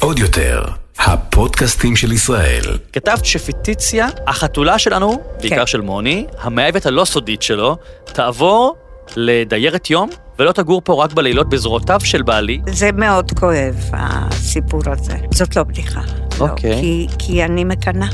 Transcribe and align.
עוד 0.00 0.18
יותר, 0.18 0.64
הפודקאסטים 0.98 1.96
של 1.96 2.12
ישראל. 2.12 2.62
כתבת 2.92 3.24
שפיטיציה, 3.24 4.08
החתולה 4.26 4.78
שלנו, 4.78 5.22
בעיקר 5.40 5.56
כן. 5.56 5.66
של 5.66 5.80
מוני, 5.80 6.26
המאהבת 6.40 6.86
הלא 6.86 7.04
סודית 7.04 7.42
שלו, 7.42 7.76
תעבור 8.04 8.76
לדיירת 9.16 9.90
יום 9.90 10.10
ולא 10.38 10.52
תגור 10.52 10.80
פה 10.84 11.04
רק 11.04 11.12
בלילות 11.12 11.48
בזרועותיו 11.48 12.00
של 12.04 12.22
בעלי. 12.22 12.60
זה 12.68 12.92
מאוד 12.92 13.32
כואב, 13.38 13.90
הסיפור 13.92 14.80
הזה. 14.86 15.16
זאת 15.34 15.56
לא 15.56 15.62
בדיחה. 15.62 16.00
לא, 16.40 16.48
אוקיי. 16.48 16.80
כי, 16.80 17.06
כי 17.18 17.44
אני 17.44 17.64
מקנאה. 17.64 18.08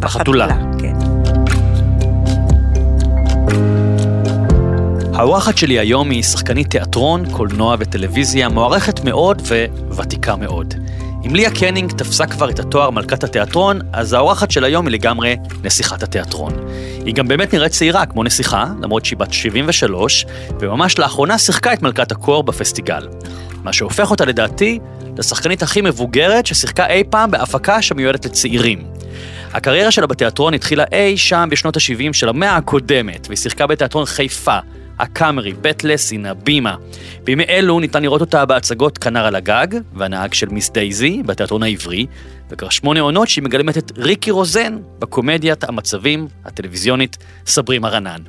בחתולה. 0.00 0.48
כן. 0.78 1.11
האורחת 5.14 5.58
שלי 5.58 5.78
היום 5.78 6.10
היא 6.10 6.22
שחקנית 6.22 6.70
תיאטרון, 6.70 7.32
קולנוע 7.32 7.76
וטלוויזיה, 7.78 8.48
מוערכת 8.48 9.04
מאוד 9.04 9.42
וותיקה 9.88 10.36
מאוד. 10.36 10.74
אם 11.26 11.34
ליה 11.34 11.50
קנינג 11.50 11.92
תפסה 11.92 12.26
כבר 12.26 12.50
את 12.50 12.58
התואר 12.58 12.90
מלכת 12.90 13.24
התיאטרון, 13.24 13.78
אז 13.92 14.12
האורחת 14.12 14.50
של 14.50 14.64
היום 14.64 14.86
היא 14.86 14.92
לגמרי 14.92 15.36
נסיכת 15.64 16.02
התיאטרון. 16.02 16.52
היא 17.04 17.14
גם 17.14 17.28
באמת 17.28 17.54
נראית 17.54 17.72
צעירה 17.72 18.06
כמו 18.06 18.24
נסיכה, 18.24 18.66
למרות 18.82 19.04
שהיא 19.04 19.18
בת 19.18 19.32
73, 19.32 20.26
וממש 20.60 20.98
לאחרונה 20.98 21.38
שיחקה 21.38 21.72
את 21.72 21.82
מלכת 21.82 22.12
הקור 22.12 22.42
בפסטיגל. 22.42 23.08
מה 23.62 23.72
שהופך 23.72 24.10
אותה 24.10 24.24
לדעתי 24.24 24.78
לשחקנית 25.18 25.62
הכי 25.62 25.80
מבוגרת 25.80 26.46
ששיחקה 26.46 26.86
אי 26.86 27.02
פעם 27.10 27.30
בהפקה 27.30 27.82
שמיועדת 27.82 28.24
לצעירים. 28.24 28.84
הקריירה 29.52 29.90
שלה 29.90 30.06
בתיאטרון 30.06 30.54
התחילה 30.54 30.84
אי 30.92 31.16
שם 31.16 31.48
בשנות 31.50 31.76
ה-70 31.76 32.12
של 32.12 32.28
המאה 32.28 32.56
הקודמת, 32.56 33.26
והיא 33.26 33.38
שיחקה 33.38 33.66
בתיאטרון 33.66 34.04
חיפה, 34.04 34.58
הקאמרי, 35.02 35.52
בית 35.52 35.84
לסין, 35.84 36.26
הבימה. 36.26 36.76
בימי 37.24 37.44
אלו 37.48 37.80
ניתן 37.80 38.02
לראות 38.02 38.20
אותה 38.20 38.44
בהצגות 38.44 38.98
כנר 38.98 39.26
על 39.26 39.34
הגג, 39.34 39.66
והנהג 39.94 40.34
של 40.34 40.48
מיס 40.48 40.70
דייזי, 40.70 41.22
בתיאטרון 41.26 41.62
העברי, 41.62 42.06
וכבר 42.50 42.68
שמונה 42.68 43.00
עונות 43.00 43.28
שהיא 43.28 43.44
מגלמת 43.44 43.78
את 43.78 43.92
ריקי 43.98 44.30
רוזן 44.30 44.78
בקומדיית 44.98 45.64
המצבים 45.64 46.28
הטלוויזיונית 46.44 47.16
סברי 47.46 47.78
מרנן. 47.78 48.20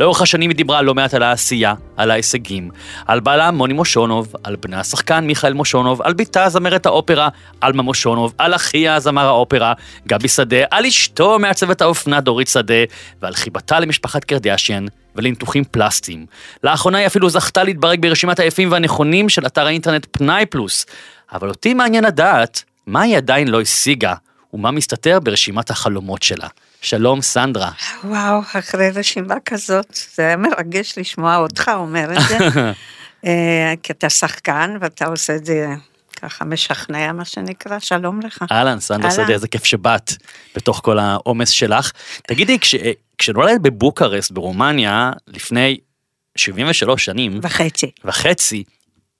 לאורך 0.00 0.22
השנים 0.22 0.50
היא 0.50 0.56
דיברה 0.56 0.82
לא 0.82 0.94
מעט 0.94 1.14
על 1.14 1.22
העשייה, 1.22 1.74
על 1.96 2.10
ההישגים, 2.10 2.70
על 3.06 3.20
בעלה 3.20 3.50
מוני 3.50 3.74
מושונוב, 3.74 4.32
על 4.44 4.56
בנה 4.56 4.80
השחקן 4.80 5.26
מיכאל 5.26 5.52
מושונוב, 5.52 6.02
על 6.02 6.12
בתה 6.12 6.48
זמרת 6.48 6.86
האופרה 6.86 7.28
עלמה 7.60 7.82
מושונוב, 7.82 8.34
על 8.38 8.54
אחיה 8.54 9.00
זמר 9.00 9.26
האופרה 9.26 9.72
גבי 10.08 10.28
שדה, 10.28 10.56
על 10.70 10.86
אשתו 10.86 11.38
מעצבת 11.38 11.82
האופנה 11.82 12.20
דורית 12.20 12.48
שדה, 12.48 12.74
ועל 13.22 13.34
חיבתה 13.34 13.80
למשפחת 13.80 14.24
קרדיאשיאן 14.24 14.86
ולניתוחים 15.16 15.64
פלסטיים. 15.64 16.26
לאחרונה 16.64 16.98
היא 16.98 17.06
אפילו 17.06 17.30
זכתה 17.30 17.64
להתברג 17.64 18.02
ברשימת 18.02 18.38
היפים 18.38 18.72
והנכונים 18.72 19.28
של 19.28 19.46
אתר 19.46 19.66
האינטרנט 19.66 20.06
פנאי 20.10 20.46
פלוס. 20.46 20.86
אבל 21.32 21.48
אותי 21.48 21.74
מעניין 21.74 22.04
לדעת 22.04 22.64
מה 22.86 23.02
היא 23.02 23.16
עדיין 23.16 23.48
לא 23.48 23.60
השיגה, 23.60 24.14
ומה 24.52 24.70
מסתתר 24.70 25.20
ברשימת 25.20 25.70
החלומות 25.70 26.22
שלה. 26.22 26.48
שלום 26.80 27.22
סנדרה. 27.22 27.70
וואו, 28.04 28.40
אחרי 28.58 28.90
רשימה 28.90 29.34
כזאת, 29.44 29.98
זה 30.14 30.22
היה 30.22 30.36
מרגש 30.36 30.98
לשמוע 30.98 31.36
אותך 31.36 31.70
אומר 31.74 32.12
את 32.12 32.18
זה. 32.28 32.38
אה, 33.26 33.74
כי 33.82 33.92
אתה 33.92 34.10
שחקן 34.10 34.76
ואתה 34.80 35.06
עושה 35.06 35.36
את 35.36 35.44
זה 35.44 35.66
ככה 36.22 36.44
משכנע, 36.44 37.12
מה 37.12 37.24
שנקרא, 37.24 37.78
שלום 37.78 38.20
לך. 38.20 38.44
אהלן, 38.52 38.80
סנדרה. 38.80 39.10
שדה, 39.10 39.32
איזה 39.32 39.48
כיף 39.48 39.64
שבאת 39.64 40.12
בתוך 40.56 40.80
כל 40.84 40.98
העומס 40.98 41.50
שלך. 41.50 41.90
תגידי, 42.28 42.58
כש, 42.58 42.74
כשנולדת 43.18 43.60
בבוקרסט 43.60 44.30
ברומניה 44.30 45.12
לפני 45.26 45.78
73 46.36 47.04
שנים 47.04 47.40
וחצי. 47.42 47.90
וחצי, 48.04 48.64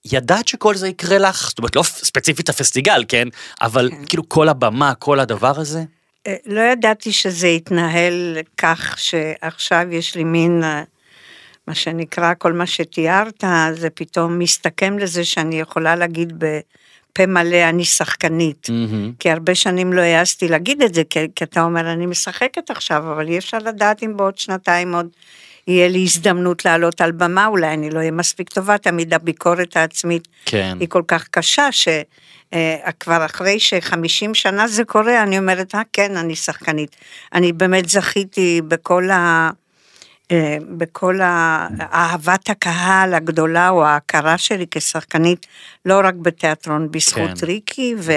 ידעת 0.05 0.47
שכל 0.47 0.75
זה 0.75 0.87
יקרה 0.87 1.17
לך? 1.17 1.49
זאת 1.49 1.57
אומרת, 1.57 1.75
לא 1.75 1.83
ספציפית 1.83 2.49
הפסטיגל, 2.49 3.03
כן? 3.07 3.27
אבל 3.61 3.89
כן. 3.91 4.05
כאילו 4.05 4.29
כל 4.29 4.49
הבמה, 4.49 4.93
כל 4.95 5.19
הדבר 5.19 5.59
הזה? 5.59 5.83
אה, 6.27 6.35
לא 6.45 6.61
ידעתי 6.61 7.11
שזה 7.11 7.47
יתנהל 7.47 8.37
כך 8.57 8.95
שעכשיו 8.99 9.87
יש 9.91 10.15
לי 10.15 10.23
מין, 10.23 10.63
אה, 10.63 10.83
מה 11.67 11.75
שנקרא, 11.75 12.33
כל 12.37 12.53
מה 12.53 12.65
שתיארת, 12.65 13.43
זה 13.73 13.89
פתאום 13.89 14.39
מסתכם 14.39 14.99
לזה 14.99 15.25
שאני 15.25 15.59
יכולה 15.59 15.95
להגיד 15.95 16.33
בפה 16.37 17.25
מלא, 17.25 17.69
אני 17.69 17.85
שחקנית. 17.85 18.67
מהמם. 18.69 19.11
כי 19.19 19.31
הרבה 19.31 19.55
שנים 19.55 19.93
לא 19.93 20.01
העזתי 20.01 20.47
להגיד 20.47 20.81
את 20.81 20.93
זה, 20.93 21.03
כי, 21.09 21.19
כי 21.35 21.43
אתה 21.43 21.63
אומר, 21.63 21.91
אני 21.93 22.05
משחקת 22.05 22.69
עכשיו, 22.69 22.97
אבל 22.97 23.27
אי 23.27 23.37
אפשר 23.37 23.57
לדעת 23.57 24.03
אם 24.03 24.17
בעוד 24.17 24.37
שנתיים 24.37 24.95
עוד 24.95 25.07
יהיה 25.67 25.87
לי 25.87 26.03
הזדמנות 26.03 26.65
לעלות 26.65 27.01
על 27.01 27.11
במה, 27.11 27.47
אולי 27.47 27.73
אני 27.73 27.89
לא 27.89 27.99
אהיה 27.99 28.11
מספיק 28.11 28.49
טובה, 28.49 28.77
תמיד 28.77 29.13
הביקורת 29.13 29.77
העצמית 29.77 30.27
כן. 30.45 30.77
היא 30.79 30.89
כל 30.89 31.03
כך 31.07 31.27
קשה, 31.27 31.69
שכבר 31.71 33.25
אחרי 33.25 33.59
ש-50 33.59 34.33
שנה 34.33 34.67
זה 34.67 34.83
קורה, 34.83 35.23
אני 35.23 35.37
אומרת, 35.37 35.75
אה, 35.75 35.81
כן, 35.93 36.17
אני 36.17 36.35
שחקנית. 36.35 36.95
אני 37.33 37.53
באמת 37.53 37.89
זכיתי 37.89 38.61
בכל 38.67 39.09
ה... 39.09 39.49
אה, 40.31 40.57
בכל 40.77 41.19
אהבת 41.93 42.49
הקהל 42.49 43.13
הגדולה 43.13 43.69
או 43.69 43.85
ההכרה 43.85 44.37
שלי 44.37 44.65
כשחקנית, 44.71 45.47
לא 45.85 46.01
רק 46.03 46.13
בתיאטרון, 46.13 46.91
בזכות 46.91 47.39
כן. 47.39 47.45
ריקי, 47.45 47.95
ו, 47.97 48.11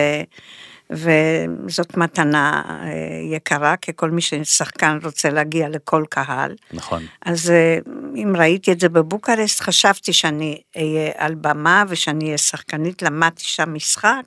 וזאת 0.91 1.97
מתנה 1.97 2.63
אה, 2.67 3.37
יקרה, 3.37 3.77
כי 3.77 3.93
כל 3.97 4.11
מי 4.11 4.21
ששחקן 4.21 4.99
רוצה 5.05 5.31
להגיע 5.31 5.69
לכל 5.69 6.05
קהל. 6.11 6.55
נכון. 6.73 7.07
אז 7.23 7.51
אה, 7.51 7.79
אם 8.17 8.33
ראיתי 8.37 8.73
את 8.73 8.81
זה 8.81 8.89
בבוקרשט, 8.89 9.61
חשבתי 9.61 10.13
שאני 10.13 10.61
אהיה 10.77 11.13
על 11.17 11.35
במה 11.35 11.85
ושאני 11.89 12.25
אהיה 12.25 12.39
שחקנית, 12.39 13.03
למדתי 13.03 13.45
שם 13.45 13.75
משחק, 13.75 14.23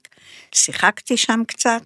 שיחקתי 0.51 1.17
שם 1.17 1.41
קצת, 1.47 1.81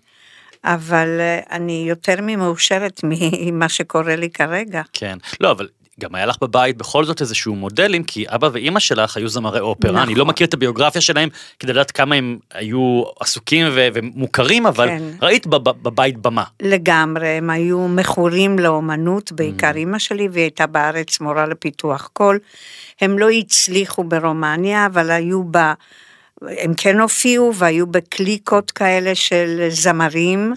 אבל 0.63 1.17
אה, 1.19 1.39
אני 1.51 1.85
יותר 1.87 2.15
ממאושרת 2.21 3.01
ממה 3.09 3.69
שקורה 3.69 4.15
לי 4.15 4.29
כרגע. 4.29 4.81
כן. 4.93 5.17
לא, 5.39 5.51
אבל 5.51 5.67
גם 6.01 6.15
היה 6.15 6.25
לך 6.25 6.35
בבית 6.41 6.77
בכל 6.77 7.05
זאת 7.05 7.21
איזשהו 7.21 7.55
מודלים, 7.55 8.03
כי 8.03 8.25
אבא 8.27 8.49
ואימא 8.53 8.79
שלך 8.79 9.17
היו 9.17 9.29
זמרי 9.29 9.59
אופרה. 9.59 9.91
נכון. 9.91 10.03
אני 10.03 10.15
לא 10.15 10.25
מכיר 10.25 10.47
את 10.47 10.53
הביוגרפיה 10.53 11.01
שלהם 11.01 11.29
כדי 11.59 11.73
לדעת 11.73 11.91
כמה 11.91 12.15
הם 12.15 12.37
היו 12.53 13.03
עסוקים 13.19 13.67
ו- 13.71 13.87
ומוכרים, 13.93 14.65
אבל 14.65 14.87
כן. 14.87 15.03
ראית 15.21 15.47
בב- 15.47 15.69
בבית 15.83 16.17
במה. 16.17 16.43
לגמרי, 16.61 17.27
הם 17.27 17.49
היו 17.49 17.87
מכורים 17.87 18.59
לאומנות, 18.59 19.31
בעיקר 19.31 19.71
Mm. 19.71 19.75
אימא 19.75 19.99
שלי, 19.99 20.27
והיא 20.31 20.43
הייתה 20.43 20.67
בארץ 20.67 21.19
מורה 21.19 21.45
לפיתוח 21.45 22.09
קול. 22.13 22.39
הם 23.01 23.19
לא 23.19 23.29
הצליחו 23.29 24.03
ברומניה, 24.03 24.85
אבל 24.85 25.11
היו 25.11 25.43
ב... 25.51 25.57
הם 26.47 26.73
כן 26.77 26.99
הופיעו 26.99 27.55
והיו 27.55 27.87
בקליקות 27.87 28.71
כאלה 28.71 29.15
של 29.15 29.67
זמרים, 29.69 30.53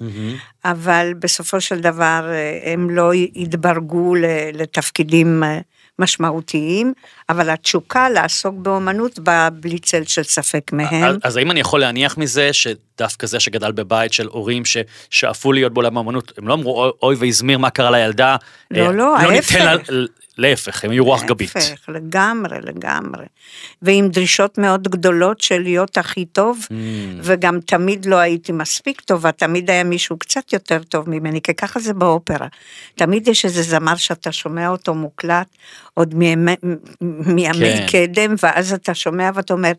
אבל 0.64 1.12
בסופו 1.18 1.60
של 1.60 1.80
דבר 1.80 2.30
אה, 2.30 2.72
הם 2.72 2.90
לא 2.90 3.12
התברגו 3.12 4.14
לתפקידים 4.52 5.44
אה, 5.44 5.58
משמעותיים, 5.98 6.92
אבל 7.28 7.50
התשוקה 7.50 8.08
לעסוק 8.10 8.54
באומנות 8.58 9.18
באה 9.18 9.50
בלי 9.50 9.78
צל 9.78 10.04
של 10.04 10.22
ספק 10.22 10.72
מהם. 10.72 11.04
אז, 11.04 11.16
אז 11.22 11.36
האם 11.36 11.50
אני 11.50 11.60
יכול 11.60 11.80
להניח 11.80 12.18
מזה 12.18 12.50
שדווקא 12.52 13.26
זה 13.26 13.40
שגדל 13.40 13.72
בבית 13.72 14.12
של 14.12 14.26
הורים 14.26 14.62
ששאפו 14.64 15.52
להיות 15.52 15.72
בעולם 15.74 15.96
האמנות, 15.98 16.32
הם 16.38 16.48
לא 16.48 16.54
אמרו 16.54 16.92
"אוי- 17.02 17.16
והזמיר 17.18 17.58
מה 17.58 17.70
קרה 17.70 17.90
לילדה, 17.90 18.36
לא, 18.70 18.78
אה, 18.80 18.84
לא, 18.88 18.94
לא 18.94 19.16
ההפך. 19.16 19.52
ניתן 19.52 19.64
לה, 19.64 20.04
להפך, 20.38 20.84
הם 20.84 20.90
היו 20.90 21.04
רוח 21.04 21.22
גבית. 21.24 21.54
להפך, 21.54 21.88
לגמרי, 21.88 22.56
לגמרי. 22.62 23.24
ועם 23.82 24.08
דרישות 24.08 24.58
מאוד 24.58 24.88
גדולות 24.88 25.40
של 25.40 25.58
להיות 25.62 25.98
הכי 25.98 26.24
טוב, 26.24 26.58
Mm. 26.68 26.72
וגם 27.22 27.58
תמיד 27.60 28.06
לא 28.06 28.16
הייתי 28.16 28.52
מספיק 28.52 29.00
טובה, 29.00 29.32
תמיד 29.32 29.70
היה 29.70 29.84
מישהו 29.84 30.18
קצת 30.18 30.52
יותר 30.52 30.82
טוב 30.82 31.10
ממני, 31.10 31.40
כי 31.42 31.54
ככה 31.54 31.80
זה 31.80 31.94
באופרה. 31.94 32.46
תמיד 32.94 33.28
יש 33.28 33.44
איזה 33.44 33.62
זמר 33.62 33.96
שאתה 33.96 34.32
שומע 34.32 34.68
אותו 34.68 34.94
מוקלט, 34.94 35.46
עוד 35.94 36.14
מימי, 36.14 36.54
מימי 37.26 37.74
כן. 37.88 38.06
קדם, 38.06 38.34
ואז 38.42 38.72
אתה 38.72 38.94
שומע 38.94 39.30
ואתה 39.34 39.54
אומר, 39.54 39.72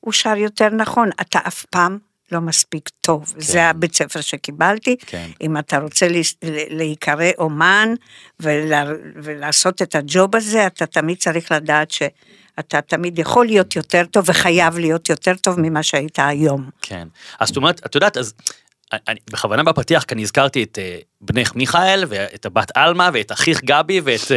הוא 0.00 0.12
שר 0.12 0.36
יותר 0.36 0.68
נכון, 0.68 1.10
אתה 1.20 1.38
אף 1.46 1.64
פעם 1.64 1.98
לא 2.32 2.40
מספיק 2.40 2.88
טוב. 3.00 3.32
כן. 3.34 3.40
זה 3.40 3.64
הבית 3.64 3.94
ספר 3.94 4.20
שקיבלתי. 4.20 4.96
כן. 5.06 5.26
אם 5.40 5.58
אתה 5.58 5.78
רוצה 5.78 6.08
לה- 6.08 6.18
להיקרא 6.70 7.24
אומן 7.38 7.94
ולה, 8.40 8.84
ולעשות 9.16 9.82
את 9.82 9.94
הג'וב 9.94 10.36
הזה, 10.36 10.66
אתה 10.66 10.86
תמיד 10.86 11.18
צריך 11.18 11.52
לדעת 11.52 11.90
שאתה 11.90 12.80
תמיד 12.80 13.18
יכול 13.18 13.46
להיות 13.46 13.76
יותר 13.76 14.04
טוב 14.10 14.24
וחייב 14.28 14.78
להיות 14.78 15.08
יותר 15.08 15.34
טוב 15.34 15.60
ממה 15.60 15.82
שהיית 15.82 16.18
היום. 16.18 16.70
כן. 16.82 17.08
אז 17.40 17.48
זאת 17.48 17.56
אומרת, 17.56 17.86
את 17.86 17.94
יודעת, 17.94 18.16
אז 18.16 18.34
אני, 18.92 19.18
בכוונה 19.30 19.62
בפתיח 19.62 20.04
כאן 20.08 20.18
הזכרתי 20.18 20.62
את 20.62 20.78
אה, 20.78 20.98
בנך 21.20 21.54
מיכאל 21.54 22.04
ואת 22.08 22.46
הבת 22.46 22.72
עלמה 22.76 23.10
ואת 23.12 23.32
אחיך 23.32 23.64
גבי 23.64 24.00
ואת 24.04 24.32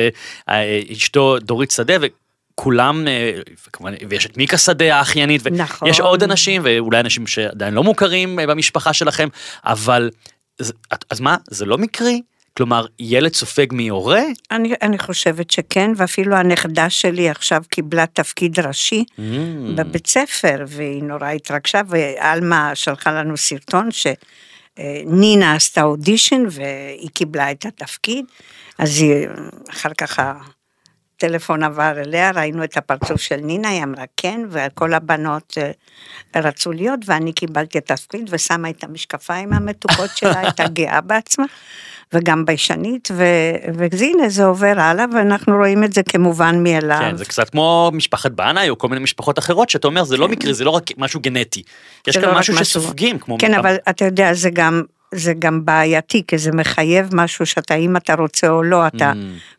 אה, 0.50 0.80
אשתו 0.92 1.40
דורית 1.40 1.72
שדה 1.72 1.94
וכולם, 2.60 3.08
אה, 3.08 3.32
וכמובן, 3.68 3.94
ויש 4.10 4.26
את 4.26 4.38
מיקה 4.38 4.58
שדה 4.58 4.96
האחיינית, 4.96 5.48
נכון. 5.48 5.88
ויש 5.88 6.00
עוד 6.00 6.24
אנשים 6.24 6.62
ואולי 6.66 7.00
אנשים 7.00 7.28
שעדיין 7.28 7.74
לא 7.74 7.84
מוכרים 7.84 8.40
אה, 8.40 8.48
במשפחה 8.48 8.94
שלכם, 8.94 9.28
אבל 9.66 10.10
אז, 10.60 10.74
אז 11.10 11.20
מה, 11.20 11.38
זה 11.50 11.66
לא 11.66 11.78
מקרי? 11.78 12.22
כלומר, 12.58 12.86
ילד 13.00 13.34
סופג 13.34 13.68
מהורה? 13.72 14.22
אני, 14.52 14.74
אני 14.82 15.00
חושבת 15.00 15.52
שכן, 15.52 15.92
ואפילו 15.96 16.36
הנכדה 16.36 16.90
שלי 16.90 17.30
עכשיו 17.30 17.62
קיבלה 17.70 18.06
תפקיד 18.06 18.60
ראשי 18.60 19.04
Mm. 19.18 19.22
בבית 19.76 20.08
ספר, 20.08 20.64
והיא 20.68 21.04
נורא 21.04 21.28
התרגשה, 21.28 21.82
ועלמה 21.88 22.72
שלחה 22.76 23.12
לנו 23.12 23.38
סרטון 23.38 23.90
שנינה 23.92 25.56
עשתה 25.56 25.84
אודישן 25.84 26.44
והיא 26.50 27.10
קיבלה 27.14 27.52
את 27.52 27.66
התפקיד, 27.66 28.26
אז 28.78 29.02
היא, 29.02 29.28
אחר 29.70 29.94
כך 29.98 30.20
הטלפון 31.24 31.64
עבר 31.64 31.92
אליה, 31.98 32.32
ראינו 32.32 32.64
את 32.64 32.78
הפרצוף 32.78 33.22
של 33.22 33.36
נינה, 33.36 33.70
היא 33.70 33.84
אמרה 33.84 34.04
כן, 34.18 34.42
וכל 34.50 34.94
הבנות 34.94 35.58
אה, 36.36 36.42
רצו 36.42 36.72
להיות, 36.72 37.00
ואני 37.06 37.34
קיבלתי 37.34 37.78
את 37.78 37.92
התפקיד 37.92 38.28
ושמה 38.30 38.70
את 38.70 38.84
המשקפיים 38.84 39.54
המתוקות 39.54 40.10
שלה, 40.18 40.40
הייתה 40.40 40.68
גאה 40.68 41.02
בעצמה. 41.02 41.46
וגם 42.14 42.46
ביישנית, 42.46 43.10
ו- 43.12 43.24
והנה 43.78 44.30
זה 44.30 44.46
עובר 44.46 44.74
הלאה, 44.78 45.06
ואנחנו 45.14 45.56
רואים 45.58 45.84
את 45.84 45.94
זה 45.94 46.04
כמובן 46.04 46.64
מאליו. 46.64 47.00
כן, 47.00 47.16
זה 47.18 47.26
קצת 47.26 47.50
כמו 47.50 47.92
משפחת 47.94 48.32
בנאי 48.32 48.70
או 48.70 48.78
כל 48.78 48.88
מיני 48.88 49.02
משפחות 49.02 49.40
אחרות, 49.40 49.70
שאתה 49.70 49.88
אומר, 49.88 50.04
זה 50.04 50.18
לא 50.18 50.28
מקרי, 50.28 50.54
זה 50.54 50.64
לא 50.66 50.70
רק 50.70 50.84
משהו 50.98 51.20
גנטי. 51.20 51.64
יש 52.08 52.18
כאן 52.18 52.30
לא 52.30 52.40
משהו- 52.40 52.58
שסופגים, 52.58 53.20
כמו... 53.20 53.38
כן, 53.40 53.54
אבל 53.54 53.76
אתה 53.90 54.06
יודע, 54.06 54.34
זה 54.34 54.50
גם, 54.50 54.84
זה 55.14 55.34
גם 55.40 55.66
בעייתי, 55.66 56.24
כי 56.28 56.38
זה 56.38 56.52
מחייב 56.52 57.10
משהו 57.16 57.46
שאתה, 57.46 57.76
אם 57.76 57.98
אתה 57.98 58.14
רוצה 58.16 58.50
או 58.50 58.64
לא, 58.64 58.88
אתה 58.88 59.12
Mm. 59.12 59.16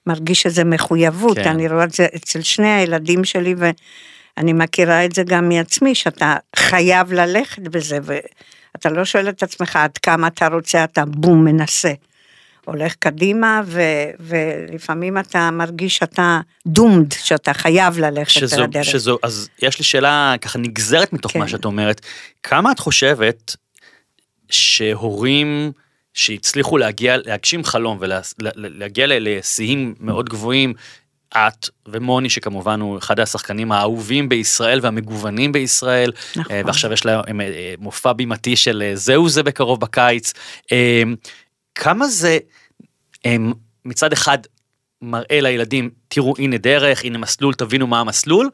מרגיש 0.06 0.43
שזה 0.43 0.64
מחויבות. 0.64 1.37
כן. 1.38 1.49
אני 1.49 1.69
רואה 1.69 1.85
את 1.85 1.91
זה 1.93 2.06
אצל 2.17 2.43
שני 2.43 2.69
הילדים 2.73 3.25
שלי, 3.25 3.55
ואני 3.58 4.52
מכירה 4.52 5.05
את 5.05 5.14
זה 5.14 5.23
גם 5.23 5.49
מעצמי, 5.49 5.94
שאתה 5.94 6.37
חייב 6.56 7.12
ללכת 7.12 7.62
בזה, 7.62 7.99
ואתה 8.02 8.91
לא 8.91 9.05
שואל 9.05 9.29
את 9.29 9.43
עצמך 9.43 9.76
עד 9.76 9.99
כמה 9.99 10.26
אתה 10.26 10.47
רוצה, 10.49 10.85
אתה 10.85 11.05
בום, 11.05 11.44
מנסה. 11.44 11.93
הולך 12.64 12.94
קדימה, 12.99 13.62
ו, 13.67 13.82
ולפעמים 14.20 15.19
אתה 15.19 15.50
מרגיש 15.50 15.96
שאתה 15.96 16.41
דומד, 16.67 17.12
שאתה 17.12 17.53
חייב 17.55 17.99
ללכת 17.99 18.31
שזו, 18.31 18.62
לדרך. 18.62 18.85
שזו, 18.85 19.19
אז 19.23 19.49
יש 19.62 19.79
לי 19.79 19.85
שאלה 19.85 20.35
ככה 20.41 20.58
נגזרת 20.58 21.12
מתוך 21.12 21.32
כן. 21.32 21.38
מה 21.38 21.49
שאת 21.49 21.64
אומרת, 21.64 22.00
כמה 22.43 22.73
את 22.73 22.79
חושבת 22.79 23.56
שהורים 24.50 25.73
שהצליחו 26.14 26.79
להגיע, 26.79 27.17
להגשים 27.17 27.64
חלום 27.64 27.99
ולהגיע 28.00 29.06
לשיאים 29.08 29.94
מאוד 30.00 30.29
גבוהים, 30.29 30.75
את 31.37 31.69
ומוני 31.88 32.31
שכמובן 32.31 32.81
הוא 32.81 32.99
אחד 32.99 33.20
השחקנים 33.20 33.73
האהובים 33.73 34.29
בישראל 34.29 34.79
והמגוונים 34.82 35.52
בישראל, 35.52 36.12
נכון. 36.37 36.56
אה, 36.56 36.62
ועכשיו 36.67 36.93
יש 36.93 37.06
להם 37.06 37.41
אה, 37.41 37.75
מופע 37.79 38.12
בימתי 38.12 38.56
של 38.56 38.82
אה, 38.82 38.97
זהו 38.97 39.29
זה 39.29 39.43
בקרוב 39.43 39.81
בקיץ, 39.81 40.32
אה, 40.73 41.03
כמה 41.75 42.08
זה 42.08 42.38
אה, 43.26 43.37
מצד 43.85 44.12
אחד 44.12 44.38
מראה 45.03 45.41
לילדים, 45.41 45.91
תראו 46.08 46.35
הנה 46.38 46.58
דרך, 46.58 47.05
הנה 47.05 47.19
מסלול, 47.19 47.55
תבינו 47.55 47.87
מה 47.87 48.00
המסלול, 48.00 48.50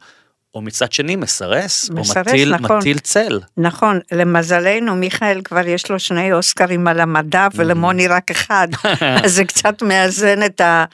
או 0.55 0.61
מצד 0.61 0.91
שני 0.91 1.15
מסרס, 1.15 1.89
או 1.89 1.95
מסרס, 1.95 2.27
מטיל, 2.27 2.55
נכון. 2.55 2.77
מטיל 2.77 2.99
צל. 2.99 3.39
נכון, 3.57 3.99
למזלנו, 4.11 4.95
מיכאל 4.95 5.41
כבר 5.43 5.67
יש 5.67 5.91
לו 5.91 5.99
שני 5.99 6.33
אוסקרים 6.33 6.87
על 6.87 6.99
המדף, 6.99 7.51
ולמוני 7.55 8.07
רק 8.07 8.31
אחד, 8.31 8.67
אז 9.23 9.33
זה 9.35 9.45
קצת 9.45 9.81
מאזן 9.81 10.43
את, 10.45 10.61
ה, 10.61 10.85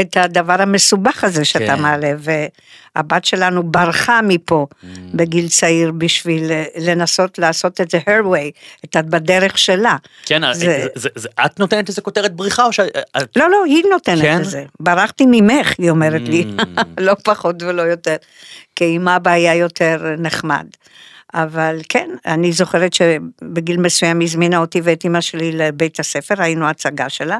את 0.00 0.16
הדבר 0.16 0.62
המסובך 0.62 1.24
הזה 1.24 1.44
שאתה 1.44 1.76
כן. 1.76 1.82
מעלה, 1.82 2.12
והבת 2.98 3.24
שלנו 3.24 3.62
ברחה 3.62 4.20
מפה 4.22 4.66
בגיל 5.14 5.48
צעיר 5.48 5.92
בשביל 5.98 6.50
אה, 6.52 6.64
לנסות 6.80 7.38
לעשות 7.38 7.80
את 7.80 7.90
זה 7.90 7.98
her 7.98 8.24
way, 8.24 8.50
את 8.84 8.96
בדרך 8.96 9.58
שלה. 9.58 9.96
כן, 10.26 10.42
זה- 10.52 10.58
זה... 10.60 10.86
זה, 10.94 11.08
זה, 11.14 11.28
את 11.46 11.60
נותנת 11.60 11.88
איזה 11.88 12.00
כותרת 12.02 12.32
בריחה 12.34 12.64
או 12.64 12.72
שאת... 12.72 12.88
לא, 13.36 13.50
לא, 13.50 13.64
היא 13.66 13.82
נותנת 13.90 14.20
כן? 14.22 14.40
את 14.40 14.44
זה. 14.44 14.64
ברחתי 14.80 15.24
ממך, 15.30 15.74
היא 15.78 15.90
אומרת 15.90 16.22
לי, 16.28 16.44
Mm. 16.58 16.62
לא 17.00 17.14
פחות 17.24 17.62
ולא 17.62 17.82
יותר. 17.82 18.16
כי 18.76 18.84
עם 18.94 19.08
אבא 19.08 19.30
היה 19.30 19.54
יותר 19.54 20.14
נחמד. 20.18 20.66
אבל 21.34 21.78
כן, 21.88 22.10
אני 22.26 22.52
זוכרת 22.52 22.92
שבגיל 22.92 23.76
מסוים 23.80 24.20
הזמינה 24.20 24.58
אותי 24.58 24.80
ואת 24.84 25.04
אמא 25.04 25.20
שלי 25.20 25.52
לבית 25.52 26.00
הספר, 26.00 26.34
היינו 26.38 26.68
הצגה 26.68 27.08
שלה, 27.08 27.38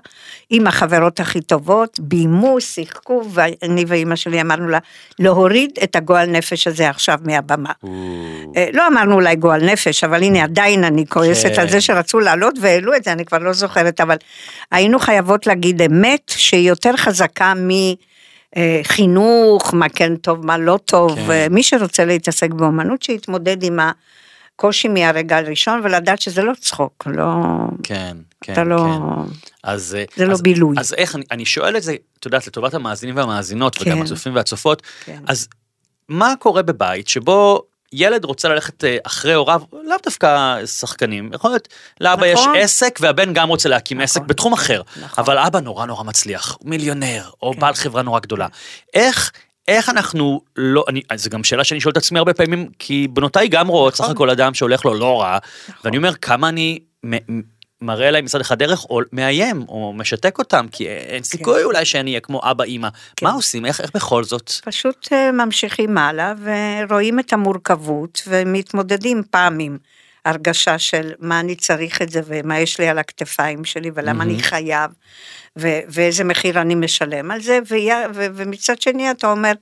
עם 0.50 0.66
החברות 0.66 1.20
הכי 1.20 1.40
טובות, 1.40 2.00
ביימו, 2.00 2.60
שיחקו, 2.60 3.22
ואני 3.30 3.84
ואימא 3.88 4.16
שלי 4.16 4.40
אמרנו 4.40 4.68
לה, 4.68 4.78
להוריד 5.18 5.70
את 5.82 5.96
הגועל 5.96 6.30
נפש 6.30 6.66
הזה 6.66 6.88
עכשיו 6.88 7.18
מהבמה. 7.24 7.72
אה, 8.56 8.68
לא 8.72 8.86
אמרנו 8.86 9.14
אולי 9.14 9.36
גועל 9.36 9.64
נפש, 9.72 10.04
אבל 10.04 10.22
הנה 10.22 10.44
עדיין 10.44 10.84
אני 10.84 11.06
כועסת 11.06 11.54
כן. 11.54 11.60
על 11.60 11.68
זה 11.68 11.80
שרצו 11.80 12.20
לעלות 12.20 12.54
והעלו 12.60 12.96
את 12.96 13.04
זה, 13.04 13.12
אני 13.12 13.24
כבר 13.24 13.38
לא 13.38 13.52
זוכרת, 13.52 14.00
אבל 14.00 14.16
היינו 14.72 14.98
חייבות 14.98 15.46
להגיד 15.46 15.82
אמת 15.82 16.32
שהיא 16.36 16.68
יותר 16.68 16.96
חזקה 16.96 17.52
מחינוך, 18.56 19.74
מה 19.74 19.88
כן 19.88 20.16
טוב, 20.16 20.46
מה 20.46 20.58
לא 20.58 20.78
טוב, 20.84 21.18
כן. 21.26 21.48
מי 21.50 21.62
שרוצה 21.62 22.04
להתעסק 22.04 22.50
באומנות 22.50 23.02
שיתמודד 23.02 23.62
עם 23.62 23.78
הקושי 24.54 24.88
מהרגע 24.88 25.36
הראשון 25.36 25.80
ולדעת 25.84 26.20
שזה 26.20 26.42
לא 26.42 26.52
צחוק, 26.60 27.06
לא... 27.06 27.24
כן, 27.82 28.16
כן, 28.40 28.52
אתה 28.52 28.64
לא... 28.64 28.76
כן. 28.78 29.48
אז, 29.62 29.94
אה, 29.94 30.04
זה 30.16 30.26
לא 30.26 30.32
אז, 30.32 30.42
בילוי. 30.42 30.76
אז 30.78 30.94
איך, 30.94 31.16
אני, 31.16 31.24
אני 31.30 31.44
שואל 31.44 31.76
את 31.76 31.82
זה, 31.82 31.96
את 32.20 32.24
יודעת, 32.24 32.46
לטובת 32.46 32.74
המאזינים 32.74 33.16
והמאזינות, 33.16 33.74
כן. 33.74 33.90
וגם 33.90 34.02
הצופים 34.02 34.34
והצופות, 34.34 34.82
כן. 35.04 35.22
אז 35.26 35.48
מה 36.08 36.34
קורה 36.38 36.62
בבית 36.62 37.08
שבו 37.08 37.62
ילד 37.92 38.24
רוצה 38.24 38.48
ללכת 38.48 38.84
אה, 38.84 38.96
אחרי 39.02 39.34
הוריו, 39.34 39.62
לאו 39.72 39.96
דווקא 40.04 40.58
שחקנים, 40.66 41.30
יכול 41.34 41.50
להיות, 41.50 41.68
לאבא 42.00 42.26
יש 42.26 42.40
נכון. 42.40 42.56
עסק 42.56 42.98
והבן 43.02 43.32
גם 43.32 43.48
רוצה 43.48 43.68
להקים 43.68 43.96
נכון. 43.96 44.04
עסק 44.04 44.20
בתחום 44.20 44.52
אחר, 44.52 44.82
נכון. 45.02 45.24
אבל 45.24 45.38
אבא 45.38 45.60
נורא 45.60 45.86
נורא 45.86 46.04
מצליח, 46.04 46.58
מיליונר, 46.64 47.30
או 47.42 47.52
כן. 47.52 47.60
בעל 47.60 47.74
חברה 47.74 48.02
נורא 48.02 48.20
גדולה. 48.20 48.46
איך... 48.94 49.32
איך 49.68 49.88
אנחנו 49.88 50.40
לא, 50.56 50.84
אני, 50.88 51.02
זו 51.16 51.30
גם 51.30 51.44
שאלה 51.44 51.64
שאני 51.64 51.80
שואל 51.80 51.92
את 51.92 51.96
עצמי 51.96 52.18
הרבה 52.18 52.34
פעמים, 52.34 52.68
כי 52.78 53.08
בנותיי 53.08 53.48
גם 53.48 53.68
רואות 53.68 53.94
סך 53.94 54.00
נכון. 54.00 54.14
הכל 54.14 54.30
אדם 54.30 54.54
שהולך 54.54 54.84
לו 54.84 54.94
לא 54.94 55.20
רע, 55.20 55.38
ואני 55.84 55.96
אומר 55.96 56.14
כמה 56.14 56.48
אני 56.48 56.78
מראה 57.82 58.10
להם 58.10 58.24
מצד 58.24 58.40
אחד 58.40 58.58
דרך, 58.58 58.84
או 58.90 59.00
מאיים, 59.12 59.64
או 59.68 59.92
משתק 59.96 60.38
אותם, 60.38 60.66
כי 60.72 60.88
אין 60.88 61.22
סיכוי 61.22 61.64
אולי 61.64 61.84
שאני 61.84 62.10
אהיה 62.10 62.20
כמו 62.20 62.40
אבא 62.44 62.64
אימא. 62.64 62.88
כן. 63.16 63.26
מה 63.26 63.32
עושים? 63.32 63.66
איך, 63.66 63.80
איך 63.80 63.90
בכל 63.94 64.24
זאת? 64.24 64.50
פשוט 64.64 65.08
אה, 65.12 65.32
ממשיכים 65.32 65.98
הלאה 65.98 66.32
ורואים 66.88 67.18
את 67.20 67.32
המורכבות 67.32 68.22
ומתמודדים 68.26 69.22
פעם 69.30 69.58
עם 69.58 69.78
הרגשה 70.24 70.78
של 70.78 71.12
מה 71.18 71.40
אני 71.40 71.54
צריך 71.56 72.02
את 72.02 72.10
זה 72.10 72.20
ומה 72.26 72.58
יש 72.60 72.80
לי 72.80 72.88
על 72.88 72.98
הכתפיים 72.98 73.64
שלי 73.64 73.90
ולמה 73.94 74.24
אני 74.24 74.42
חייב 74.42 74.90
ו- 75.58 75.80
ואיזה 75.88 76.24
מחיר 76.24 76.60
אני 76.60 76.74
משלם 76.74 77.30
על 77.30 77.40
זה 77.40 77.58
ויה- 77.70 78.06
ו- 78.14 78.26
ומצד 78.34 78.80
שני 78.82 79.10
אתה 79.10 79.30
אומר 79.30 79.52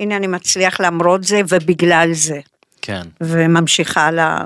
הנה 0.00 0.16
אני 0.16 0.26
מצליח 0.26 0.80
למרות 0.80 1.24
זה 1.24 1.40
ובגלל 1.48 2.08
זה 2.12 2.40
כן. 2.82 3.02
וממשיכה 3.20 4.00
הלאה 4.06 4.38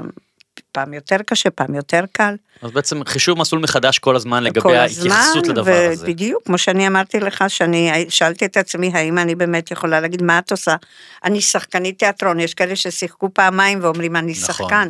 פעם 0.72 0.94
יותר 0.94 1.16
קשה 1.26 1.50
פעם 1.50 1.74
יותר 1.74 2.04
קל. 2.12 2.34
אז 2.62 2.70
בעצם 2.70 3.04
חישוב 3.04 3.38
מסלול 3.38 3.62
מחדש 3.62 3.98
כל 3.98 4.16
הזמן 4.16 4.42
לגבי 4.42 4.60
כל 4.60 4.74
ההתייחסות 4.74 5.44
הזמן, 5.44 5.54
לדבר 5.54 5.88
הזה. 5.92 6.04
ובדיוק, 6.04 6.42
כמו 6.46 6.58
שאני 6.58 6.86
אמרתי 6.86 7.20
לך, 7.20 7.44
שאני 7.48 8.06
שאלתי 8.08 8.44
את 8.44 8.56
עצמי, 8.56 8.90
האם 8.94 9.18
אני 9.18 9.34
באמת 9.34 9.70
יכולה 9.70 10.00
להגיד, 10.00 10.22
מה 10.22 10.38
את 10.38 10.50
עושה? 10.50 10.76
אני 11.24 11.40
שחקנית 11.40 11.98
תיאטרון, 11.98 12.40
יש 12.40 12.54
כאלה 12.54 12.76
ששיחקו 12.76 13.34
פעמיים 13.34 13.78
ואומרים, 13.82 14.16
אני 14.16 14.32
נכון. 14.32 14.44
שחקן. 14.44 14.88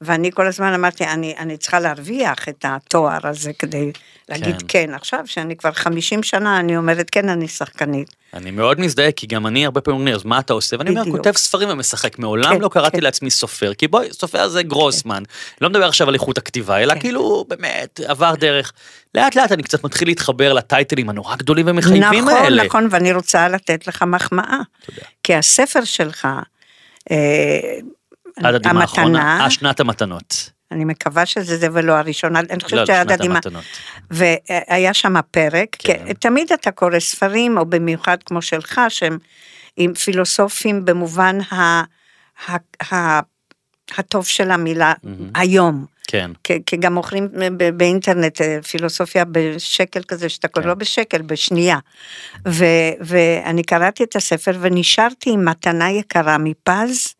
ואני 0.00 0.30
כל 0.32 0.46
הזמן 0.46 0.72
אמרתי, 0.72 1.04
אני, 1.04 1.34
אני 1.38 1.56
צריכה 1.56 1.80
להרוויח 1.80 2.48
את 2.48 2.64
התואר 2.68 3.26
הזה 3.26 3.52
כדי 3.58 3.92
להגיד 4.28 4.56
כן. 4.58 4.86
כן. 4.86 4.94
עכשיו, 4.94 5.20
שאני 5.26 5.56
כבר 5.56 5.72
50 5.72 6.22
שנה, 6.22 6.60
אני 6.60 6.76
אומרת, 6.76 7.10
כן, 7.10 7.28
אני 7.28 7.48
שחקנית. 7.48 8.23
אני 8.34 8.50
מאוד 8.50 8.80
מזדהה, 8.80 9.12
כי 9.12 9.26
גם 9.26 9.46
אני 9.46 9.64
הרבה 9.64 9.80
פעמים 9.80 10.00
אומר, 10.00 10.14
אז 10.14 10.24
מה 10.24 10.38
אתה 10.38 10.52
עושה? 10.52 10.76
ואני 10.78 10.90
אומר. 10.90 11.04
כותב 11.10 11.32
ספרים 11.36 11.68
ומשחק. 11.68 12.18
מעולם 12.18 12.54
כן, 12.54 12.60
לא 12.60 12.68
קראתי 12.68 12.96
כן. 12.96 13.02
לעצמי 13.02 13.30
סופר, 13.30 13.74
כי 13.74 13.88
בואי, 13.88 14.12
סופר 14.12 14.48
זה 14.48 14.62
גרוסמן. 14.62 15.22
לא 15.60 15.70
מדבר 15.70 15.88
עכשיו 15.88 16.08
על 16.08 16.14
איכות 16.14 16.38
הכתיבה, 16.38 16.78
אלא 16.82 16.94
כן. 16.94 17.00
כאילו, 17.00 17.44
באמת, 17.48 18.00
עבר 18.06 18.34
דרך. 18.34 18.72
לאט 19.14 19.36
לאט 19.36 19.52
אני 19.52 19.62
קצת 19.62 19.84
מתחיל 19.84 20.08
להתחבר 20.08 20.52
לטייטלים 20.52 21.10
הנורא 21.10 21.36
גדולים 21.36 21.66
ומחייבים 21.68 22.24
נכון, 22.24 22.32
האלה. 22.32 22.64
נכון, 22.64 22.88
ואני 22.90 23.12
רוצה 23.12 23.48
לתת 23.48 23.86
לך 23.86 24.02
מחמאה. 24.02 24.58
כי 25.22 25.34
הספר 25.34 25.84
שלך, 25.84 26.28
אה, 27.10 27.16
עד 28.36 28.54
הדמעה 28.54 28.82
האחרונה, 28.82 29.32
המתנה, 29.32 29.44
אה, 29.44 29.50
שנת 29.50 29.80
המתנות. 29.80 30.50
אני 30.74 30.84
מקווה 30.84 31.26
שזה 31.26 31.56
זה 31.56 31.68
ולא 31.72 31.92
הראשונה, 31.92 32.40
אני 32.40 32.64
חושבת 32.64 32.88
לא, 32.88 32.94
הדמעה. 32.94 33.36
המתנות. 33.36 33.64
והיה 34.10 34.94
שם 34.94 35.14
פרק, 35.30 35.76
כן. 35.78 36.02
כן. 36.06 36.12
תמיד 36.12 36.52
אתה 36.52 36.70
קורא 36.70 36.98
ספרים, 36.98 37.58
או 37.58 37.66
במיוחד 37.66 38.16
כמו 38.26 38.42
שלך, 38.42 38.80
שהם 38.88 39.18
עם 39.76 39.94
פילוסופים 39.94 40.84
במובן 40.84 41.38
ה, 41.40 41.54
ה, 42.48 42.56
ה, 42.94 43.20
הטוב 43.98 44.26
של 44.26 44.50
המילה 44.50 44.92
היום. 45.34 45.86
כן. 46.06 46.30
כי, 46.44 46.52
כי 46.66 46.76
גם 46.76 46.94
מוכרים 46.94 47.28
באינטרנט 47.76 48.40
אה, 48.40 48.62
פילוסופיה 48.62 49.24
בשקל 49.24 50.02
כזה, 50.02 50.28
שאתה 50.28 50.48
קורא, 50.48 50.62
כן. 50.62 50.68
לא 50.68 50.74
בשקל, 50.74 51.22
בשנייה. 51.22 51.78
ו, 52.48 52.64
ואני 53.00 53.62
קראתי 53.62 54.04
את 54.04 54.16
הספר 54.16 54.52
ונשארתי 54.60 55.30
עם 55.30 55.44
מתנה 55.44 55.90
יקרה 55.90 56.38
מפז, 56.38 57.14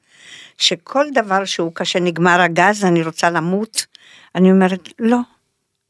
שכל 0.59 1.05
דבר 1.15 1.45
שהוא, 1.45 1.73
כשנגמר 1.75 2.41
הגז, 2.41 2.85
אני 2.85 3.03
רוצה 3.03 3.31
למות, 3.31 3.87
אני 4.35 4.51
אומרת, 4.51 4.89
לא, 4.99 5.19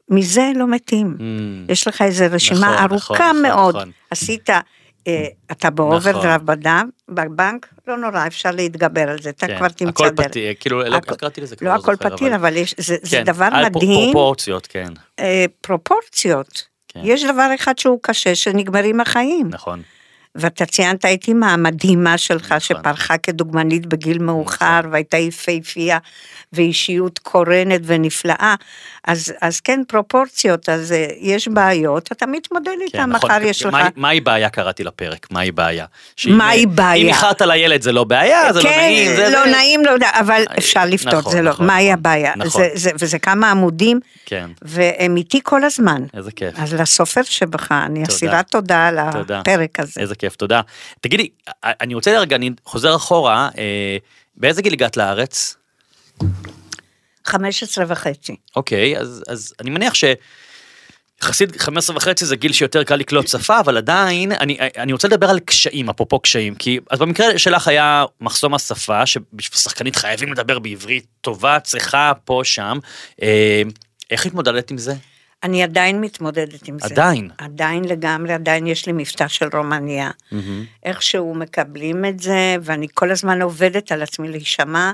מזה 0.09 0.51
לא 0.55 0.67
מתים. 0.67 1.15
Mm. 1.19 1.71
יש 1.71 1.87
לך 1.87 2.01
איזו 2.01 2.25
רשימה 2.31 2.59
נכון, 2.59 2.77
ארוכה 2.91 3.13
נכון, 3.13 3.25
נכון, 3.27 3.41
מאוד. 3.41 3.75
נכון. 3.75 3.91
עשית, 4.11 4.49
אה, 4.49 4.59
אתה 5.51 5.69
באוברדרפט 5.69 6.41
בדם, 6.43 6.89
בבנק, 7.09 7.67
לא 7.87 7.97
נורא, 7.97 8.27
אפשר 8.27 8.51
להתגבר 8.51 9.09
על 9.09 9.21
זה, 9.21 9.29
אתה 9.29 9.47
כן, 9.47 9.57
כבר 9.57 9.67
תמצא 9.67 9.89
הכל 10.05 10.09
דרך. 10.09 10.27
פתיר, 10.27 10.53
כאילו, 10.59 10.83
לא 10.83 10.95
הכל- 10.95 11.15
קראתי 11.15 11.41
לזה, 11.41 11.55
לא 11.61 11.69
הכל 11.75 11.95
פתיר, 11.95 12.35
אבל 12.35 12.57
יש- 12.57 12.75
זה 12.77 12.95
זה 13.01 13.17
כן, 13.17 13.23
דבר 13.23 13.45
על 13.51 13.69
פר- 13.69 13.79
מדהים. 13.79 14.11
פרופורציות, 14.13 14.67
כן, 14.67 14.87
אה, 15.19 15.45
פרופורציות. 15.61 16.61
כן. 16.87 16.99
יש 17.03 17.23
דבר 17.23 17.49
אחד 17.55 17.77
שהוא 17.77 17.99
קשה, 18.01 18.35
שנגמרים 18.35 18.99
החיים. 18.99 19.47
נכון. 19.49 19.81
ואתה 20.35 20.65
ציינת 20.65 21.05
את 21.05 21.27
אימא 21.27 21.45
המדהימה 21.45 22.17
שלך, 22.17 22.45
נכון. 22.45 22.59
שפרחה 22.59 23.17
כדוגמנית 23.17 23.85
בגיל 23.85 24.19
מאוחר, 24.19 24.79
והייתה 24.91 25.17
יפהפייה, 25.17 25.97
ואישיות 26.53 27.19
קורנת 27.19 27.81
ונפלאה. 27.83 28.55
אז, 29.07 29.33
אז 29.41 29.59
כן, 29.59 29.81
פרופורציות, 29.87 30.69
אז 30.69 30.91
אה, 30.91 31.05
יש 31.19 31.47
בעיות, 31.47 32.09
אתה 32.11 32.25
מתמודד 32.25 32.65
כן, 32.75 32.81
איתם, 32.81 33.09
נכון. 33.09 33.31
מחר 33.31 33.41
יש 33.43 33.63
לך... 33.65 33.77
מהי- 33.95 34.19
בעיה 34.21 34.49
קראתי 34.49 34.83
לפרק, 34.83 35.27
מהי 35.31 35.51
בעיה? 35.51 35.85
מהי 36.27 36.65
בעיה? 36.65 36.93
אם 37.03 37.07
איחרת 37.07 37.41
לילד 37.41 37.81
זה 37.81 37.91
לא 37.91 38.03
בעיה, 38.03 38.53
זה 38.53 38.59
לא 38.59 38.63
כן, 38.69 38.79
נעים, 38.79 39.15
זה... 39.15 39.29
לא 39.29 39.43
זה- 39.45 39.51
נעים, 39.51 39.85
לא 39.85 39.91
יודע, 39.91 40.09
אבל 40.19 40.43
אפשר 40.57 40.85
לפתור, 40.85 41.19
נכון, 41.19 41.31
זה 41.31 41.41
לא, 41.41 41.49
נכון, 41.51 41.67
מהי 41.67 41.85
נכון. 41.85 41.93
הבעיה? 41.99 42.33
נכון. 42.35 42.61
זה- 42.61 42.69
זה- 42.73 42.91
וזה 42.99 43.19
כמה 43.19 43.51
עמודים, 43.51 43.99
כן, 44.25 44.49
והם 44.61 45.17
איתי 45.17 45.39
כל 45.43 45.63
הזמן. 45.63 46.03
איזה 46.13 46.31
כיף. 46.31 46.53
אז 46.57 46.73
לסופר 46.73 47.21
שבך, 47.23 47.71
אני 47.71 47.99
תודה. 47.99 48.13
אסירת 48.13 48.47
תודה 48.51 48.87
על 48.87 48.99
תודה. 49.11 49.39
הפרק 49.39 49.79
הזה. 49.79 50.01
איזה 50.01 50.15
כיף, 50.15 50.35
תודה. 50.35 50.61
תגידי, 51.01 51.27
אני 51.63 51.93
רוצה 51.93 52.19
רגע, 52.19 52.35
אני 52.35 52.49
חוזר 52.65 52.95
אחורה, 52.95 53.49
אה, 53.57 53.97
באיזה 54.37 54.61
גיל 54.61 54.73
הגעת 54.73 54.97
לארץ? 54.97 55.55
15 57.25 57.85
וחצי. 57.87 58.35
אוקיי, 58.55 58.97
אז, 58.97 59.23
אז 59.27 59.53
אני 59.61 59.69
מניח 59.69 59.93
ש... 59.93 60.03
יחסית 61.21 61.61
15 61.61 61.95
וחצי 61.95 62.25
זה 62.25 62.35
גיל 62.35 62.53
שיותר 62.53 62.83
קל 62.83 62.95
לקלוט 62.95 63.27
שפה, 63.27 63.59
אבל 63.59 63.77
עדיין, 63.77 64.31
אני, 64.31 64.57
אני 64.77 64.93
רוצה 64.93 65.07
לדבר 65.07 65.29
על 65.29 65.39
קשיים, 65.39 65.89
אפרופו 65.89 66.19
קשיים, 66.19 66.55
כי 66.55 66.79
אז 66.89 66.99
במקרה 66.99 67.39
שלך 67.39 67.67
היה 67.67 68.05
מחסום 68.21 68.53
השפה, 68.53 69.05
שבשביל 69.05 69.57
שחקנית 69.57 69.95
חייבים 69.95 70.33
לדבר 70.33 70.59
בעברית 70.59 71.05
טובה, 71.21 71.59
צריכה, 71.59 72.11
פה, 72.25 72.41
שם. 72.43 72.77
אה, 73.21 73.61
איך 74.11 74.25
התמודדת 74.25 74.71
עם 74.71 74.77
זה? 74.77 74.93
אני 75.43 75.63
עדיין 75.63 76.01
מתמודדת 76.01 76.67
עם 76.67 76.79
זה. 76.79 76.85
עדיין. 76.85 77.29
עדיין 77.37 77.85
לגמרי, 77.85 78.33
עדיין 78.33 78.67
יש 78.67 78.85
לי 78.85 78.93
מבטא 78.93 79.27
של 79.27 79.47
רומניה. 79.53 80.11
איכשהו 80.83 81.35
מקבלים 81.35 82.05
את 82.05 82.19
זה, 82.19 82.55
ואני 82.61 82.87
כל 82.93 83.11
הזמן 83.11 83.41
עובדת 83.41 83.91
על 83.91 84.01
עצמי 84.01 84.27
להישמע, 84.27 84.91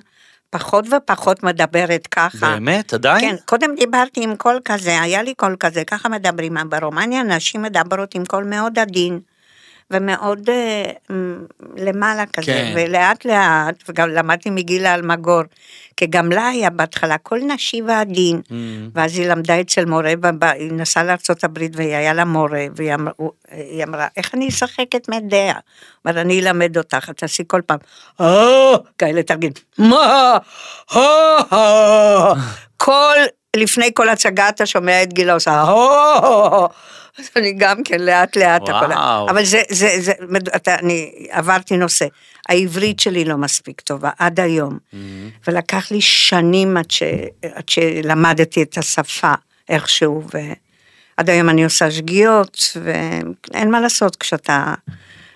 פחות 0.51 0.85
ופחות 0.93 1.43
מדברת 1.43 2.07
ככה. 2.07 2.49
באמת? 2.53 2.93
עדיין? 2.93 3.29
כן, 3.29 3.35
קודם 3.45 3.75
דיברתי 3.75 4.23
עם 4.23 4.35
קול 4.35 4.59
כזה, 4.65 5.01
היה 5.01 5.21
לי 5.23 5.33
קול 5.33 5.55
כזה, 5.59 5.83
ככה 5.83 6.09
מדברים. 6.09 6.57
ברומניה 6.69 7.23
נשים 7.23 7.61
מדברות 7.61 8.15
עם 8.15 8.25
קול 8.25 8.43
מאוד 8.43 8.79
עדין. 8.79 9.19
ומאוד 9.91 10.49
מ, 11.11 11.13
למעלה 11.77 12.23
כזה, 12.25 12.45
כן. 12.51 12.73
ולאט 12.75 13.25
לאט, 13.25 13.75
וגם 13.89 14.09
למדתי 14.09 14.49
מגילה 14.49 14.93
אלמגור, 14.95 15.41
כי 15.97 16.05
גם 16.07 16.31
לה 16.31 16.47
היה 16.47 16.69
בהתחלה 16.69 17.17
קול 17.17 17.39
נשי 17.39 17.81
ועדין, 17.87 18.41
Mm. 18.49 18.53
ואז 18.95 19.17
היא 19.17 19.27
למדה 19.27 19.61
אצל 19.61 19.85
מורה, 19.85 20.13
בב- 20.15 20.43
היא 20.43 20.71
נסעה 20.73 21.03
לארה"ב 21.03 21.57
והיה 21.75 22.13
לה 22.13 22.25
מורה, 22.25 22.65
והיא 22.75 22.93
אמרה, 22.93 23.13
אמרה, 23.83 24.07
איך 24.17 24.35
אני 24.35 24.47
אשחק 24.49 24.95
את 24.95 25.09
מדיה? 25.09 25.53
אמרת, 26.05 26.15
אני 26.17 26.39
אלמד 26.39 26.77
אותך, 26.77 27.09
את 27.09 27.17
תעשי 27.17 27.43
כל 27.47 27.61
פעם, 27.65 27.79
אה, 28.21 28.71
כאלה 28.97 29.23
תרגיל, 29.23 29.51
מה, 29.77 30.37
אה. 30.95 32.33
כל, 32.77 33.17
לפני 33.55 33.89
כל 33.93 34.09
הצגה 34.09 34.49
אתה 34.49 34.65
שומע 34.65 35.03
את 35.03 35.13
גילה 35.13 35.33
עושה, 35.33 35.51
אה, 35.51 36.65
אז 37.19 37.29
אני 37.35 37.53
גם 37.57 37.83
כן 37.83 37.99
לאט 37.99 38.35
לאט, 38.35 38.61
הכל-. 38.69 38.93
אבל 39.29 39.43
זה, 39.43 39.61
זה, 39.69 39.95
זה, 39.99 40.11
אתה, 40.55 40.75
אני 40.75 41.11
עברתי 41.29 41.77
נושא, 41.77 42.05
העברית 42.49 42.99
שלי 42.99 43.25
לא 43.25 43.37
מספיק 43.37 43.81
טובה, 43.81 44.09
עד 44.19 44.39
היום, 44.39 44.77
ולקח 45.47 45.91
לי 45.91 46.01
שנים 46.01 46.77
עד, 46.77 46.91
ש, 46.91 47.03
עד 47.55 47.69
שלמדתי 47.69 48.63
את 48.63 48.77
השפה 48.77 49.33
איכשהו, 49.69 50.23
ועד 50.33 51.29
היום 51.29 51.49
אני 51.49 51.63
עושה 51.63 51.91
שגיאות, 51.91 52.77
ואין 52.83 53.71
מה 53.71 53.79
לעשות 53.79 54.15
כשאתה 54.15 54.73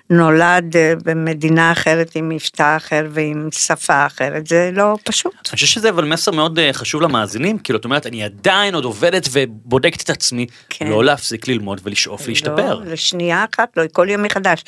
נולד 0.09 0.77
אה, 0.77 0.93
במדינה 1.05 1.71
אחרת 1.71 2.15
עם 2.15 2.29
מבטא 2.29 2.77
אחר 2.77 3.07
ועם 3.11 3.49
שפה 3.51 4.05
אחרת, 4.05 4.47
זה 4.47 4.69
לא 4.73 4.97
פשוט. 5.03 5.33
אני 5.33 5.51
חושב 5.51 5.67
שזה 5.67 5.89
אבל 5.89 6.05
מסר 6.05 6.31
מאוד 6.31 6.59
אה, 6.59 6.73
חשוב 6.73 7.01
למאזינים, 7.01 7.57
כאילו, 7.57 7.79
את 7.79 7.85
אומרת, 7.85 8.07
אני 8.07 8.23
עדיין 8.23 8.75
עוד 8.75 8.85
עובדת 8.85 9.27
ובודקת 9.31 10.01
את 10.01 10.09
עצמי, 10.09 10.45
כן. 10.69 10.87
לא 10.87 11.03
להפסיק 11.03 11.47
ללמוד 11.47 11.81
ולשאוף 11.83 12.27
להשתפר. 12.27 12.79
לא, 12.79 12.91
לשנייה 12.91 13.45
אחת, 13.55 13.77
לא, 13.77 13.83
כל 13.91 14.07
יום 14.09 14.23
מחדש. 14.23 14.63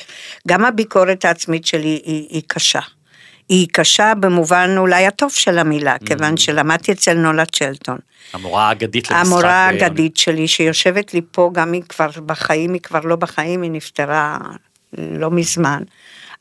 גם 0.48 0.64
הביקורת 0.64 1.24
העצמית 1.24 1.66
שלי 1.66 2.00
היא, 2.04 2.26
היא 2.30 2.42
קשה. 2.46 2.80
היא 3.48 3.66
קשה 3.72 4.12
במובן 4.20 4.74
אולי 4.78 5.06
הטוב 5.06 5.30
של 5.30 5.58
המילה, 5.58 5.96
Mm. 5.96 6.06
כיוון 6.06 6.36
שלמדתי 6.36 6.92
אצל 6.92 7.14
נולה 7.14 7.44
צ'לטון. 7.46 7.98
המורה 8.32 8.68
האגדית 8.68 9.10
למשחק. 9.10 9.26
המורה 9.26 9.50
אה, 9.50 9.66
האגדית 9.66 10.16
שלי 10.16 10.48
שיושבת 10.48 11.14
לי 11.14 11.20
פה, 11.32 11.50
גם 11.54 11.72
היא 11.72 11.82
כבר 11.88 12.10
בחיים, 12.26 12.72
היא 12.72 12.80
כבר 12.80 13.00
לא 13.04 13.16
בחיים, 13.16 13.62
היא 13.62 13.70
נפטרה 13.70 14.38
לא 14.98 15.30
מזמן. 15.30 15.82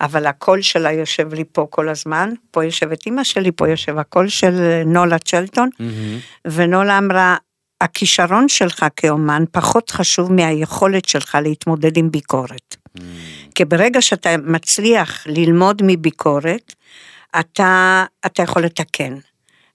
אבל 0.01 0.25
הקול 0.25 0.61
שלה 0.61 0.91
יושב 0.91 1.33
לי 1.33 1.43
פה 1.51 1.67
כל 1.69 1.89
הזמן, 1.89 2.33
פה 2.51 2.65
יושבת 2.65 3.05
אימא 3.05 3.23
שלי, 3.23 3.51
פה 3.51 3.69
יושב 3.69 3.97
הקול 3.97 4.27
של 4.29 4.81
נולה 4.85 5.19
צ'לטון, 5.19 5.69
מהמם. 5.79 6.19
ונולה 6.45 6.97
אמרה, 6.97 7.35
הכישרון 7.81 8.49
שלך 8.49 8.85
כאומן 8.95 9.43
פחות 9.51 9.89
חשוב 9.89 10.31
מהיכולת 10.31 11.05
שלך 11.05 11.37
להתמודד 11.41 11.97
עם 11.97 12.11
ביקורת. 12.11 12.75
כי 13.55 13.65
ברגע 13.65 14.01
שאתה 14.01 14.37
מצליח 14.43 15.27
ללמוד 15.27 15.81
מביקורת, 15.85 16.73
אתה, 17.39 18.03
אתה 18.25 18.43
יכול 18.43 18.63
לתקן. 18.63 19.17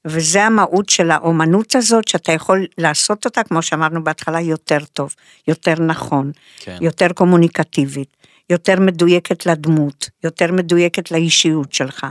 וזה 0.05 0.45
המהות 0.45 0.89
של 0.89 1.11
האומנות 1.11 1.75
הזאת, 1.75 2.09
שאתה 2.09 2.33
יכול 2.33 2.67
לעשות 2.79 3.25
אותה, 3.25 3.43
כמו 3.43 3.63
שאמרנו 3.63 4.05
בהתחלה, 4.05 4.41
יותר 4.41 4.79
טוב, 4.93 5.15
יותר 5.49 5.75
נכון, 5.75 6.33
כן. 6.59 6.77
יותר 6.81 7.09
קומוניקטיבית, 7.15 8.17
יותר 8.53 8.81
מדויקת 8.81 9.47
לדמות, 9.47 10.11
יותר 10.25 10.53
מדויקת 10.53 11.11
לאישיות 11.11 11.73
שלך, 11.73 12.07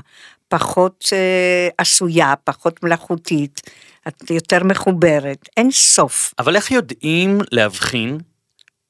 פחות 0.47 1.05
אה, 1.13 1.67
עשויה, 1.77 2.33
פחות 2.43 2.83
מלאכותית, 2.83 3.61
את 4.07 4.29
יותר 4.29 4.63
מחוברת, 4.63 5.49
אין 5.57 5.71
סוף. 5.71 6.33
אבל 6.39 6.55
איך 6.55 6.71
יודעים 6.71 7.39
להבחין, 7.51 8.17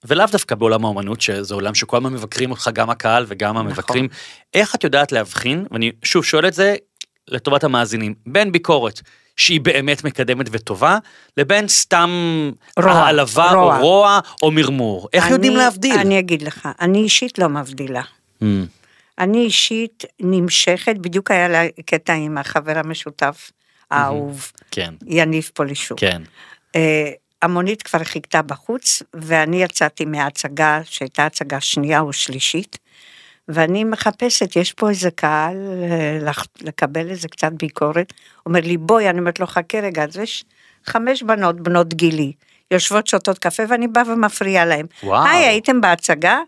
ולאו 0.06 0.26
דווקא 0.32 0.56
בעולם 0.56 0.86
האומנות, 0.86 1.22
שזה 1.22 1.54
עולם 1.54 1.76
שכל 1.76 1.98
הזמן 1.98 2.14
מבקרים 2.14 2.52
אותך, 2.52 2.70
גם 2.74 2.90
הקהל 2.90 3.26
וגם 3.28 3.54
נכון. 3.56 3.68
המבקרים, 3.68 4.08
איך 4.54 4.76
את 4.76 4.84
יודעת 4.84 5.12
להבחין, 5.12 5.66
ואני 5.72 5.92
שוב 6.04 6.26
שואל 6.26 6.48
את 6.48 6.54
זה 6.54 6.76
לטובת 7.28 7.64
המאזינים, 7.64 8.14
בין 8.26 8.52
ביקורת 8.52 9.02
שהיא 9.42 9.62
באמת 9.62 10.04
מקדמת 10.04 10.46
וטובה, 10.52 10.98
לבין 11.38 11.68
סתם 11.68 12.10
רוע, 12.80 12.92
העלבה 12.92 13.52
רוע. 13.52 13.78
או 13.78 13.84
רוע 13.84 14.20
או 14.42 14.52
מרמור. 14.52 15.08
איך 15.14 15.24
אני- 15.26 15.34
יודעים 15.34 15.56
להבדיל? 15.56 16.00
אני 16.00 16.20
אגיד 16.20 16.42
לך, 16.42 16.70
אני 16.82 17.00
אישית 17.04 17.40
לא 17.40 17.50
מבדילה. 17.50 18.02
Mm, 18.42 18.46
אני 19.20 19.38
אישית 19.46 20.04
נמשכת, 20.20 20.96
בדיוק 20.98 21.32
היה 21.32 21.48
לה 21.48 21.64
קטע 21.86 22.14
עם 22.14 22.38
החבר 22.38 22.78
המשותף 22.78 23.52
האהוב, 23.92 24.52
כן, 24.72 24.94
יניב 25.08 25.50
פולישוק. 25.54 26.00
כן. 26.00 26.22
אה, 26.76 27.10
המונית 27.42 27.82
כבר 27.84 28.04
חיכתה 28.04 28.42
בחוץ, 28.42 29.04
ואני 29.14 29.64
יצאתי 29.64 30.06
מההצגה, 30.06 30.80
שהייתה 30.86 31.26
הצגה 31.26 31.62
שנייה 31.62 32.00
או 32.00 32.14
שלישית, 32.14 32.78
ואני 33.54 33.84
מחפשת, 33.84 34.56
יש 34.56 34.74
פה 34.74 34.90
איזה 34.90 35.12
קהל, 35.12 35.58
אה, 35.84 36.32
לקבל 36.62 37.10
איזה 37.10 37.28
קצת 37.28 37.52
ביקורת. 37.52 38.14
אומר 38.46 38.60
לי, 38.64 38.78
בואי, 38.78 39.10
אני 39.10 39.20
אומרת 39.20 39.40
לו, 39.40 39.48
חכה 39.48 39.80
רגע, 39.80 40.04
אז 40.04 40.18
יש 40.18 40.44
חמש 40.86 41.24
בנות, 41.24 41.62
בנות 41.62 41.94
גילי, 41.94 42.34
יושבות 42.72 43.08
שותות 43.08 43.40
קפה, 43.40 43.64
ואני 43.70 43.88
באה 43.88 44.04
ומפריעה 44.08 44.66
להן. 44.66 44.86
וואו. 45.04 45.26
היי, 45.26 45.46
הייתם 45.46 45.82
בהצגה? 45.82 46.40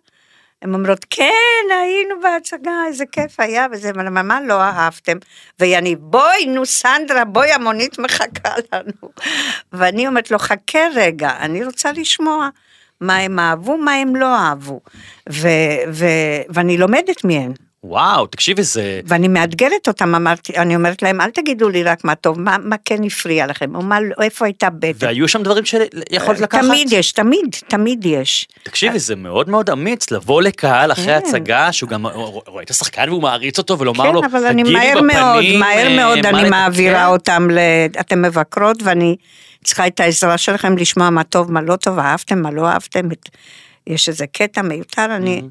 הן 0.62 0.74
אומרות, 0.74 1.06
כן, 1.10 1.64
היינו 1.82 2.16
בהצגה, 2.22 2.72
איזה 2.88 3.06
כיף 3.12 3.40
היה, 3.40 3.68
וזה, 3.72 3.90
אבל 3.90 4.10
מה 4.10 4.42
לא 4.42 4.62
אהבתם? 4.62 5.18
ויניב, 5.60 6.00
בואי, 6.02 6.46
נו 6.46 6.66
סנדרה, 6.66 7.26
בואי, 7.26 7.52
המונית 7.52 8.00
מחכה 8.00 8.56
לנו. 8.74 9.12
ואני 9.74 10.08
אומרת 10.08 10.32
לו, 10.32 10.40
חכה 10.40 10.80
רגע, 10.96 11.32
אני 11.40 11.66
רוצה 11.66 11.92
לשמוע 11.92 12.50
מה 13.04 13.18
הם 13.18 13.40
אהבו, 13.40 13.78
מה 13.78 13.94
הם 13.94 14.16
לא 14.16 14.36
אהבו. 14.36 14.80
ו- 15.30 15.48
ו- 15.92 16.42
ואני 16.50 16.78
לומדת 16.78 17.24
מהן, 17.24 17.52
וואו, 17.84 18.28
תקשיבי, 18.28 18.64
זה... 18.64 19.02
ואני 19.06 19.28
מאתגרת 19.28 19.88
אותם, 19.88 20.16
אמרתי, 20.16 20.58
אני 20.58 20.76
אומרת 20.76 21.02
להם, 21.02 21.22
אל 21.22 21.30
תגידו 21.30 21.70
לי 21.70 21.84
רק 21.84 22.04
מה 22.04 22.16
טוב, 22.16 22.40
מה, 22.40 22.58
מה 22.64 22.76
כן 22.86 23.04
הפריע 23.04 23.48
לכם, 23.48 23.76
או 23.76 23.82
מה, 23.82 23.98
איפה 24.22 24.46
הייתה 24.46 24.70
בטן. 24.70 25.06
והיו 25.08 25.28
שם 25.28 25.44
דברים 25.44 25.66
שיכולת 25.66 26.40
לקחת? 26.40 26.62
תמיד 26.62 26.92
יש, 26.92 27.12
תמיד, 27.12 27.56
תמיד 27.68 28.06
יש. 28.06 28.48
תקשיבי, 28.64 29.00
זה 29.00 29.16
מאוד 29.16 29.50
מאוד 29.50 29.70
אמיץ 29.70 30.12
לבוא 30.12 30.42
לקהל 30.42 30.92
אחרי 30.92 31.06
כן. 31.06 31.18
הצגה, 31.18 31.72
שהוא 31.72 31.90
גם 31.90 32.08
רואה 32.48 32.64
את 32.64 32.70
השחקן 32.70 33.10
והוא 33.10 33.22
מעריץ 33.22 33.58
אותו, 33.58 33.80
ולומר 33.80 34.12
לו, 34.12 34.22
כן, 34.22 34.28
אבל 34.28 34.46
אני 34.46 34.64
תגידי 34.64 34.78
מהר 34.78 34.96
בפנים, 34.96 35.08
מאוד, 35.08 35.44
מהר 35.60 35.88
אה, 35.88 35.96
מאוד 35.96 36.26
אני 36.26 36.38
לתקן." 36.38 36.50
מעבירה 36.50 37.08
אותם, 37.08 37.48
ל... 37.52 37.58
אתן 38.00 38.22
מבקרות 38.22 38.78
ואני 38.84 39.16
צריכה 39.64 39.88
את 39.88 40.00
העזרה 40.00 40.38
שלכם 40.38 40.78
לשמוע 40.78 41.10
מה 41.10 41.24
טוב, 41.24 41.52
מה 41.52 41.62
לא 41.62 41.76
טוב, 41.76 42.00
אהבתם, 42.00 42.42
מה 42.42 42.52
לא 42.52 42.68
אהבתם, 42.68 43.12
את- 43.12 43.30
יש 43.88 44.10
איזה 44.10 44.28
קטע 44.28 44.62
מיותר, 44.62 45.06
אני... 45.16 45.42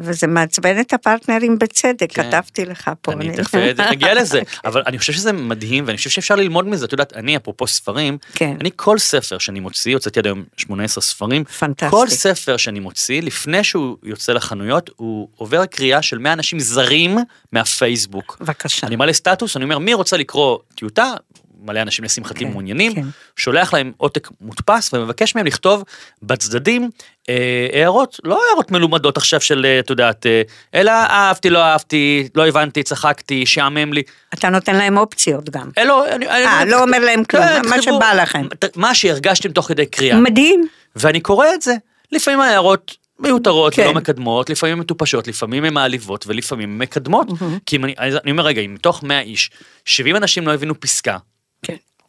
וזה 0.00 0.26
מעצבן 0.26 0.80
את 0.80 0.92
הפרטנרים 0.92 1.58
בצדק, 1.58 2.12
כן. 2.12 2.22
כתבתי 2.30 2.64
לך 2.64 2.90
פה. 3.02 3.12
אני 3.12 3.36
תכף 3.36 3.54
אגיע 3.92 4.14
לזה, 4.14 4.40
אבל 4.64 4.82
אני 4.86 4.98
חושב 4.98 5.12
שזה 5.12 5.32
מדהים, 5.32 5.84
ואני 5.86 5.96
חושב 5.96 6.10
שאפשר 6.10 6.34
ללמוד 6.34 6.66
מזה, 6.68 6.84
את 6.84 6.92
יודעת, 6.92 7.12
אני, 7.12 7.36
אפרופו 7.36 7.66
ספרים, 7.66 8.18
כן. 8.34 8.56
אני 8.60 8.70
כל 8.76 8.98
ספר 8.98 9.38
שאני 9.38 9.60
מוציא, 9.60 9.94
הוצאתי 9.94 10.18
עד 10.20 10.26
היום 10.26 10.44
18 10.56 11.02
ספרים, 11.02 11.44
פנטסטי. 11.44 11.90
כל 11.90 12.08
ספר 12.08 12.56
שאני 12.56 12.80
מוציא, 12.80 13.22
לפני 13.22 13.64
שהוא 13.64 13.96
יוצא 14.02 14.32
לחנויות, 14.32 14.90
הוא 14.96 15.28
עובר 15.36 15.66
קריאה 15.66 16.02
של 16.02 16.18
100 16.18 16.32
אנשים 16.32 16.60
זרים 16.60 17.18
מהפייסבוק. 17.52 18.36
בבקשה. 18.40 18.86
אני 18.86 18.96
מעלה 18.96 19.12
סטטוס, 19.12 19.56
אני 19.56 19.64
אומר, 19.64 19.78
מי 19.78 19.94
רוצה 19.94 20.16
לקרוא 20.16 20.58
טיוטה? 20.74 21.14
מלא 21.62 21.82
אנשים 21.82 22.04
לשמחתי 22.04 22.44
כן, 22.44 22.50
מעוניינים, 22.50 22.94
כן. 22.94 23.02
שולח 23.36 23.74
להם 23.74 23.92
עותק 23.96 24.28
מודפס 24.40 24.94
ומבקש 24.94 25.34
מהם 25.34 25.46
לכתוב 25.46 25.84
בצדדים 26.22 26.90
אה, 27.28 27.66
הערות, 27.72 28.20
לא 28.24 28.40
הערות 28.48 28.70
מלומדות 28.70 29.16
עכשיו 29.16 29.40
של, 29.40 29.66
אה, 29.66 29.78
את 29.78 29.90
יודעת, 29.90 30.26
אה, 30.26 30.42
אלא 30.74 30.90
אהבתי, 30.90 31.50
לא 31.50 31.62
אהבתי, 31.62 32.28
לא 32.34 32.46
הבנתי, 32.46 32.82
צחקתי, 32.82 33.46
שעמם 33.46 33.92
לי. 33.92 34.02
אתה 34.34 34.48
נותן 34.48 34.76
להם 34.76 34.98
אופציות 34.98 35.50
גם. 35.50 35.68
אה, 35.78 35.84
לא, 35.84 36.08
אני, 36.08 36.28
אה, 36.28 36.64
לא 36.64 36.82
אומר 36.82 36.98
להם 36.98 37.24
כלום, 37.24 37.44
כן, 37.44 37.68
מה 37.68 37.82
שבא 37.82 38.12
לכם. 38.22 38.46
מה 38.76 38.94
שהרגשתם 38.94 39.52
תוך 39.52 39.68
כדי 39.68 39.86
קריאה. 39.86 40.20
מדהים. 40.20 40.66
ואני 40.96 41.20
קורא 41.20 41.46
את 41.54 41.62
זה. 41.62 41.74
לפעמים 42.12 42.40
ההערות 42.40 42.96
מיותרות 43.18 43.74
כן. 43.74 43.82
ולא 43.82 43.94
מקדמות, 43.94 44.50
לפעמים 44.50 44.78
מטופשות, 44.78 45.28
לפעמים 45.28 45.64
הן 45.64 45.74
מעליבות 45.74 46.24
ולפעמים 46.26 46.78
מקדמות. 46.78 47.26
כי 47.66 47.76
אם 47.76 47.84
אני, 47.84 47.94
אני 47.98 48.30
אומר 48.30 48.44
רגע, 48.44 48.62
אם 48.62 48.74
מתוך 48.74 49.02
100 49.02 49.20
איש, 49.20 49.50
70 49.84 50.16
אנשים 50.16 50.46
לא 50.46 50.54
הבינו 50.54 50.80
פסקה. 50.80 51.16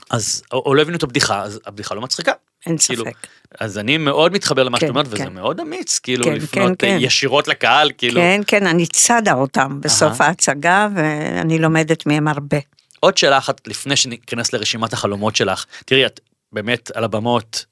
אז, 0.09 0.43
או, 0.51 0.63
או 0.65 0.75
לא 0.75 0.81
הבינו 0.81 0.97
את 0.97 1.03
הבדיחה, 1.03 1.41
אז 1.41 1.59
הבדיחה 1.65 1.95
לא 1.95 2.01
מצחיקה. 2.01 2.31
אין 2.65 2.77
כאילו, 2.87 3.05
ספק. 3.05 3.27
אז 3.59 3.77
אני 3.77 3.97
מאוד 3.97 4.33
מתחבר 4.33 4.63
למה 4.63 4.77
כן, 4.77 4.85
שאת 4.85 4.89
אומרת, 4.89 5.07
וזה 5.07 5.17
כן. 5.17 5.33
מאוד 5.33 5.59
אמיץ, 5.59 5.99
כאילו, 5.99 6.25
כן, 6.25 6.33
לפנות 6.33 6.79
כן, 6.79 6.87
כן. 6.87 6.97
ישירות 6.99 7.47
לקהל, 7.47 7.91
כאילו. 7.97 8.21
כן, 8.21 8.41
כן, 8.47 8.67
אני 8.67 8.87
צדה 8.87 9.33
אותם 9.33 9.81
בסוף 9.81 10.21
אהה. 10.21 10.27
ההצגה, 10.27 10.87
ואני 10.95 11.59
לומדת 11.59 12.05
מהם 12.05 12.27
הרבה. 12.27 12.57
עוד 12.99 13.17
שאלה 13.17 13.37
אחת 13.37 13.67
לפני 13.67 13.95
שניכנס 13.95 14.53
לרשימת 14.53 14.93
החלומות 14.93 15.35
שלך. 15.35 15.65
תראי, 15.85 16.05
את 16.05 16.19
באמת 16.51 16.91
על 16.95 17.03
הבמות, 17.03 17.65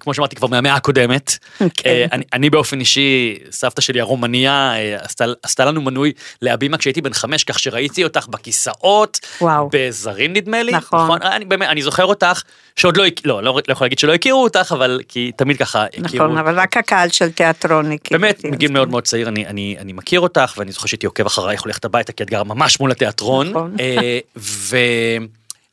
כמו 0.00 0.14
שאמרתי 0.14 0.36
כבר 0.36 0.48
מהמאה 0.48 0.74
הקודמת. 0.74 1.38
כן. 1.58 1.66
אה, 1.86 2.04
אני, 2.12 2.24
אני 2.32 2.50
באופן 2.50 2.80
אישי, 2.80 3.38
סבתא 3.50 3.80
שלי 3.80 4.00
הרומניה 4.00 4.74
אה, 4.76 4.96
עשתה, 5.00 5.24
עשתה 5.42 5.64
לנו 5.64 5.80
מנוי 5.80 6.12
להבימה 6.42 6.78
כשהייתי 6.78 7.00
בן 7.00 7.12
חמש, 7.12 7.44
כך 7.44 7.58
שראיתי 7.58 8.04
אותך 8.04 8.26
בכיסאות, 8.28 9.20
וואו. 9.40 9.68
בזרים 9.72 10.32
נדמה 10.32 10.62
לי. 10.62 10.72
נכון. 10.72 11.22
אני 11.22 11.44
באמת, 11.44 11.68
אני 11.68 11.82
זוכר 11.82 12.04
אותך, 12.04 12.42
שעוד 12.76 12.96
לא, 12.96 13.04
לא, 13.24 13.42
לא, 13.42 13.60
לא 13.68 13.72
יכול 13.72 13.84
להגיד 13.84 13.98
שלא 13.98 14.14
הכירו 14.14 14.42
אותך, 14.42 14.72
אבל 14.72 15.00
כי 15.08 15.32
תמיד 15.36 15.56
ככה 15.56 15.84
הכירו. 15.84 16.24
נכון, 16.26 16.38
אבל 16.38 16.60
רק 16.60 16.76
הקהל 16.76 17.08
של 17.08 17.32
תיאטרון 17.32 17.92
הכיר 17.92 18.18
באמת, 18.18 18.44
מגיל 18.44 18.72
מאוד 18.72 18.88
מאוד 18.88 19.04
צעיר 19.04 19.28
אני, 19.28 19.46
אני, 19.46 19.76
אני 19.78 19.92
מכיר 19.92 20.20
אותך, 20.20 20.54
ואני 20.56 20.72
זוכר 20.72 20.86
שהייתי 20.86 21.06
עוקב 21.06 21.26
אחרייך 21.26 21.62
הולכת 21.62 21.84
הביתה, 21.84 22.12
כי 22.12 22.22
את 22.22 22.30
גרה 22.30 22.44
ממש 22.44 22.80
מול 22.80 22.90
התיאטרון. 22.90 23.50
נכון. 23.50 23.76
אה, 23.80 24.18
ו, 24.36 24.76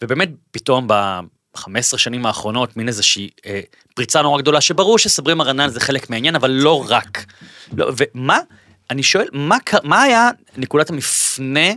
ובאמת, 0.03 0.29
פתאום 0.51 0.87
ב-15 1.55 1.97
שנים 1.97 2.25
האחרונות, 2.25 2.77
מין 2.77 2.87
איזושהי 2.87 3.29
אה, 3.45 3.61
פריצה 3.95 4.21
נורא 4.21 4.41
גדולה, 4.41 4.61
שברור 4.61 4.97
שסברי 4.97 5.33
מרנן 5.33 5.69
זה 5.69 5.79
חלק 5.79 6.09
מהעניין, 6.09 6.35
אבל 6.35 6.51
לא 6.51 6.85
רק. 6.89 7.25
לא, 7.77 7.91
ומה, 7.97 8.39
אני 8.89 9.03
שואל, 9.03 9.27
מה, 9.33 9.57
מה 9.83 10.01
היה 10.01 10.29
נקודת 10.57 10.89
המפנה 10.89 11.69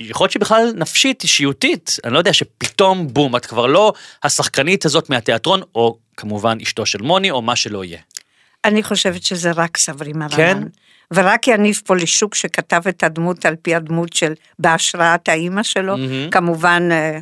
יכול 0.00 0.24
להיות 0.24 0.32
שבכלל 0.32 0.72
נפשית, 0.76 1.22
אישיותית, 1.22 1.96
אני 2.04 2.12
לא 2.12 2.18
יודע, 2.18 2.32
שפתאום 2.32 3.08
בום, 3.08 3.36
את 3.36 3.46
כבר 3.46 3.66
לא 3.66 3.92
השחקנית 4.22 4.84
הזאת 4.84 5.10
מהתיאטרון, 5.10 5.60
או 5.74 5.98
כמובן 6.16 6.58
אשתו 6.62 6.86
של 6.86 7.02
מוני, 7.02 7.30
או 7.30 7.42
מה 7.42 7.56
שלא 7.56 7.84
יהיה. 7.84 7.98
אני 8.64 8.82
חושבת 8.82 9.22
שזה 9.22 9.50
רק 9.50 9.76
סברי 9.76 10.12
מרנן. 10.12 10.36
כן? 10.36 10.58
ורק 11.14 11.48
יניב 11.48 11.80
פולישוק 11.86 12.34
שכתב 12.34 12.82
את 12.88 13.02
הדמות 13.02 13.46
על 13.46 13.56
פי 13.62 13.74
הדמות 13.74 14.12
של, 14.12 14.32
בהשראת 14.58 15.28
האימא 15.28 15.62
שלו, 15.62 15.96
מהמם. 15.96 16.30
כמובן 16.30 16.88
אה, 16.92 17.18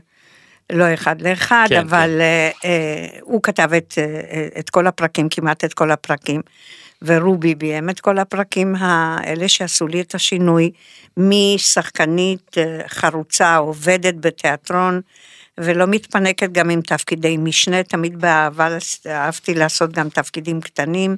לא 0.72 0.94
אחד 0.94 1.22
לאחד, 1.22 1.66
כן, 1.68 1.80
אבל 1.80 2.20
אה, 2.20 2.50
אה, 2.64 3.06
הוא 3.20 3.42
כתב 3.42 3.72
את, 3.72 3.94
אה, 3.98 4.48
את 4.58 4.70
כל 4.70 4.86
הפרקים, 4.86 5.28
כמעט 5.28 5.64
את 5.64 5.74
כל 5.74 5.90
הפרקים, 5.90 6.40
ורובי 7.02 7.54
ביים 7.54 7.90
את 7.90 8.00
כל 8.00 8.18
הפרקים 8.18 8.74
האלה 8.78 9.48
שעשו 9.48 9.86
לי 9.86 10.00
את 10.00 10.14
השינוי 10.14 10.70
משחקנית 11.16 12.58
אה, 12.58 12.80
חרוצה, 12.88 13.56
עובדת 13.56 14.14
בתיאטרון, 14.20 15.00
ולא 15.58 15.86
מתפנקת 15.86 16.52
גם 16.52 16.70
עם 16.70 16.80
תפקידי 16.80 17.36
משנה, 17.36 17.82
תמיד 17.82 18.20
באהבה 18.20 18.68
אהבתי 19.06 19.54
לעשות 19.54 19.92
גם 19.92 20.08
תפקידים 20.08 20.60
קטנים, 20.60 21.16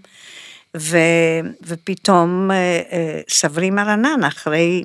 ו, 0.76 0.98
ופתאום 1.66 2.50
אה, 2.50 2.80
אה, 2.92 3.20
סברי 3.28 3.70
מרנן, 3.70 4.24
אחרי 4.24 4.84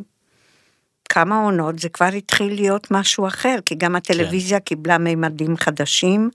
כמה 1.09 1.43
עונות, 1.43 1.79
זה 1.79 1.89
כבר 1.89 2.05
התחיל 2.05 2.53
להיות 2.53 2.91
משהו 2.91 3.27
אחר, 3.27 3.55
כי 3.65 3.75
גם 3.75 3.95
הטלוויזיה 3.95 4.59
קיבלה 4.59 4.97
מימדים 4.97 5.57
חדשים, 5.57 6.29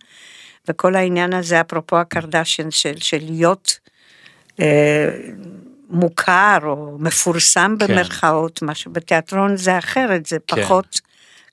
וכל 0.69 0.95
העניין 0.95 1.33
הזה, 1.33 1.61
אפרופו 1.61 1.99
הקרדשן 1.99 2.71
של, 2.71 2.97
של 2.97 3.19
להיות 3.21 3.79
אה, 4.61 5.11
מוכר 5.91 6.59
או 6.63 6.97
מפורסם 6.99 7.77
כן. 7.79 7.87
במרכאות, 7.87 8.63
מה 8.63 8.75
שבתיאטרון 8.75 9.57
זה 9.57 9.79
אחרת, 9.79 10.27
זה 10.27 10.37
כן. 10.47 10.63
פחות 10.63 11.01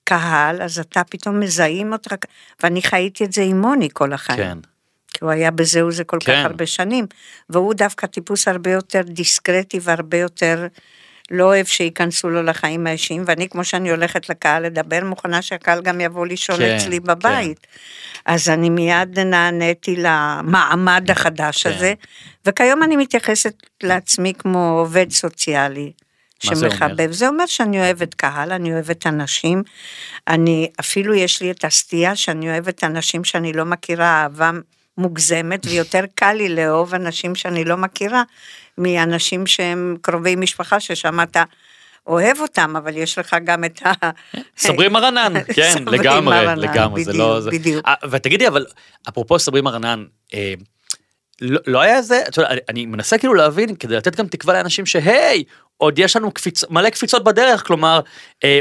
קהל, 0.03 0.61
אז 0.61 0.79
אתה 0.79 1.01
פתאום 1.03 1.39
מזהים 1.39 1.93
אותך, 1.93 2.15
ואני 2.63 2.81
חייתי 2.81 3.25
את 3.25 3.33
זה 3.33 3.41
עם 3.43 3.61
מוני 3.61 3.89
כל 3.93 4.13
החיים. 4.13 4.39
כן. 4.39 4.57
כי 5.13 5.19
הוא 5.23 5.31
היה 5.31 5.51
בזה 5.51 5.85
וזה 5.85 6.03
כל 6.03 6.17
כן. 6.19 6.33
כך 6.33 6.45
הרבה 6.45 6.65
שנים, 6.65 7.05
והוא 7.49 7.73
דווקא 7.73 8.07
טיפוס 8.07 8.47
הרבה 8.47 8.71
יותר 8.71 9.01
דיסקרטי 9.01 9.79
והרבה 9.81 10.17
יותר 10.17 10.67
לא 11.31 11.43
אוהב 11.43 11.65
שייכנסו 11.65 12.29
לו 12.29 12.43
לחיים 12.43 12.87
האישיים, 12.87 13.23
ואני 13.25 13.49
כמו 13.49 13.63
שאני 13.63 13.91
הולכת 13.91 14.29
לקהל 14.29 14.63
לדבר, 14.65 15.03
מוכנה 15.03 15.41
שהקהל 15.41 15.81
גם 15.81 16.01
יבוא 16.01 16.27
לישון 16.27 16.57
כן, 16.57 16.75
אצלי 16.75 16.99
בבית. 16.99 17.67
אז 18.25 18.49
אני 18.49 18.69
מיד 18.69 19.19
נעניתי 19.19 19.95
למעמד 19.95 21.11
החדש 21.11 21.63
כן. 21.63 21.73
הזה, 21.73 21.93
וכיום 22.45 22.83
אני 22.83 22.97
מתייחסת 22.97 23.53
לעצמי 23.83 24.33
כמו 24.37 24.79
עובד 24.79 25.11
סוציאלי. 25.11 25.91
מה 26.45 26.55
זה 26.55 26.65
אומר? 26.65 26.75
שמחבב. 26.75 27.11
זה 27.11 27.27
אומר 27.27 27.45
שאני 27.45 27.79
אוהבת 27.79 28.13
קהל, 28.13 28.51
אני 28.51 28.73
אוהבת 28.73 29.07
אנשים, 29.07 29.63
אני, 30.27 30.71
אפילו 30.79 31.15
יש 31.15 31.41
לי 31.41 31.51
את 31.51 31.65
הסטייה 31.65 32.15
שאני 32.15 32.49
אוהבת 32.49 32.83
אנשים 32.83 33.23
שאני 33.23 33.53
לא 33.53 33.65
מכירה 33.65 34.23
אהבה 34.23 34.51
מוגזמת, 34.97 35.65
ויותר 35.65 36.03
קל 36.15 36.33
לי 36.33 36.49
לאהוב 36.49 36.95
אנשים 36.95 37.35
שאני 37.35 37.65
לא 37.65 37.77
מכירה, 37.77 38.23
מאנשים 38.77 39.47
שהם 39.47 39.97
קרובי 40.01 40.35
משפחה, 40.35 40.79
ששם 40.79 41.21
אתה 41.21 41.43
אוהב 42.07 42.39
אותם, 42.39 42.75
אבל 42.75 42.97
יש 42.97 43.17
לך 43.17 43.35
גם 43.43 43.63
את 43.63 43.81
ה... 43.85 43.91
סברי 44.57 44.87
מרנן, 44.89 45.33
כן, 45.55 45.71
סברי 45.73 45.97
לגמרי, 45.97 46.21
מרנן, 46.45 46.59
לגמרי, 46.59 47.03
זה 47.03 47.13
לא... 47.13 47.41
זה- 47.41 47.49
בדיוק. 47.51 47.85
אה, 47.87 47.93
ותגידי, 48.11 48.47
אבל 48.47 48.65
אפרופו 49.09 49.39
סברי 49.39 49.61
מרנן, 49.61 50.03
אה, 50.33 50.53
לא 51.41 51.59
לא 51.67 51.81
היה 51.81 51.97
יודעת, 51.97 52.39
אני- 52.39 52.59
אני 52.69 52.85
מנסה 52.85 53.17
כאילו 53.17 53.33
להבין, 53.33 53.75
כדי 53.75 53.95
לתת 53.95 54.15
גם 54.15 54.27
תקווה 54.27 54.53
לאנשים 54.53 54.85
שהי, 54.85 55.43
עוד 55.77 55.99
יש 55.99 56.15
לנו 56.15 56.31
קפיצ... 56.31 56.63
מלא 56.69 56.89
קפיצות 56.89 57.23
בדרך, 57.23 57.67
כלומר, 57.67 57.99
אה, 58.43 58.59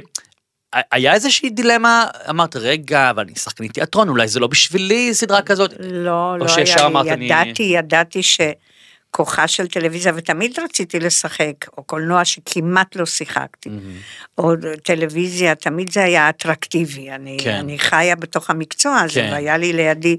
היה 0.72 1.14
איזושהי 1.14 1.50
דילמה, 1.50 2.06
אמרת, 2.30 2.56
רגע, 2.56 3.10
אבל 3.10 3.22
אני 3.22 3.34
שחקנית 3.34 3.72
תיאטרון, 3.74 4.08
אולי 4.08 4.28
זה 4.28 4.40
לא 4.40 4.46
בשבילי 4.46 5.14
סדרה 5.14 5.42
כזאת. 5.42 5.72
לא, 5.80 6.38
לא 6.38 6.46
היה 6.58 6.64
לי, 6.88 7.12
אני- 7.12 7.24
ידעתי, 7.24 7.62
ידעתי 7.62 8.20
שכוחה 8.22 9.48
של 9.48 9.66
טלוויזיה, 9.66 10.12
ותמיד 10.16 10.58
רציתי 10.64 11.00
לשחק, 11.00 11.52
או 11.78 11.82
קולנוע 11.84 12.24
שכמעט 12.24 12.96
לא 12.96 13.06
שיחקתי, 13.06 13.70
או 14.38 14.52
טלוויזיה, 14.82 15.54
תמיד 15.54 15.92
זה 15.92 16.04
היה 16.04 16.28
אטרקטיבי, 16.28 17.10
אני, 17.10 17.36
כן. 17.40 17.54
אני 17.54 17.78
חיה 17.78 18.16
בתוך 18.16 18.50
המקצוע 18.50 18.98
הזה, 18.98 19.20
כן. 19.20 19.28
והיה 19.32 19.56
לי 19.56 19.72
לידי 19.72 20.16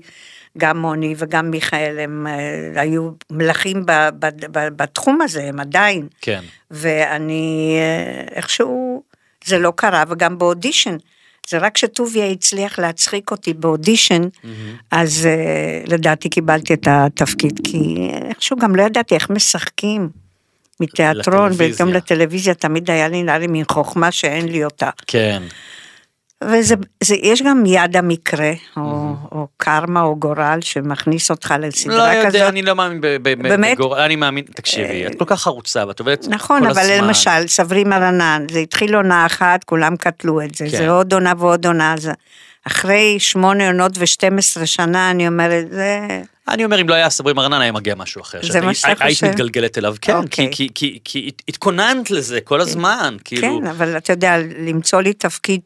גם 0.58 0.78
מוני 0.82 1.16
וגם 1.18 1.52
מיכאל, 1.52 2.00
הם 2.00 2.28
אה, 2.28 2.82
היו 2.82 3.10
מלכים 3.32 3.86
ב, 3.86 3.92
ב, 4.20 4.26
ב, 4.52 4.68
בתחום 4.76 5.22
הזה, 5.22 5.44
הם 5.44 5.60
עדיין, 5.60 6.08
כן. 6.22 6.42
ואני 6.72 7.76
אה, 7.80 8.36
איכשהו, 8.36 9.04
זה 9.48 9.60
לא 9.60 9.74
קרה, 9.76 10.04
וגם 10.10 10.38
באודישן. 10.38 10.98
זה 11.50 11.58
רק 11.58 11.78
שטוביה 11.78 12.28
הצליח 12.28 12.80
להצחיק 12.80 13.32
אותי 13.32 13.54
באודישן, 13.54 14.22
אז 14.92 15.26
אה, 15.26 15.84
לדעתי 15.88 16.30
קיבלתי 16.30 16.74
את 16.74 16.88
התפקיד, 16.92 17.60
כי 17.64 18.10
איכשהו 18.30 18.58
גם 18.58 18.76
לא 18.76 18.84
ידעתי 18.84 19.16
איך 19.16 19.30
משחקים 19.30 20.10
מתיאטרון. 20.80 21.52
פתאום 21.54 21.94
לטלוויזיה 21.94 22.54
תמיד 22.54 22.92
היה 22.92 23.08
לי 23.08 23.24
נראה 23.24 23.38
לי 23.38 23.48
מין 23.48 23.64
חוכמה 23.72 24.12
שאין 24.12 24.48
לי 24.48 24.64
אותה. 24.64 24.90
כן. 25.08 25.44
ויש 26.44 27.42
גם 27.42 27.64
יד 27.66 27.98
המקרה, 27.98 28.52
או, 28.78 28.82
או 29.32 29.48
קרמה 29.58 30.02
או 30.02 30.16
גורל 30.16 30.58
שמכניס 30.62 31.32
אותך 31.32 31.54
לסדרה 31.60 32.14
לא 32.14 32.22
כזאת. 32.22 32.34
יודע, 32.34 32.50
אני 32.50 32.62
לא 32.62 32.74
מאמין? 32.76 33.02
בגורל, 33.22 34.00
אני 34.00 34.16
מאמין, 34.16 34.44
תקשיבי, 34.56 35.08
את 35.08 35.20
כל 35.20 35.26
כך 35.28 35.42
חרוצה, 35.42 35.88
ואת 35.88 36.00
עובדת 36.00 36.28
נכון, 36.30 36.62
כל 36.64 36.70
אבל 36.70 36.80
הזמן. 36.82 37.08
למשל, 37.08 37.48
סברי 37.48 37.84
מרנן, 37.84 38.46
זה 38.52 38.60
התחיל 38.60 38.96
עונה 38.96 39.26
אחת, 39.26 39.64
כולם 39.64 39.96
קטלו 39.96 40.42
את 40.42 40.56
זה, 40.56 40.66
כן. 40.72 40.78
זה 40.78 40.90
עוד 40.90 41.14
עונה 41.14 41.34
ועוד 41.38 41.66
עונה, 41.66 41.96
זה... 41.98 42.12
אחרי 42.68 43.16
שמונה 43.20 43.68
עונות 43.68 43.92
ושתים 43.98 44.38
עשרה 44.38 44.66
שנה, 44.66 45.12
אני 45.12 45.28
אומרת, 45.28 45.66
זה... 45.72 46.00
אני 46.50 46.66
אומר, 46.66 46.82
אם 46.82 46.90
לא 46.90 46.94
היה 46.94 47.10
סברי 47.10 47.34
מרנן, 47.34 47.62
היה 47.62 47.72
מגיע 47.72 47.96
משהו 47.96 48.22
אחר. 48.22 48.40
זה 48.52 48.62
מה 48.62 48.74
שאתה 48.74 48.88
היית 49.04 49.18
חושב? 49.18 49.28
מתגלגלת 49.30 49.78
אליו, 49.78 49.96
כן, 50.02 50.14
כי- 50.14 50.18
אוקיי. 50.26 50.50
כי- 50.52 50.70
כי 50.76 51.00
כי 51.04 51.32
התכוננת 51.48 52.12
לזה 52.12 52.42
כל 52.42 52.62
הזמן, 52.62 53.16
כאילו, 53.24 53.60
כן, 53.62 53.68
אבל 53.68 53.98
אתה 53.98 54.14
יודע, 54.14 54.38
למצוא 54.60 55.02
לי 55.02 55.14
תפקיד 55.14 55.62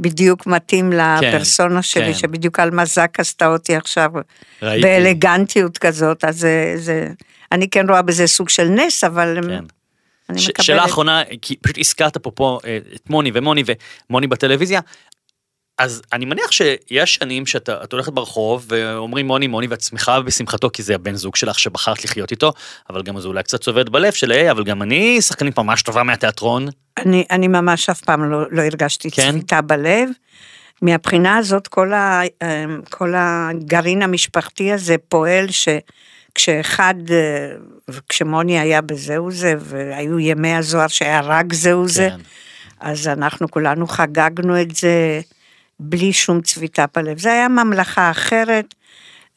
שבדיוק 0.00 0.46
מתאים 0.46 0.92
לפרסונה 0.92 1.82
שלי, 1.82 2.04
כן. 2.12 2.14
שבדיוק 2.14 2.60
על 2.60 2.70
מזק 2.70 3.20
עשתה 3.20 3.46
אותי 3.46 3.76
עכשיו, 3.76 4.10
ראיתי. 4.62 4.82
באלגנטיות 4.82 5.78
כזאת, 5.78 6.24
אז 6.24 6.38
זה, 6.38 6.74
זה... 6.76 7.08
אני 7.52 7.68
כן 7.70 7.88
רואה 7.88 8.02
בזה 8.02 8.26
סוג 8.26 8.48
של 8.48 8.68
נס, 8.68 9.04
אבל 9.04 9.38
כן. 9.48 9.64
ש- 10.36 10.48
מקבלת. 10.48 10.62
שאלה 10.66 10.84
אחרונה, 10.84 11.22
כי 11.42 11.56
פשוט 11.56 11.78
הזכרת 11.78 12.16
פה 12.16 12.30
פה 12.30 12.58
אה, 12.64 12.78
את 12.94 13.10
מוני 13.10 13.30
ומוני 13.34 13.62
ומוני 14.10 14.26
בטלוויזיה, 14.26 14.80
אז 15.82 16.02
אני 16.12 16.24
מניח 16.24 16.50
שיש 16.50 17.14
שנים 17.14 17.46
שאתה 17.46 17.84
את 17.84 17.92
הולכת 17.92 18.12
ברחוב 18.12 18.66
ואומרים 18.68 19.26
מוני 19.26 19.46
מוני 19.46 19.66
ואת 19.66 19.80
שמחה 19.80 20.20
בשמחתו 20.20 20.70
כי 20.72 20.82
זה 20.82 20.94
הבן 20.94 21.14
זוג 21.14 21.36
שלך 21.36 21.58
שבחרת 21.58 22.04
לחיות 22.04 22.30
איתו, 22.30 22.52
אבל 22.90 23.02
גם 23.02 23.20
זה 23.20 23.28
אולי 23.28 23.42
קצת 23.42 23.60
צובט 23.60 23.88
בלב 23.88 24.12
של 24.12 24.30
היי, 24.30 24.50
אבל 24.50 24.64
גם 24.64 24.82
אני 24.82 25.22
שחקנית 25.22 25.58
ממש 25.58 25.82
טובה 25.82 26.02
מהתיאטרון. 26.02 26.68
אני, 26.98 27.24
אני 27.30 27.48
ממש 27.48 27.88
אף 27.88 28.00
פעם 28.00 28.30
לא, 28.30 28.44
לא 28.50 28.62
הרגשתי 28.62 29.10
כן? 29.10 29.30
צביטה 29.30 29.60
בלב. 29.60 30.08
מהבחינה 30.82 31.36
הזאת, 31.36 31.68
כל, 31.68 31.92
ה, 31.92 32.20
אמ, 32.42 32.80
כל 32.90 33.12
הגרעין 33.16 34.02
המשפחתי 34.02 34.72
הזה 34.72 34.96
פועל 35.08 35.46
שכשאחד, 35.50 36.94
אה, 37.10 37.96
כשמוני 38.08 38.58
היה 38.58 38.80
בזהו 38.80 39.30
זה, 39.30 39.54
והיו 39.58 40.18
ימי 40.18 40.54
הזוהר 40.54 40.88
שהיה 40.88 41.20
רק 41.20 41.52
זהו 41.52 41.88
זה, 41.88 42.08
כן. 42.10 42.20
אז 42.80 43.08
אנחנו 43.08 43.50
כולנו 43.50 43.86
חגגנו 43.86 44.60
את 44.60 44.74
זה 44.76 45.20
בלי 45.82 46.12
שום 46.12 46.40
צביטה 46.40 46.84
בלב. 46.96 47.18
זה 47.18 47.32
היה 47.32 47.48
ממלכה 47.48 48.10
אחרת. 48.10 48.74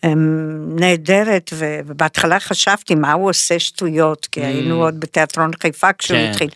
אמ, 0.04 0.76
נהדרת, 0.80 1.54
ובהתחלה 1.58 2.40
חשבתי 2.40 2.96
מה 2.96 3.14
הוא 3.14 3.30
עושה 3.30 3.60
שטויות, 3.60 4.28
כי 4.32 4.42
היינו 4.42 4.84
עוד 4.84 5.00
בתיאטרון 5.00 5.52
חיפה 5.62 5.94
כשהוא 5.94 6.18
Mm. 6.18 6.22
כן. 6.22 6.30
התחיל. 6.32 6.50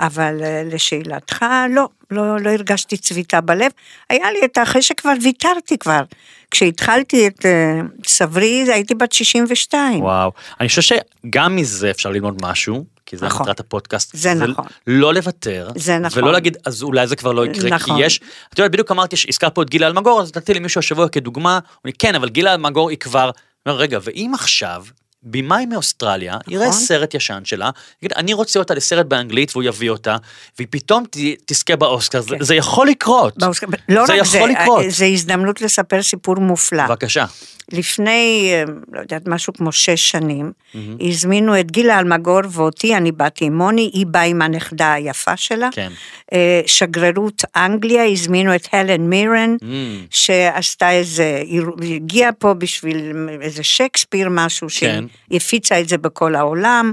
אבל 0.00 0.38
אה, 0.42 0.62
לשאלתך, 0.64 1.44
לא, 1.70 1.88
לא, 2.10 2.40
לא 2.40 2.50
הרגשתי 2.50 2.96
צביטה 2.96 3.40
בלב. 3.40 3.70
היה 4.10 4.32
לי 4.32 4.38
את, 4.44 4.58
אחרי 4.62 4.82
שכבר 4.82 5.12
ויתרתי 5.22 5.78
כבר. 5.78 6.02
כשהתחלתי 6.50 7.26
את 7.26 7.46
אה, 7.46 7.80
סברי, 8.06 8.64
הייתי 8.72 8.94
בת 8.94 9.12
62. 9.12 10.00
וואו, 10.00 10.32
אני 10.60 10.68
חושב 10.68 10.82
שגם 10.82 11.56
מזה 11.56 11.90
אפשר 11.90 12.10
ללמוד 12.10 12.38
משהו, 12.42 12.84
כי 13.08 13.16
זה 13.16 13.26
נכון. 13.26 13.42
מטרת 13.42 13.60
הפודקאסט. 13.60 14.16
זה 14.16 14.34
נכון. 14.34 14.64
לא 14.86 15.14
לוותר. 15.14 15.68
זה 15.76 15.98
נכון. 15.98 16.22
ולא 16.22 16.32
להגיד, 16.32 16.56
אז 16.66 16.82
אולי 16.82 17.06
זה 17.06 17.16
כבר 17.16 17.32
לא 17.32 17.46
יקרה, 17.46 17.70
נכון. 17.70 17.96
כי 17.96 18.02
יש, 18.02 18.20
את 18.52 18.58
יודעת, 18.58 18.72
בדיוק 18.72 18.90
אמרתי, 18.90 19.16
הזכרת 19.28 19.54
פה 19.54 19.62
את 19.62 19.70
גילה 19.70 19.86
אלמגור, 19.86 20.20
אז 20.20 20.28
נתתי 20.28 20.54
למישהו 20.54 20.78
השבוע 20.78 21.08
כדוגמה, 21.08 21.54
הוא 21.54 21.62
אומר, 21.84 21.94
כן, 21.98 22.14
אבל 22.14 22.28
גילה 22.28 22.54
אלמגור 22.54 22.90
היא 22.90 22.98
כבר, 22.98 23.30
אומר, 23.66 23.78
רגע, 23.78 23.98
ואם 24.02 24.30
עכשיו, 24.34 24.84
במאי 25.22 25.66
מאוסטרליה, 25.66 26.36
יראה 26.48 26.68
נכון. 26.68 26.80
סרט 26.80 27.14
ישן 27.14 27.40
שלה, 27.44 27.70
יגיד, 28.02 28.12
אני 28.16 28.32
רוצה 28.34 28.58
אותה 28.58 28.74
לסרט 28.74 29.06
באנגלית, 29.06 29.50
והוא 29.56 29.62
יביא 29.64 29.90
אותה, 29.90 30.16
והיא 30.58 30.68
פתאום 30.70 31.04
ת- 31.10 31.16
תזכה 31.46 31.76
באוסקר, 31.76 32.20
זה- 32.20 32.36
כן. 32.38 32.44
זה 32.44 32.54
יכול 32.54 32.88
לקרות. 32.88 33.38
באוסקר- 33.38 33.66
לא 33.88 34.06
זה 34.06 34.12
רק 34.14 34.22
זה, 34.24 34.38
יכול 34.38 34.50
לקרות. 34.50 34.84
אה, 34.84 34.90
זה 34.90 35.04
הזדמנות 35.06 35.60
לספר 35.62 36.02
סיפור 36.02 36.36
מופלא. 36.36 36.86
בבקשה. 36.86 37.24
לפני, 37.72 38.50
אה, 38.52 38.62
לא 38.92 39.00
יודעת, 39.00 39.22
משהו 39.28 39.52
כמו 39.52 39.72
שש 39.72 40.10
שנים, 40.10 40.52
הזמינו 41.00 41.60
את 41.60 41.70
גילה 41.70 41.98
אלמגור 41.98 42.40
ואותי, 42.50 42.96
אני 42.96 43.12
באתי 43.12 43.44
עם 43.44 43.58
מוני, 43.58 43.90
היא 43.94 44.06
באה 44.06 44.22
עם 44.22 44.42
הנכדה 44.42 44.92
היפה 44.92 45.36
שלה. 45.36 45.68
כן. 45.72 45.92
אה, 46.32 46.60
שגרירות 46.66 47.42
אנגליה, 47.56 48.04
הזמינו 48.04 48.54
את 48.54 48.68
הלן 48.72 49.00
מירן, 49.00 49.56
Mm. 49.60 49.64
שעשתה 50.10 50.90
איזה, 50.90 51.42
היא 51.46 51.62
הגיעה 51.94 52.32
פה 52.32 52.54
בשביל 52.54 53.12
איזה 53.40 53.62
שייקספיר 53.62 54.28
משהו, 54.30 54.68
כן. 54.80 55.04
שהיא 55.28 55.36
הפיצה 55.36 55.80
את 55.80 55.88
זה 55.88 55.98
בכל 55.98 56.34
העולם, 56.34 56.92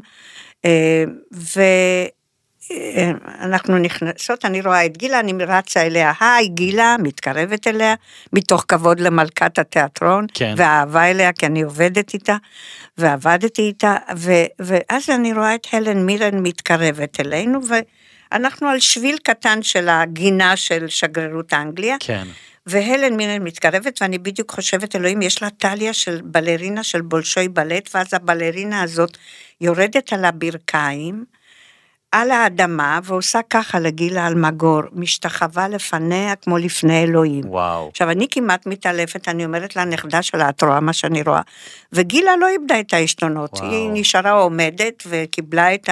אה, 0.66 1.04
ואנחנו 2.72 3.78
נכנסות, 3.78 4.46
אני 4.46 4.62
רואה 4.62 4.86
את 4.86 4.98
גילה, 4.98 5.20
אני 5.20 5.34
רצה 5.46 5.82
אליה, 5.82 6.14
היי 6.20 6.48
גילה, 6.48 6.96
מתקרבת 7.00 7.68
אליה, 7.68 7.96
מתוך 8.34 8.66
כבוד 8.68 9.00
למלכת 9.00 9.60
התיאטרון, 9.60 10.26
כן. 10.34 10.54
ואהבה 10.58 11.12
אליה, 11.12 11.34
כי 11.34 11.46
אני 11.46 11.62
עובדת 11.62 12.14
איתה, 12.14 12.38
ועבדתי 12.98 13.62
איתה, 13.62 13.96
ו, 14.18 14.32
ואז 14.60 15.10
אני 15.10 15.34
רואה 15.34 15.56
את 15.56 15.68
הלן 15.74 16.06
מירן 16.06 16.40
מתקרבת 16.40 17.20
אלינו, 17.20 17.60
ואנחנו 18.32 18.68
על 18.68 18.80
שביל 18.80 19.18
קטן 19.24 19.62
של 19.62 19.90
הגינה 19.90 20.56
של 20.56 20.88
שגרירות 20.88 21.54
אנגליה, 21.54 21.96
כן. 22.00 22.28
והלן 22.68 23.16
מירן 23.18 23.44
מתקרבת, 23.44 24.02
ואני 24.02 24.18
בדיוק 24.18 24.52
חושבת, 24.52 24.96
אלוהים, 24.96 25.22
יש 25.22 25.42
לה 25.42 25.50
טליה 25.50 25.94
של 25.94 26.22
בלרינה 26.24 26.84
של 26.84 27.02
בולשוי 27.02 27.48
בלט, 27.48 27.90
ואז 27.94 28.14
הבלרינה 28.14 28.82
הזאת 28.82 29.18
יורדת 29.62 30.14
על 30.14 30.26
הברכיים, 30.26 31.26
על 32.12 32.32
האדמה, 32.32 33.00
ועושה 33.04 33.40
ככה 33.50 33.80
לגילה 33.80 34.28
אלמגור, 34.28 34.82
משתחווה 34.92 35.68
לפניה 35.68 36.36
כמו 36.36 36.58
לפני 36.58 37.04
אלוהים. 37.04 37.44
וואו. 37.50 37.90
עכשיו, 37.90 38.12
אני 38.12 38.28
כמעט 38.32 38.66
מתעלפת, 38.66 39.28
אני 39.28 39.46
אומרת 39.46 39.76
לנכדה 39.76 40.22
שלה, 40.22 40.50
את 40.50 40.64
רואה 40.64 40.80
מה 40.80 40.94
שאני 40.94 41.22
רואה? 41.22 41.42
וגילה 41.94 42.32
לא 42.38 42.48
איבדה 42.48 42.80
את 42.80 42.94
העשתונות, 42.94 43.54
וואו. 43.54 43.72
היא 43.72 43.90
נשארה 43.94 44.32
עומדת 44.32 45.04
וקיבלה 45.06 45.74
את 45.74 45.90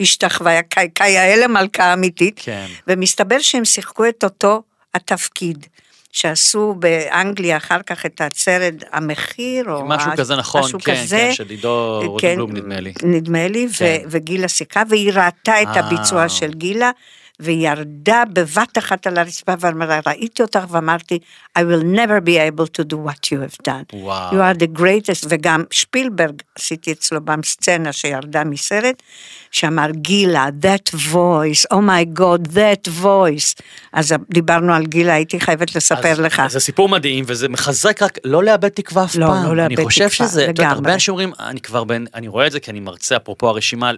ההשתחוויה, 0.00 0.62
כ- 0.70 0.78
כיאה 0.94 1.36
למלכה 1.36 1.92
אמיתית, 1.92 2.40
כן. 2.44 2.66
ומסתבר 2.88 3.38
שהם 3.38 3.64
שיחקו 3.64 4.08
את 4.08 4.24
אותו 4.24 4.62
התפקיד. 4.94 5.66
שעשו 6.14 6.74
באנגליה 6.78 7.56
אחר 7.56 7.82
כך 7.86 8.06
את 8.06 8.20
הסרט 8.24 8.74
המחיר, 8.92 9.70
או 9.72 9.84
משהו 9.86 10.10
הש- 10.10 10.18
כזה 10.18 10.36
נכון, 10.36 10.60
משהו 10.64 10.78
כן, 10.80 10.94
כזה. 11.02 11.16
כן, 11.16 11.32
של 11.34 11.48
עידו 11.48 12.00
כן, 12.02 12.06
רוטנבלום 12.06 12.52
נדמה 12.56 12.80
לי. 12.80 12.92
נדמה 13.02 13.48
לי, 13.48 13.66
ו- 13.66 13.78
כן. 13.78 13.98
וגילה 14.10 14.48
סיכה, 14.48 14.82
והיא 14.88 15.12
ראתה 15.12 15.62
את 15.62 15.66
אה. 15.66 15.80
הביצוע 15.80 16.28
של 16.28 16.52
גילה, 16.54 16.90
והיא 17.40 17.68
ירדה 17.68 18.22
בבת 18.32 18.78
אחת 18.78 19.06
על 19.06 19.18
הרצפה 19.18 19.52
ואמרה, 19.60 20.00
ראיתי 20.06 20.42
אותך 20.42 20.64
ואמרתי, 20.70 21.18
I 21.58 21.62
will 21.62 21.84
never 21.96 22.26
be 22.26 22.36
able 22.50 22.66
to 22.66 22.84
do 22.84 22.96
what 22.96 23.26
you 23.32 23.38
have 23.38 23.68
done. 23.68 23.92
וואו. 23.92 24.30
You 24.32 24.56
are 24.56 24.58
the 24.60 24.78
greatest, 24.80 25.26
וגם 25.28 25.64
שפילברג, 25.70 26.42
עשיתי 26.58 26.92
אצלו 26.92 27.20
בסצנה 27.20 27.92
שירדה 27.92 28.44
מסרט, 28.44 29.02
שאמר, 29.50 29.90
גילה, 29.90 30.48
that 30.62 30.94
voice, 30.94 31.64
oh 31.72 31.76
my 31.76 32.18
god, 32.20 32.48
that 32.54 33.02
voice. 33.02 33.62
אז 33.92 34.14
דיברנו 34.30 34.74
על 34.74 34.86
גילה, 34.86 35.14
הייתי 35.14 35.40
חייבת 35.40 35.76
לספר 35.76 36.12
אז- 36.12 36.20
לך. 36.20 36.40
אז 36.40 36.52
זה 36.52 36.60
סיפור 36.60 36.88
מדהים, 36.88 37.24
וזה 37.28 37.48
מחזק 37.48 38.02
רק 38.02 38.18
לא 38.24 38.44
לאבד 38.44 38.68
תקווה 38.68 39.04
אף 39.04 39.16
לא, 39.16 39.26
פעם. 39.26 39.44
לא 39.44 39.56
לאבד 39.56 39.78
אני 39.78 39.84
חושב 39.84 40.08
תקווה, 40.08 40.28
שזה, 40.28 40.44
את 40.44 40.48
יודעת, 40.48 40.58
לגמרי. 40.66 40.74
הרבה 40.74 40.94
אנשים 40.94 41.12
אומרים, 41.12 41.32
אני 41.40 41.60
כבר 41.60 41.84
בין, 41.84 42.06
אני 42.14 42.28
רואה 42.28 42.46
את 42.46 42.52
זה 42.52 42.60
כי 42.60 42.70
אני 42.70 42.80
מרצה, 42.80 43.16
אפרופו 43.16 43.48
הרשימה, 43.48 43.90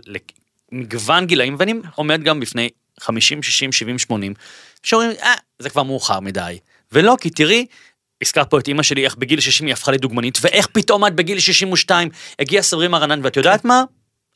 למגוון 0.73 1.27
גילאים, 1.27 1.57
ואני 1.59 1.75
עומד 1.95 2.23
גם 2.23 2.41
בפני 2.41 2.69
50, 3.01 3.43
60, 3.43 3.73
70, 3.73 3.99
80, 3.99 4.35
שאומרים, 4.83 5.11
אה, 5.23 5.35
זה 5.59 5.71
כבר 5.71 5.83
מאוחר 5.83 6.21
מדי. 6.21 6.59
ולא, 6.93 7.17
כי 7.21 7.31
תראי, 7.31 7.67
הזכרת 8.23 8.51
פה 8.51 8.59
את 8.59 8.69
אימא 8.69 8.83
שלי, 8.83 9.05
איך 9.05 9.17
בגיל 9.17 9.41
60 9.41 9.67
היא 9.67 9.73
הפכה 9.73 9.93
לדוגמנית, 9.93 10.39
ואיך 10.41 10.67
פתאום 10.67 11.07
את 11.07 11.15
בגיל 11.15 11.41
62 11.41 12.09
הגיעה 12.39 12.63
סברי 12.63 12.89
מרנן, 12.89 13.21
ואת 13.25 13.37
יודעת 13.37 13.65
מה? 13.65 13.85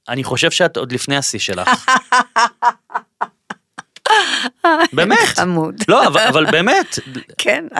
אני 0.09 0.25
חושב 0.25 0.51
שאת 0.51 0.77
עוד 0.77 0.93
לפני 0.93 1.17
השיא 1.17 1.39
שלך. 1.39 1.69
באמת. 4.93 5.19
חמוד. 5.19 5.75
לא, 5.89 6.07
אבל, 6.07 6.21
אבל 6.21 6.47
באמת, 6.51 6.99
כן, 7.39 7.65
uh, 7.75 7.79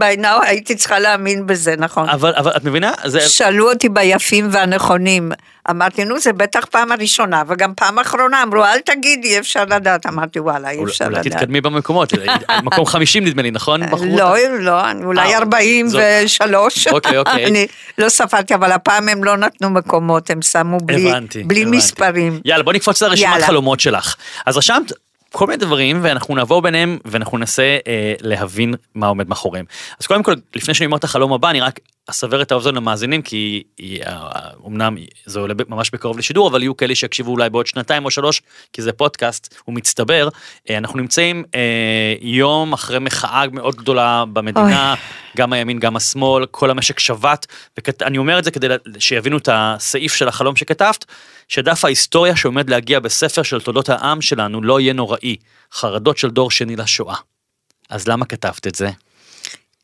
by 0.00 0.20
now 0.20 0.44
הייתי 0.46 0.74
צריכה 0.74 0.98
להאמין 0.98 1.46
בזה, 1.46 1.74
נכון. 1.78 2.08
אבל, 2.08 2.34
אבל 2.36 2.52
את 2.56 2.64
מבינה? 2.64 2.92
זה... 3.04 3.20
שאלו 3.20 3.70
אותי 3.70 3.88
ביפים 3.88 4.48
והנכונים, 4.52 5.32
אמרתי, 5.70 6.04
נו, 6.04 6.18
זה 6.18 6.32
בטח 6.32 6.64
פעם 6.64 6.92
הראשונה, 6.92 7.42
וגם 7.48 7.72
פעם 7.76 7.98
אחרונה, 7.98 8.42
אמרו, 8.42 8.64
אל 8.64 8.78
תגידי, 8.78 9.28
אי 9.28 9.38
אפשר 9.38 9.64
לדעת. 9.64 10.06
אמרתי, 10.06 10.40
וואלה, 10.40 10.70
אי 10.70 10.76
אולי 10.76 10.90
אפשר 10.90 11.04
אולי 11.04 11.18
לדעת. 11.20 11.32
תתקדמי 11.32 11.60
במקומות, 11.60 12.12
מקום 12.64 12.86
50 12.86 13.24
נדמה 13.24 13.42
לי, 13.42 13.50
נכון? 13.50 13.86
בחרו 13.86 14.04
לא? 14.18 14.34
לא, 14.58 14.80
אולי 15.04 15.34
אה, 15.34 15.38
43. 15.38 16.88
אוקיי, 16.88 17.18
אוקיי. 17.18 17.46
אני 17.46 17.66
לא 17.98 18.08
ספרתי, 18.08 18.54
אבל 18.54 18.72
הפעם 18.72 19.08
הם 19.08 19.24
לא 19.24 19.36
נתנו 19.36 19.70
מקומות, 19.70 20.30
הם 20.30 20.42
שמו 20.42 20.78
בלי 20.78 21.10
הבנתי, 21.10 21.42
בלי 21.42 21.62
הבנתי. 21.62 21.76
מספרים. 21.76 22.40
יאללה, 22.44 22.62
בוא 22.62 22.72
נקפוץ 22.72 23.02
לרשימת. 23.02 23.42
חלומות 23.42 23.80
שלך. 23.80 24.16
אז 24.46 24.56
רשמת 24.56 24.92
כל 25.32 25.46
מיני 25.46 25.56
דברים 25.56 26.00
ואנחנו 26.02 26.34
נעבור 26.34 26.62
ביניהם 26.62 26.98
ואנחנו 27.04 27.38
ננסה 27.38 27.78
אה, 27.86 28.14
להבין 28.20 28.74
מה 28.94 29.06
עומד 29.06 29.28
מאחוריהם. 29.28 29.64
אז 30.00 30.06
קודם 30.06 30.22
כל 30.22 30.34
לפני 30.56 30.74
שאני 30.74 30.86
אומר 30.86 30.96
את 30.96 31.04
החלום 31.04 31.32
הבא 31.32 31.50
אני 31.50 31.60
רק 31.60 31.80
אסבר 32.10 32.42
את 32.42 32.52
האוזן 32.52 32.74
למאזינים 32.74 33.22
כי 33.22 33.62
היא, 33.78 34.02
אה, 34.02 34.30
אמנם 34.66 34.96
זה 35.24 35.40
עולה 35.40 35.54
ממש 35.68 35.90
בקרוב 35.90 36.18
לשידור 36.18 36.48
אבל 36.48 36.62
יהיו 36.62 36.76
כאלה 36.76 36.94
שיקשיבו 36.94 37.30
אולי 37.30 37.50
בעוד 37.50 37.66
שנתיים 37.66 38.04
או 38.04 38.10
שלוש 38.10 38.42
כי 38.72 38.82
זה 38.82 38.92
פודקאסט 38.92 39.54
הוא 39.64 39.74
מצטבר 39.74 40.28
אה, 40.70 40.78
אנחנו 40.78 40.98
נמצאים 40.98 41.44
אה, 41.54 42.14
יום 42.20 42.72
אחרי 42.72 42.98
מחאה 42.98 43.44
מאוד 43.52 43.76
גדולה 43.76 44.24
במדינה 44.32 44.90
אוי. 44.90 45.00
גם 45.36 45.52
הימין 45.52 45.78
גם 45.78 45.96
השמאל 45.96 46.46
כל 46.46 46.70
המשק 46.70 46.98
שבת 46.98 47.46
ואני 48.00 48.18
אומר 48.18 48.38
את 48.38 48.44
זה 48.44 48.50
כדי 48.50 48.66
שיבינו 48.98 49.36
את 49.36 49.48
הסעיף 49.52 50.14
של 50.14 50.28
החלום 50.28 50.56
שכתבת. 50.56 51.04
שדף 51.50 51.84
ההיסטוריה 51.84 52.36
שעומד 52.36 52.70
להגיע 52.70 53.00
בספר 53.00 53.42
של 53.42 53.60
תולדות 53.60 53.88
העם 53.88 54.20
שלנו 54.20 54.62
לא 54.62 54.80
יהיה 54.80 54.92
נוראי, 54.92 55.36
חרדות 55.72 56.18
של 56.18 56.30
דור 56.30 56.50
שני 56.50 56.76
לשואה. 56.76 57.16
אז 57.88 58.08
למה 58.08 58.24
כתבת 58.24 58.66
את 58.66 58.74
זה? 58.74 58.90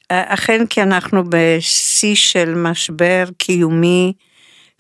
אכן 0.09 0.67
כי 0.67 0.83
אנחנו 0.83 1.23
בשיא 1.29 2.15
של 2.15 2.55
משבר 2.55 3.25
קיומי, 3.39 4.13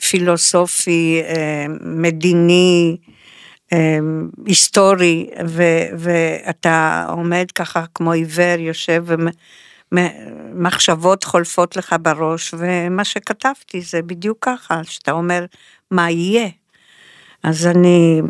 פילוסופי, 0.08 1.22
אה, 1.24 1.66
מדיני, 1.80 2.96
אה, 3.72 3.98
היסטורי, 4.46 5.30
ו- 5.46 5.88
ואתה 5.98 7.06
עומד 7.08 7.46
ככה 7.54 7.84
כמו 7.94 8.12
עיוור, 8.12 8.58
יושב 8.58 9.04
ומחשבות 9.92 11.24
חולפות 11.24 11.76
לך 11.76 11.96
בראש, 12.02 12.54
ומה 12.58 13.04
שכתבתי 13.04 13.80
זה 13.80 14.02
בדיוק 14.02 14.38
ככה, 14.40 14.80
שאתה 14.84 15.12
אומר, 15.12 15.44
מה 15.90 16.10
יהיה? 16.10 16.48
אז 17.46 17.66
אני, 17.66 18.22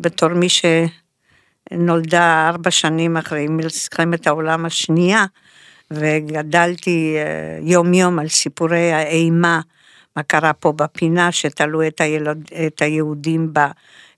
בתור 0.00 0.28
מי 0.28 0.46
שנולדה 1.70 2.48
ארבע 2.48 2.70
שנים 2.70 3.16
אחרי 3.16 3.46
מלחמת 3.48 4.26
העולם 4.26 4.64
השנייה, 4.64 5.24
וגדלתי 5.90 7.14
אה, 7.16 7.58
יום 7.62 7.94
יום 7.94 8.18
על 8.18 8.28
סיפורי 8.28 8.92
האימה, 8.92 9.60
מה 10.16 10.22
קרה 10.22 10.52
פה 10.52 10.72
בפינה, 10.72 11.32
שתלו 11.32 11.86
את, 11.86 12.00
הילוד, 12.00 12.38
את 12.66 12.82
היהודים 12.82 13.52
ב... 13.52 13.58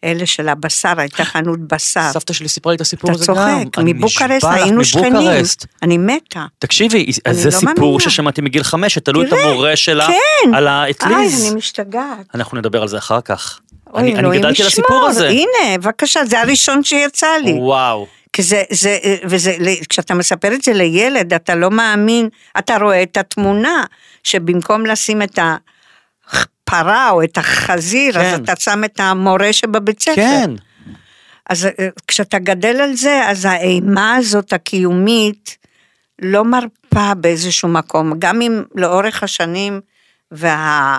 אלה 0.05 0.27
של 0.27 0.49
הבשר, 0.49 0.93
הייתה 0.97 1.25
חנות 1.25 1.61
בשר. 1.61 2.11
סבתא 2.12 2.33
שלי 2.33 2.49
סיפרה 2.49 2.73
לי 2.73 2.77
את 2.77 2.81
הסיפור 2.81 3.11
הזה 3.11 3.27
גם. 3.27 3.35
אתה 3.35 3.71
צוחק, 3.71 3.85
מבוקרשט, 3.85 4.45
היינו 4.45 4.85
שכנים. 4.85 5.45
אני 5.83 5.99
מתה. 5.99 6.47
תקשיבי, 6.59 7.07
זה 7.31 7.51
לא 7.51 7.51
סיפור 7.51 8.01
ששמעתי 8.01 8.40
מגיל 8.40 8.62
חמש, 8.62 8.95
שתלו 8.95 9.23
את 9.23 9.33
המורה 9.33 9.77
שלה 9.77 10.07
כן. 10.07 10.55
על 10.55 10.69
האטליז. 10.69 11.47
אני 11.47 11.55
משתגעת. 11.55 12.27
אנחנו 12.35 12.59
נדבר 12.59 12.83
על 12.83 12.88
זה 12.88 12.99
אחר 12.99 13.21
כך. 13.21 13.61
אני, 13.97 14.17
אני 14.17 14.38
גדלתי 14.38 14.62
על 14.62 14.69
הסיפור 14.69 15.07
הזה. 15.07 15.29
הנה, 15.29 15.79
בבקשה, 15.79 16.25
זה 16.25 16.40
הראשון 16.40 16.85
שיצא 16.85 17.29
לי. 17.45 17.53
וואו. 17.53 18.07
כי 18.33 18.43
זה, 18.43 18.62
זה, 18.71 18.99
וזה, 19.25 19.57
כשאתה 19.88 20.14
מספר 20.14 20.55
את 20.55 20.62
זה 20.62 20.73
לילד, 20.73 21.35
אתה 21.35 21.55
לא 21.55 21.71
מאמין, 21.71 22.29
אתה 22.59 22.77
רואה 22.77 23.03
את 23.03 23.17
התמונה, 23.17 23.85
שבמקום 24.25 24.87
לשים 24.87 25.23
את 25.23 25.38
הפרה 26.81 27.11
או 27.11 27.23
את 27.23 27.39
החזיר, 27.39 28.13
כן. 28.13 28.21
אז 28.21 28.41
אתה 28.41 28.53
שם 28.57 28.85
את 28.85 29.01
המורה 29.01 29.53
שבבית 29.53 30.03
ספר. 30.03 30.15
כן. 30.15 30.51
אז 31.51 31.67
אה, 31.67 31.89
כשאתה 32.09 32.39
גדל 32.39 32.81
על 32.81 32.95
זה, 32.95 33.23
אז 33.27 33.45
האימה 33.45 34.17
הזאת 34.17 34.53
הקיומית 34.53 35.57
לא 36.23 36.45
מרפה 36.45 37.15
באיזשהו 37.15 37.69
מקום, 37.69 38.13
גם 38.19 38.43
אם 38.43 38.63
לאורך 38.75 39.23
השנים 39.23 39.81
וה... 40.31 40.99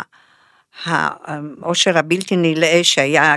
העושר 0.86 1.98
הבלתי 1.98 2.36
נלאה 2.36 2.80
שהיה 2.84 3.36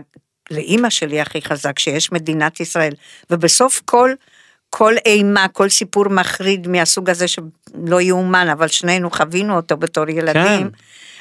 לאימא 0.50 0.90
שלי 0.90 1.20
הכי 1.20 1.42
חזק, 1.42 1.78
שיש 1.78 2.12
מדינת 2.12 2.60
ישראל, 2.60 2.92
ובסוף 3.30 3.82
כל, 3.84 4.10
כל 4.70 4.94
אימה, 5.06 5.48
כל 5.48 5.68
סיפור 5.68 6.08
מחריד 6.08 6.68
מהסוג 6.68 7.10
הזה 7.10 7.28
שלא 7.28 8.00
יאומן, 8.00 8.48
אבל 8.48 8.68
שנינו 8.68 9.10
חווינו 9.10 9.56
אותו 9.56 9.76
בתור 9.76 10.10
ילדים, 10.10 10.62
כן. 10.62 10.68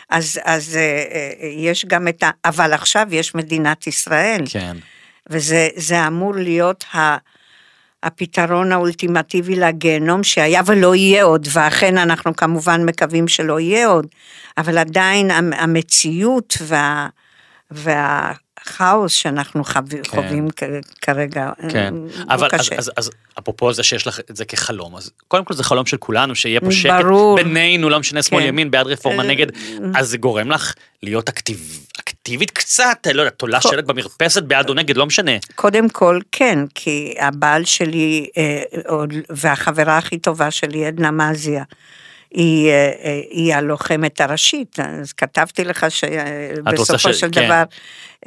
אז, 0.10 0.40
אז 0.44 0.76
אה, 0.76 1.04
אה, 1.12 1.48
יש 1.48 1.86
גם 1.86 2.08
את 2.08 2.24
ה... 2.24 2.30
אבל 2.46 2.74
עכשיו 2.74 3.08
יש 3.12 3.36
מדינת 3.36 3.88
ישראל. 3.88 4.44
כן. 4.50 4.78
וזה 5.30 6.08
אמור 6.08 6.36
להיות 6.36 6.86
ה... 6.96 7.18
הפתרון 8.04 8.72
האולטימטיבי 8.72 9.56
לגיהנום 9.56 10.24
שהיה 10.24 10.62
ולא 10.66 10.96
יהיה 10.96 11.24
עוד, 11.24 11.48
ואכן 11.54 11.98
אנחנו 11.98 12.36
כמובן 12.36 12.86
מקווים 12.86 13.28
שלא 13.28 13.60
יהיה 13.60 13.88
עוד, 13.88 14.08
אבל 14.58 14.78
עדיין 14.78 15.32
המציאות 15.32 16.58
וה... 16.62 17.08
וה 17.72 18.32
הכאוס 18.68 19.14
שאנחנו. 19.14 19.64
כן. 19.64 20.02
חווים 20.08 20.48
כרגע 21.02 21.52
כן. 21.70 21.94
הוא 21.94 22.10
אבל 22.30 22.50
קשה. 22.50 22.76
אז, 22.76 22.80
אז, 22.80 22.92
אז 22.98 23.12
אפרופו 23.40 23.74
זה 23.74 23.84
שיש 23.84 24.08
לך 24.08 24.20
את 24.32 24.36
זה 24.36 24.46
כחלום, 24.46 24.96
אז 24.96 25.12
קודם 25.28 25.46
כל 25.46 25.54
זה 25.54 25.64
חלום 25.64 25.86
של 25.86 25.98
כולנו, 25.98 26.36
שיהיה 26.36 26.60
פה 26.60 26.72
שקט 26.72 27.06
ברור. 27.06 27.36
בינינו, 27.36 27.90
לא 27.90 28.00
משנה 28.00 28.24
שמאל 28.24 28.42
כן. 28.42 28.48
ימין, 28.48 28.72
בעד 28.72 28.88
רפורמה 28.88 29.24
אה, 29.24 29.28
נגד, 29.28 29.48
אז 29.96 30.10
זה 30.10 30.18
גורם 30.18 30.52
לך 30.52 30.74
להיות 31.04 31.30
אקטיב, 31.30 31.86
אקטיבית 32.00 32.52
קצת, 32.52 33.08
לא 33.14 33.22
יודע, 33.22 33.30
תולה 33.30 33.62
שלט 33.62 33.86
במרפסת 33.86 34.44
בעד 34.44 34.70
או 34.70 34.74
נגד, 34.74 34.98
לא 34.98 35.06
משנה. 35.06 35.32
קודם 35.56 35.90
כל 35.90 36.20
כן, 36.32 36.60
כי 36.76 37.16
הבעל 37.20 37.66
שלי 37.66 38.30
אה, 38.38 38.62
והחברה 39.30 39.98
הכי 39.98 40.18
טובה 40.18 40.52
שלי, 40.52 40.86
עדנה 40.86 41.12
מזיה, 41.12 41.64
היא, 42.32 42.70
אה, 42.70 42.92
אה, 43.04 43.22
היא 43.30 43.56
הלוחמת 43.56 44.22
הראשית, 44.22 44.80
אז 44.80 45.14
כתבתי 45.14 45.64
לך 45.64 45.86
שבסופו 45.90 47.14
של 47.14 47.30
כן. 47.32 47.46
דבר, 47.46 47.64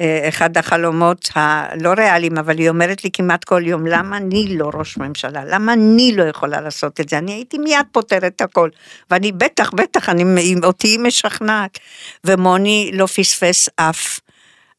אה, 0.01 0.25
אחד 0.29 0.57
החלומות 0.57 1.29
הלא 1.35 1.89
ריאליים, 1.97 2.37
אבל 2.37 2.57
היא 2.57 2.69
אומרת 2.69 3.03
לי 3.03 3.09
כמעט 3.13 3.43
כל 3.43 3.61
יום, 3.65 3.87
למה 3.87 4.17
אני 4.17 4.57
לא 4.57 4.71
ראש 4.73 4.97
ממשלה? 4.97 5.45
למה 5.45 5.73
אני 5.73 6.11
לא 6.15 6.23
יכולה 6.23 6.61
לעשות 6.61 6.99
את 6.99 7.09
זה? 7.09 7.17
אני 7.17 7.31
הייתי 7.31 7.57
מיד 7.57 7.85
פותרת 7.91 8.41
הכל, 8.41 8.69
ואני 9.11 9.31
בטח, 9.31 9.71
בטח, 9.73 10.09
אני, 10.09 10.55
אותי 10.63 10.87
היא 10.87 10.99
משכנעת. 10.99 11.79
ומוני 12.23 12.91
לא 12.93 13.05
פספס 13.05 13.69
אף, 13.75 14.19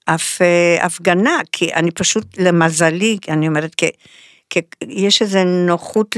אף 0.04 0.40
הפגנה, 0.80 1.38
כי 1.52 1.74
אני 1.74 1.90
פשוט, 1.90 2.24
למזלי, 2.38 3.18
אני 3.28 3.48
אומרת, 3.48 3.74
כי... 3.74 3.90
יש 4.88 5.22
איזו 5.22 5.44
נוחות 5.44 6.16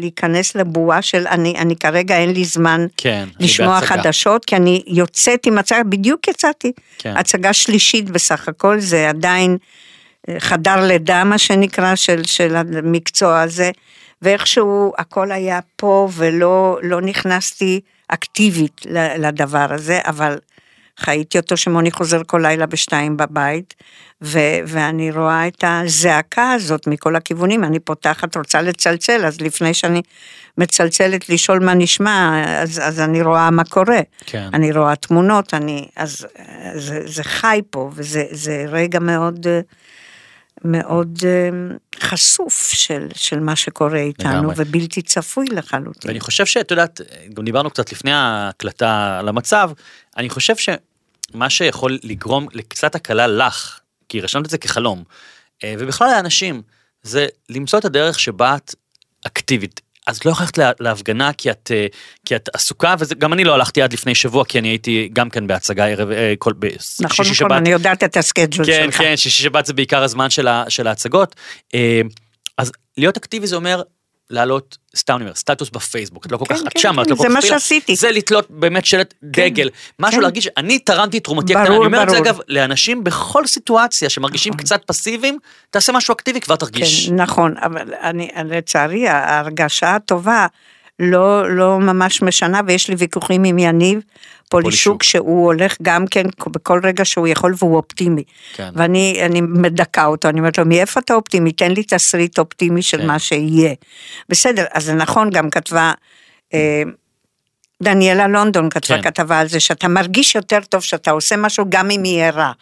להיכנס 0.00 0.54
לבועה 0.54 1.02
של 1.02 1.26
אני, 1.26 1.54
אני 1.58 1.76
כרגע 1.76 2.16
אין 2.16 2.32
לי 2.32 2.44
זמן 2.44 2.86
כן, 2.96 3.28
לשמוע 3.40 3.80
חדשות, 3.80 4.44
כי 4.44 4.56
אני 4.56 4.82
יוצאת 4.86 5.46
עם 5.46 5.58
הצגה, 5.58 5.82
בדיוק 5.82 6.28
יצאתי, 6.28 6.72
כן. 6.98 7.14
הצגה 7.16 7.52
שלישית 7.52 8.10
בסך 8.10 8.48
הכל, 8.48 8.80
זה 8.80 9.08
עדיין 9.08 9.56
אה, 10.28 10.40
חדר 10.40 10.86
לידה 10.86 11.24
מה 11.24 11.38
שנקרא 11.38 11.94
של, 11.94 12.24
של 12.24 12.56
המקצוע 12.56 13.40
הזה, 13.40 13.70
ואיכשהו 14.22 14.92
הכל 14.98 15.32
היה 15.32 15.60
פה 15.76 16.08
ולא 16.12 16.78
לא 16.82 17.00
נכנסתי 17.00 17.80
אקטיבית 18.08 18.80
לדבר 19.18 19.66
הזה, 19.70 19.98
אבל 20.04 20.38
חייתי 20.98 21.38
אותו 21.38 21.56
שמוני 21.56 21.90
חוזר 21.90 22.22
כל 22.26 22.38
לילה 22.42 22.66
בשתיים 22.66 23.16
בבית, 23.16 23.74
ו- 24.22 24.60
ואני 24.66 25.10
רואה 25.10 25.48
את 25.48 25.64
הזעקה 25.66 26.52
הזאת 26.52 26.86
מכל 26.86 27.16
הכיוונים, 27.16 27.64
אני 27.64 27.78
פותחת, 27.78 28.36
רוצה 28.36 28.62
לצלצל, 28.62 29.24
אז 29.26 29.40
לפני 29.40 29.74
שאני 29.74 30.02
מצלצלת 30.58 31.28
לשאול 31.28 31.58
מה 31.58 31.74
נשמע, 31.74 32.44
אז, 32.62 32.80
אז 32.84 33.00
אני 33.00 33.22
רואה 33.22 33.50
מה 33.50 33.64
קורה. 33.64 34.00
כן. 34.26 34.48
אני 34.54 34.72
רואה 34.72 34.96
תמונות, 34.96 35.54
אני, 35.54 35.88
אז 35.96 36.26
זה, 36.74 37.00
זה 37.04 37.24
חי 37.24 37.60
פה, 37.70 37.90
וזה 37.94 38.64
רגע 38.68 38.98
מאוד... 38.98 39.46
מאוד 40.64 41.18
חשוף 42.00 42.72
של, 42.74 43.08
של 43.14 43.40
מה 43.40 43.56
שקורה 43.56 43.98
איתנו, 43.98 44.32
לגמרי. 44.32 44.54
ובלתי 44.56 45.02
צפוי 45.02 45.46
לחלוטין. 45.50 46.10
ואני 46.10 46.20
חושב 46.20 46.46
שאת 46.46 46.70
יודעת, 46.70 47.00
גם 47.34 47.44
דיברנו 47.44 47.70
קצת 47.70 47.92
לפני 47.92 48.12
ההקלטה 48.12 49.18
על 49.18 49.28
המצב, 49.28 49.70
אני 50.16 50.30
חושב 50.30 50.54
שמה 50.56 51.50
שיכול 51.50 51.98
לגרום 52.02 52.46
לקצת 52.52 52.94
הקלה 52.94 53.26
לך, 53.26 53.80
כי 54.08 54.20
רשמת 54.20 54.44
את 54.44 54.50
זה 54.50 54.58
כחלום, 54.58 55.04
אה, 55.64 55.74
ובכלל 55.78 56.08
לאנשים, 56.08 56.62
זה 57.02 57.26
למצוא 57.48 57.78
את 57.78 57.84
הדרך 57.84 58.20
שבה 58.20 58.56
את 58.56 58.74
אקטיבית. 59.26 59.80
אז 60.06 60.24
לא 60.24 60.30
יכולת 60.30 60.58
להפגנה 60.80 61.32
כי 61.32 61.50
את, 61.50 61.70
אה, 61.74 61.86
כי 62.26 62.36
את 62.36 62.48
עסוקה, 62.54 62.94
וגם 62.98 63.32
אני 63.32 63.44
לא 63.44 63.54
הלכתי 63.54 63.82
עד 63.82 63.92
לפני 63.92 64.14
שבוע, 64.14 64.44
כי 64.44 64.58
אני 64.58 64.68
הייתי 64.68 65.08
גם 65.12 65.30
כן 65.30 65.46
בהצגה 65.46 65.86
ערב, 65.86 66.10
אה, 66.10 66.34
כל, 66.38 66.52
נכון, 67.00 67.24
נכון, 67.24 67.34
שבת. 67.34 67.52
אני 67.52 67.68
יודעת 67.68 68.04
את 68.04 68.16
הסקייג'ול 68.16 68.66
כן, 68.66 68.82
שלך. 68.84 68.96
כן, 68.96 69.04
כן, 69.04 69.16
שישי 69.16 69.42
שבת 69.42 69.66
זה 69.66 69.72
בעיקר 69.72 70.02
הזמן 70.02 70.30
של, 70.30 70.48
ה, 70.48 70.64
של 70.68 70.86
ההצגות. 70.86 71.34
אז 72.58 72.72
להיות 72.96 73.16
אקטיבי 73.16 73.46
זה 73.46 73.56
אומר 73.56 73.82
להעלות, 74.30 74.78
סתם 74.96 75.16
אני 75.16 75.22
אומר, 75.24 75.34
סטטוס 75.34 75.70
בפייסבוק, 75.70 76.26
את 76.26 76.32
לא 76.32 76.36
כל 76.36 76.44
כך, 76.48 76.56
כן, 76.56 76.66
את 76.66 76.72
כן, 76.72 76.80
שמה, 76.80 77.02
את 77.02 77.10
לא 77.10 77.16
כל 77.16 77.22
כך 77.22 77.28
פעילה. 77.28 77.40
זה 77.40 77.48
מה 77.52 77.60
שעשיתי. 77.60 77.96
זה 77.96 78.10
לתלות 78.10 78.46
באמת 78.50 78.86
שלט 78.86 79.14
דגל, 79.22 79.68
משהו 79.98 80.20
להרגיש 80.20 80.44
שאני 80.44 80.78
תרמתי 80.78 81.18
את 81.18 81.24
תרומתי 81.24 81.54
הקטנה, 81.54 81.76
אני 81.76 81.86
אומר 81.86 82.02
את 82.02 82.10
זה 82.10 82.18
אגב 82.18 82.38
לאנשים 82.48 83.04
בכל 83.04 83.46
סיטואציה 83.46 84.10
שמרגישים 84.10 84.52
נכון. 84.52 84.64
קצת 84.64 84.84
פסיביים, 84.86 85.38
תעשה 85.70 85.92
משהו 85.92 86.14
אקטיבי 86.14 86.40
כבר 86.40 86.56
תרגיש. 86.56 87.08
כן, 87.08 87.14
נכון, 87.14 87.54
אבל 87.62 87.94
אני, 88.02 88.28
לצערי 88.44 89.08
ההרגשה 89.08 89.94
הטובה 89.94 90.46
לא, 91.00 91.56
לא 91.56 91.78
ממש 91.78 92.22
משנה, 92.22 92.60
ויש 92.66 92.88
לי 92.88 92.94
ויכוחים 92.98 93.44
עם 93.44 93.58
יניב 93.58 94.00
פולישוק. 94.50 95.02
שהוא 95.02 95.44
הולך 95.44 95.76
גם 95.82 96.06
כן 96.06 96.26
בכל 96.46 96.80
רגע 96.84 97.04
שהוא 97.04 97.28
יכול 97.28 97.54
והוא 97.58 97.76
אופטימי. 97.76 98.22
כן. 98.54 98.70
ואני 98.74 99.18
אני 99.26 99.40
מדכא 99.40 100.04
אותו, 100.04 100.28
אני 100.28 100.38
אומרת 100.38 100.58
לו, 100.58 100.64
מאיפה 100.66 101.00
אתה 101.00 101.14
אופטימי? 101.14 101.52
תן 101.52 101.72
לי 101.72 101.82
תסריט 101.82 102.38
אופטימי 102.38 102.82
של 102.82 102.98
כן. 102.98 103.06
מה 103.06 103.18
שיהיה. 103.18 103.74
בסדר, 104.28 104.64
אז 104.72 104.84
זה 104.84 104.94
נכון, 104.94 105.30
גם 105.30 105.50
כתבה... 105.50 105.92
אה, 106.54 106.82
דניאלה 107.82 108.28
לונדון 108.28 108.70
כתבה 108.70 108.96
כן. 108.96 109.02
כתבה 109.02 109.38
על 109.38 109.48
זה, 109.48 109.60
שאתה 109.60 109.88
מרגיש 109.88 110.34
יותר 110.34 110.60
טוב 110.68 110.80
שאתה 110.80 111.10
עושה 111.10 111.36
משהו 111.36 111.64
גם 111.68 111.90
אם 111.90 112.04
יהיה 112.04 112.30
רע, 112.30 112.52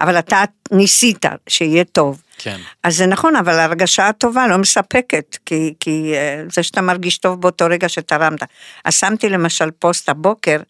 אבל 0.00 0.18
אתה 0.18 0.44
ניסית 0.70 1.24
שיהיה 1.48 1.84
טוב. 1.84 2.22
כן. 2.42 2.60
אז 2.82 2.96
זה 2.96 3.06
נכון, 3.06 3.36
אבל 3.36 3.52
ההרגשה 3.58 4.08
הטובה 4.08 4.46
לא 4.46 4.58
מספקת, 4.58 5.36
כי, 5.46 5.74
כי 5.80 6.12
אה, 6.14 6.42
זה 6.52 6.62
שאתה 6.62 6.80
מרגיש 6.80 7.18
טוב 7.18 7.40
באותו 7.40 7.66
רגע 7.70 7.88
שתרמת. 7.88 8.40
אז 8.84 8.94
שמתי 8.94 9.28
למשל 9.28 9.70
פוסט 9.70 10.08
הבוקר 10.08 10.60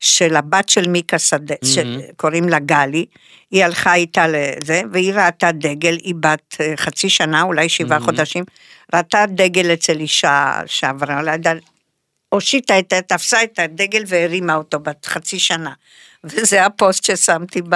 של 0.00 0.36
הבת 0.36 0.68
של 0.68 0.88
מיקה 0.88 1.18
שדה, 1.18 1.54
Mhm. 1.54 1.66
שקוראים 1.66 2.48
לה 2.48 2.58
גלי, 2.58 3.06
היא 3.50 3.64
הלכה 3.64 3.94
איתה 3.94 4.26
לזה, 4.28 4.82
והיא 4.92 5.14
ראתה 5.14 5.52
דגל, 5.52 5.96
היא 6.02 6.14
בת 6.20 6.56
אה, 6.60 6.72
חצי 6.76 7.08
שנה, 7.08 7.42
אולי 7.42 7.68
שבעה 7.68 7.98
Mhm. 7.98 8.02
חודשים, 8.04 8.44
ראתה 8.94 9.24
דגל 9.28 9.72
אצל 9.72 10.00
אישה 10.00 10.60
שעברה 10.66 11.22
לידה, 11.22 11.52
הושיטה 12.28 12.78
את, 12.78 12.92
תפסה 13.06 13.42
את 13.42 13.58
הדגל 13.58 14.02
והרימה 14.06 14.54
אותו 14.54 14.80
בת 14.80 15.06
חצי 15.06 15.38
שנה. 15.38 15.72
וזה 16.24 16.64
הפוסט 16.66 17.04
ששמתי 17.04 17.62
ב... 17.68 17.74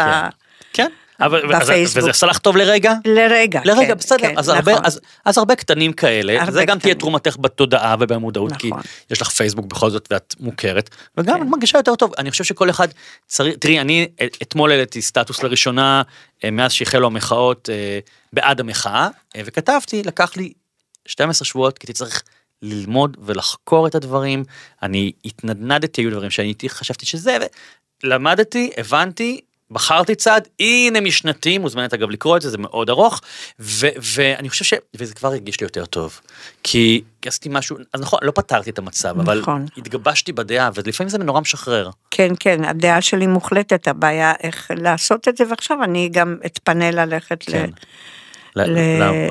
כן. 0.73 0.89
בפייסבוק. 1.21 2.03
וזה 2.03 2.11
עשה 2.11 2.27
לך 2.27 2.39
טוב 2.39 2.57
לרגע? 2.57 2.95
לרגע, 3.05 3.61
לרגע, 3.65 3.87
כן, 3.87 3.99
בסדר, 3.99 4.19
כן, 4.19 4.39
אז, 4.39 4.49
הרבה, 4.49 4.73
נכון. 4.73 4.85
אז, 4.87 5.01
אז 5.25 5.39
הרבה 5.39 5.55
קטנים 5.55 5.93
כאלה, 5.93 6.41
הרבה 6.41 6.53
זה 6.53 6.65
גם 6.65 6.67
תהיה 6.67 6.79
קטנים. 6.79 6.95
תרומתך 6.95 7.37
בתודעה 7.41 7.97
ובמודעות, 8.01 8.53
כי 8.53 8.69
נכון. 8.69 8.83
יש 9.11 9.23
לך 9.23 9.29
פייסבוק 9.29 9.67
בכל 9.67 9.91
זאת 9.91 10.09
ואת 10.11 10.35
מוכרת, 10.41 10.91
וגם 11.17 11.37
כן. 11.37 11.43
את 11.43 11.49
מרגישה 11.49 11.79
יותר 11.79 11.95
טוב, 11.95 12.13
אני 12.19 12.31
חושב 12.31 12.45
שכל 12.45 12.71
אחד 12.71 12.89
צריך, 13.27 13.57
תראי, 13.61 13.81
אני 13.81 14.09
אתמול 14.43 14.71
העליתי 14.71 15.03
סטטוס 15.03 15.43
לראשונה, 15.43 16.03
אה, 16.45 16.51
מאז 16.51 16.73
שהחלו 16.73 17.07
המחאות 17.07 17.69
אה, 17.73 17.99
בעד 18.33 18.61
המחאה, 18.61 19.09
אה, 19.37 19.43
וכתבתי, 19.45 20.03
לקח 20.03 20.37
לי 20.37 20.53
12 21.07 21.47
שבועות, 21.47 21.79
כי 21.79 21.85
הייתי 21.85 21.93
צריך 21.93 22.23
ללמוד 22.63 23.17
ולחקור 23.21 23.87
את 23.87 23.95
הדברים, 23.95 24.45
אני 24.83 25.13
התנדנדתי, 25.25 26.01
היו 26.01 26.11
דברים 26.11 26.31
שאני 26.31 26.55
חשבתי 26.69 27.07
שזה, 27.07 27.37
למדתי, 28.05 28.71
הבנתי, 28.77 29.41
בחרתי 29.71 30.15
צעד, 30.15 30.49
הנה 30.61 31.01
משנתי, 31.01 31.59
מוזמנת 31.59 31.95
אגב 31.95 32.11
לקרוא 32.11 32.37
את 32.37 32.43
זה, 32.43 32.51
זה 32.51 32.59
מאוד 32.59 32.91
ארוך, 32.91 33.21
ו- 33.61 33.89
ואני 34.15 34.49
חושב 34.49 34.65
ש... 34.65 34.75
וזה 34.97 35.15
כבר 35.15 35.29
הרגיש 35.29 35.61
לי 35.61 35.65
יותר 35.65 35.85
טוב. 35.85 36.21
כי 36.63 37.03
עשיתי 37.27 37.49
משהו, 37.53 37.77
אז 37.95 38.01
נכון, 38.01 38.19
לא 38.23 38.31
פתרתי 38.31 38.71
את 38.71 38.79
המצב, 38.79 39.21
אבל 39.21 39.41
נכון. 39.41 39.67
התגבשתי 39.77 40.33
בדעה, 40.33 40.71
ולפעמים 40.75 41.09
זה 41.09 41.19
נורא 41.19 41.41
משחרר. 41.41 41.91
כן, 42.11 42.33
כן, 42.41 42.65
הדעה 42.65 43.03
שלי 43.03 43.27
מוחלטת, 43.27 43.89
הבעיה 43.89 44.33
איך 44.43 44.71
לעשות 44.77 45.29
את 45.29 45.37
זה, 45.37 45.45
ועכשיו 45.51 45.85
אני 45.85 46.09
גם 46.13 46.37
אתפנה 46.47 46.91
ללכת 46.91 47.43
כן. 47.43 47.71
ל... 48.57 48.63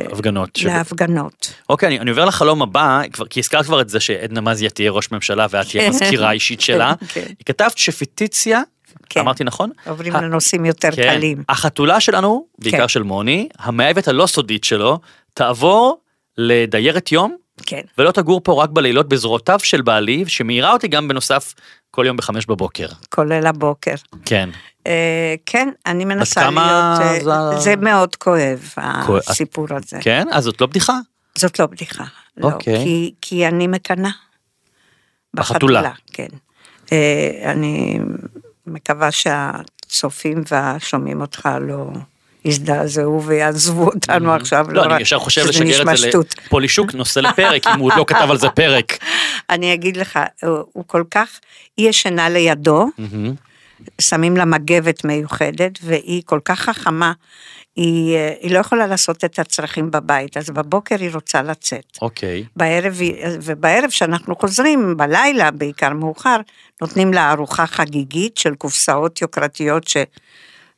להפגנות. 0.09 0.55
ש- 0.55 0.65
להפגנות. 0.65 1.53
אוקיי, 1.69 1.87
אני, 1.87 1.99
אני 1.99 2.09
עובר 2.09 2.25
לחלום 2.25 2.61
הבא, 2.61 3.01
כבר, 3.13 3.27
כי 3.27 3.39
הזכרת 3.39 3.65
כבר 3.65 3.81
את 3.81 3.89
זה 3.89 3.99
שעדנה 3.99 4.41
מזיה 4.41 4.69
תהיה 4.69 4.91
ראש 4.91 5.11
ממשלה 5.11 5.47
ואת 5.49 5.67
תהיה 5.69 5.89
מזכירה 5.89 6.31
אישית 6.31 6.61
שלה. 6.61 6.93
כן. 7.13 7.25
כתבת 7.45 7.77
שפיטיציה, 7.77 8.61
כן. 9.09 9.19
אמרתי 9.19 9.43
נכון? 9.43 9.69
עוברים 9.87 10.15
ה- 10.15 10.21
לנושאים 10.21 10.65
יותר 10.65 10.89
כן, 10.95 11.01
קלים. 11.15 11.43
החתולה 11.49 11.99
שלנו, 11.99 12.45
בעיקר 12.59 12.77
כן. 12.77 12.87
של 12.87 13.03
מוני, 13.03 13.49
המאהבת 13.59 14.07
הלא 14.07 14.27
סודית 14.27 14.63
שלו, 14.63 14.99
תעבור 15.33 15.97
לדיירת 16.37 17.11
יום, 17.11 17.35
כן, 17.65 17.81
ולא 17.97 18.11
תגור 18.11 18.41
פה 18.43 18.63
רק 18.63 18.69
בלילות 18.69 19.09
בזרועותיו 19.09 19.59
של 19.59 19.81
בעלי, 19.81 20.23
שמאירה 20.27 20.73
אותי 20.73 20.87
גם 20.87 21.07
בנוסף 21.07 21.53
כל 21.91 22.03
יום 22.07 22.17
בחמש 22.17 22.45
בבוקר. 22.45 22.87
כולל 23.09 23.45
הבוקר. 23.47 23.93
כן. 24.25 24.49
אה, 24.87 25.35
כן, 25.45 25.69
אני 25.85 26.05
מנסה 26.05 26.49
להיות... 26.49 26.57
אה, 26.57 27.19
זה- 27.53 27.59
זה 27.59 27.75
מאוד 27.75 28.15
כואב, 28.15 28.73
כואב. 29.05 29.21
הסיפור 29.27 29.65
הזה. 29.69 29.97
כן? 30.01 30.25
אז 30.31 30.43
זאת 30.43 30.61
לא 30.61 30.67
בדיחה? 30.67 30.93
זאת 31.37 31.59
לא 31.59 31.65
בדיחה. 31.65 32.03
לא, 32.37 32.47
אוקיי. 32.51 32.83
כי, 32.83 33.13
כי 33.21 33.47
אני 33.47 33.67
מקנאה. 33.67 34.11
בחתולה. 35.33 35.91
כן. 36.13 36.27
אה, 36.91 37.51
אני 37.51 37.99
מקווה 38.67 39.09
שהצופים 39.11 40.43
והשומעים 40.51 41.21
אותך 41.21 41.49
לא 41.61 41.87
יזדעזעו 42.45 43.23
ויעזבו 43.23 43.85
אותנו 43.85 44.33
עכשיו. 44.33 44.65
לא, 44.71 44.83
אני 44.85 44.93
רק 44.93 45.01
ישר 45.01 45.19
חושב 45.19 45.45
לשגר 45.47 45.81
את 45.91 45.97
זה. 45.97 46.09
לפולישוק, 46.45 46.93
נושא 46.93 47.19
לפרק, 47.19 47.67
אם 47.67 47.79
הוא 47.79 47.91
עוד 47.91 47.97
לא 47.97 48.05
כתב 48.09 48.27
על 48.31 48.37
זה 48.37 48.49
פרק. 48.49 48.97
אני 49.49 49.73
אגיד 49.73 49.97
לך, 49.97 50.19
הוא, 50.73 50.83
כל 50.87 51.03
כך, 51.11 51.39
היא 51.77 51.89
ישנה 51.89 52.29
לידו, 52.29 52.89
מהמם. 52.97 53.46
שמים 54.01 54.37
לה 54.37 54.45
מגבת 54.45 55.05
מיוחדת, 55.05 55.71
והיא 55.83 56.21
כל 56.25 56.39
כך 56.45 56.59
חכמה, 56.59 57.13
היא, 57.75 58.15
אה, 58.15 58.33
היא 58.41 58.51
לא 58.51 58.59
יכולה 58.59 58.87
לעשות 58.87 59.25
את 59.25 59.39
הצרכים 59.39 59.91
בבית, 59.91 60.37
אז 60.37 60.49
בבוקר 60.49 60.95
היא 60.99 61.09
רוצה 61.13 61.41
לצאת. 61.41 61.97
אוקיי. 62.01 62.43
בערב, 62.55 62.97
היא- 62.99 63.15
ובערב 63.41 63.89
שאנחנו 63.89 64.35
חוזרים, 64.35 64.97
בלילה 64.97 65.51
בעיקר 65.51 65.93
מאוחר, 65.93 66.37
נותנים 66.81 67.13
לה 67.13 67.31
ארוחה 67.31 67.67
חגיגית 67.67 68.37
של 68.37 68.55
קופסאות 68.55 69.21
יוקרתיות 69.21 69.87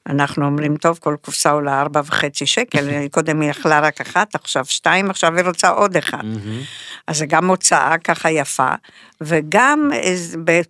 שאנחנו 0.09 0.45
אומרים, 0.45 0.77
טוב, 0.77 0.99
כל 1.01 1.15
קופסה 1.21 1.51
עולה 1.51 1.81
ארבע 1.81 2.01
וחצי 2.05 2.45
שקל, 2.45 2.89
קודם 3.11 3.41
היא 3.41 3.51
אכלה 3.51 3.79
רק 3.79 4.01
אחת, 4.01 4.35
עכשיו 4.35 4.65
שתיים, 4.65 5.09
עכשיו 5.09 5.35
היא 5.35 5.45
רוצה 5.45 5.69
עוד 5.69 5.97
אחד. 5.97 6.23
אז 7.07 7.17
זה 7.17 7.25
גם 7.25 7.49
הוצאה 7.49 7.97
ככה 7.97 8.31
יפה, 8.31 8.73
וגם 9.21 9.91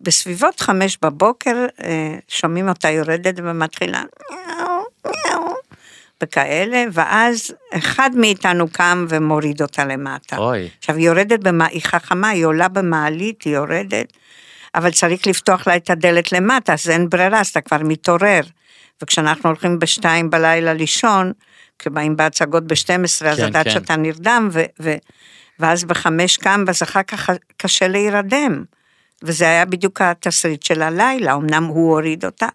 בסביבות 0.01 0.59
חמש 0.59 0.97
בבוקר 1.01 1.65
אה, 1.83 2.15
שומעים 2.27 2.69
אותה 2.69 2.89
יורדת 2.89 3.35
ומתחילה 3.37 4.03
וכאלה, 6.23 6.83
ואז 6.91 7.51
אחד 7.73 8.09
מאיתנו 8.15 8.67
קם 8.71 9.05
ומוריד 9.09 9.61
אותה 9.61 9.85
למטה. 9.85 10.37
אוי. 10.37 10.69
עכשיו 10.79 10.95
היא 10.95 11.05
יורדת, 11.05 11.39
במה, 11.39 11.65
היא 11.65 11.81
חכמה, 11.81 12.29
היא 12.29 12.45
עולה 12.45 12.67
במעלית, 12.67 13.41
היא 13.41 13.55
יורדת, 13.55 14.13
אבל 14.75 14.91
צריך 14.91 15.27
לפתוח 15.27 15.67
לה 15.67 15.75
את 15.75 15.89
הדלת 15.89 16.31
למטה, 16.31 16.73
אז 16.73 16.89
אין 16.89 17.09
ברירה, 17.09 17.39
אז 17.39 17.47
אתה 17.47 17.61
כבר 17.61 17.77
מתעורר. 17.83 18.41
וכשאנחנו 19.03 19.49
הולכים 19.49 19.79
בשתיים 19.79 20.29
בלילה 20.29 20.73
לישון, 20.73 21.31
כשבאים 21.79 22.15
בהצגות 22.15 22.67
ב-12, 22.67 22.95
אז 23.25 23.37
כן, 23.37 23.45
לדעת 23.47 23.65
כן. 23.65 23.71
שאתה 23.71 23.95
נרדם, 23.95 24.49
ו- 24.51 24.63
ו- 24.81 24.95
ואז 25.59 25.83
בחמש 25.83 26.37
קם, 26.37 26.63
ואז 26.67 26.83
אחר 26.83 27.03
כך 27.03 27.29
קשה 27.57 27.87
להירדם. 27.87 28.63
וזה 29.23 29.45
היה 29.45 29.65
בדיוק 29.65 30.01
התסריט 30.01 30.63
של 30.63 30.81
הלילה, 30.81 31.33
אמנם 31.33 31.63
הוא 31.63 31.91
הוריד 31.91 32.25
אותה, 32.25 32.47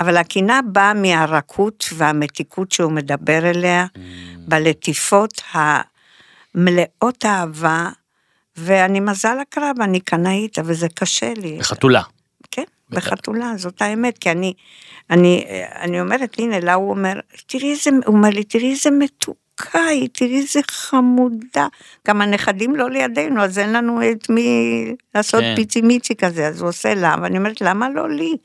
אבל 0.00 0.16
הקינה 0.16 0.60
באה 0.72 0.94
מהרכות 0.94 1.84
והמתיקות 1.96 2.72
שהוא 2.72 2.92
מדבר 2.92 3.50
אליה, 3.50 3.86
Mm. 3.94 3.98
בלטיפות 4.38 5.42
המלאות 6.54 7.24
אהבה, 7.24 7.88
ואני 8.56 9.00
מזל 9.00 9.36
הקרב, 9.42 9.76
אני 9.80 10.00
קנאית, 10.00 10.58
אבל 10.58 10.74
זה 10.74 10.86
קשה 10.94 11.32
לי. 11.36 11.56
בחתולה. 11.58 12.02
כן, 12.50 12.64
בחתולה, 12.90 13.52
זאת 13.56 13.82
האמת, 13.82 14.18
כי 14.18 14.30
אני, 14.30 14.52
אני, 15.10 15.44
אני 15.80 16.00
אומרת, 16.00 16.36
הנה, 16.38 16.60
לה 16.60 16.74
הוא 16.74 16.90
אומר, 16.90 17.12
תראי 17.46 17.70
איזה, 17.70 17.90
הוא 18.06 18.16
אומר 18.16 18.30
לי, 18.30 18.44
תראי 18.44 18.70
איזה 18.70 18.90
מתוקה 18.90 19.84
היא, 19.84 20.08
תראי 20.12 20.36
איזה 20.36 20.60
חמודה. 20.70 21.66
גם 22.08 22.22
הנכדים 22.22 22.76
לא 22.76 22.90
לידינו, 22.90 23.42
אז 23.42 23.58
אין 23.58 23.72
לנו 23.72 24.10
את 24.10 24.30
מי 24.30 24.48
לעשות 25.14 25.40
כן. 25.40 25.54
פיצי 25.56 25.82
מיצי 25.82 26.14
כזה, 26.14 26.46
אז 26.48 26.60
הוא 26.60 26.68
עושה 26.68 26.94
לה, 26.94 27.16
ואני 27.22 27.38
אומרת, 27.38 27.60
למה 27.60 27.88
לא 27.90 28.10
לי? 28.10 28.36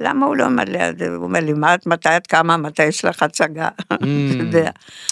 למה 0.00 0.26
הוא 0.26 0.36
לא 0.36 0.44
אומר 0.44 0.64
לי, 0.66 0.78
הוא 1.16 1.24
אומר 1.24 1.40
לי, 1.40 1.52
מה, 1.52 1.74
מתי 1.86 2.16
את 2.16 2.26
קמה, 2.26 2.56
מתי 2.56 2.84
יש 2.84 3.04
לך 3.04 3.22
הצגה? 3.22 3.68
יודע. 4.38 4.70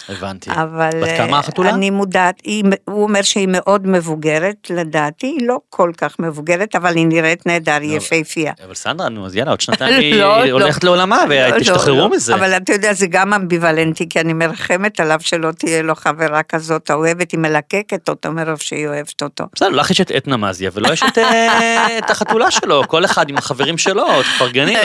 הבנתי. 0.09 0.49
אבל 0.51 0.89
בת 1.01 1.17
כמה 1.17 1.33
אה, 1.33 1.39
החתולה? 1.39 1.69
אני 1.69 1.89
מודעת, 1.89 2.35
היא, 2.43 2.63
הוא 2.85 3.03
אומר 3.03 3.21
שהיא 3.21 3.47
מאוד 3.51 3.87
מבוגרת, 3.87 4.69
לדעתי 4.69 5.27
היא 5.27 5.47
לא 5.47 5.59
כל 5.69 5.91
כך 5.97 6.19
מבוגרת, 6.19 6.75
אבל 6.75 6.95
היא 6.95 7.07
נראית 7.07 7.45
נהדר, 7.45 7.77
היא 7.81 7.91
לא, 7.91 7.95
יפהפייה. 7.95 8.53
אבל 8.65 8.73
סנדרה, 8.73 9.09
נו, 9.09 9.25
אז 9.25 9.35
יאללה, 9.35 9.51
עוד 9.51 9.61
שנתיים 9.61 9.99
היא 10.01 10.15
לא, 10.15 10.45
לא. 10.45 10.51
הולכת 10.51 10.83
לעולמה, 10.83 11.25
לא, 11.25 11.55
ותשתחררו 11.55 11.97
לא, 11.97 12.09
מזה. 12.09 12.35
אבל 12.35 12.57
אתה 12.57 12.73
יודע, 12.73 12.93
זה 12.93 13.07
גם 13.07 13.33
אמביוולנטי, 13.33 14.09
כי 14.09 14.19
אני 14.19 14.33
מרחמת 14.33 14.99
עליו 14.99 15.17
שלא 15.21 15.51
תהיה 15.51 15.81
לו 15.81 15.95
חברה 15.95 16.43
כזאת 16.43 16.89
האוהבת, 16.89 17.31
היא 17.31 17.39
מלקקת 17.39 18.09
אותו 18.09 18.31
מרוב 18.31 18.57
שהיא 18.57 18.87
אוהבת 18.87 19.21
אותו. 19.21 19.43
בסדר, 19.55 19.69
לך 19.69 19.91
יש 19.91 20.01
את 20.01 20.11
עדנה 20.11 20.37
מזיה, 20.37 20.71
ולא 20.73 20.93
יש 20.93 21.03
את, 21.03 21.17
אה, 21.17 21.97
את 21.97 22.09
החתולה 22.09 22.51
שלו, 22.51 22.83
כל 22.87 23.05
אחד 23.05 23.29
עם 23.29 23.37
החברים 23.37 23.77
שלו, 23.77 24.05
תפרגני 24.23 24.76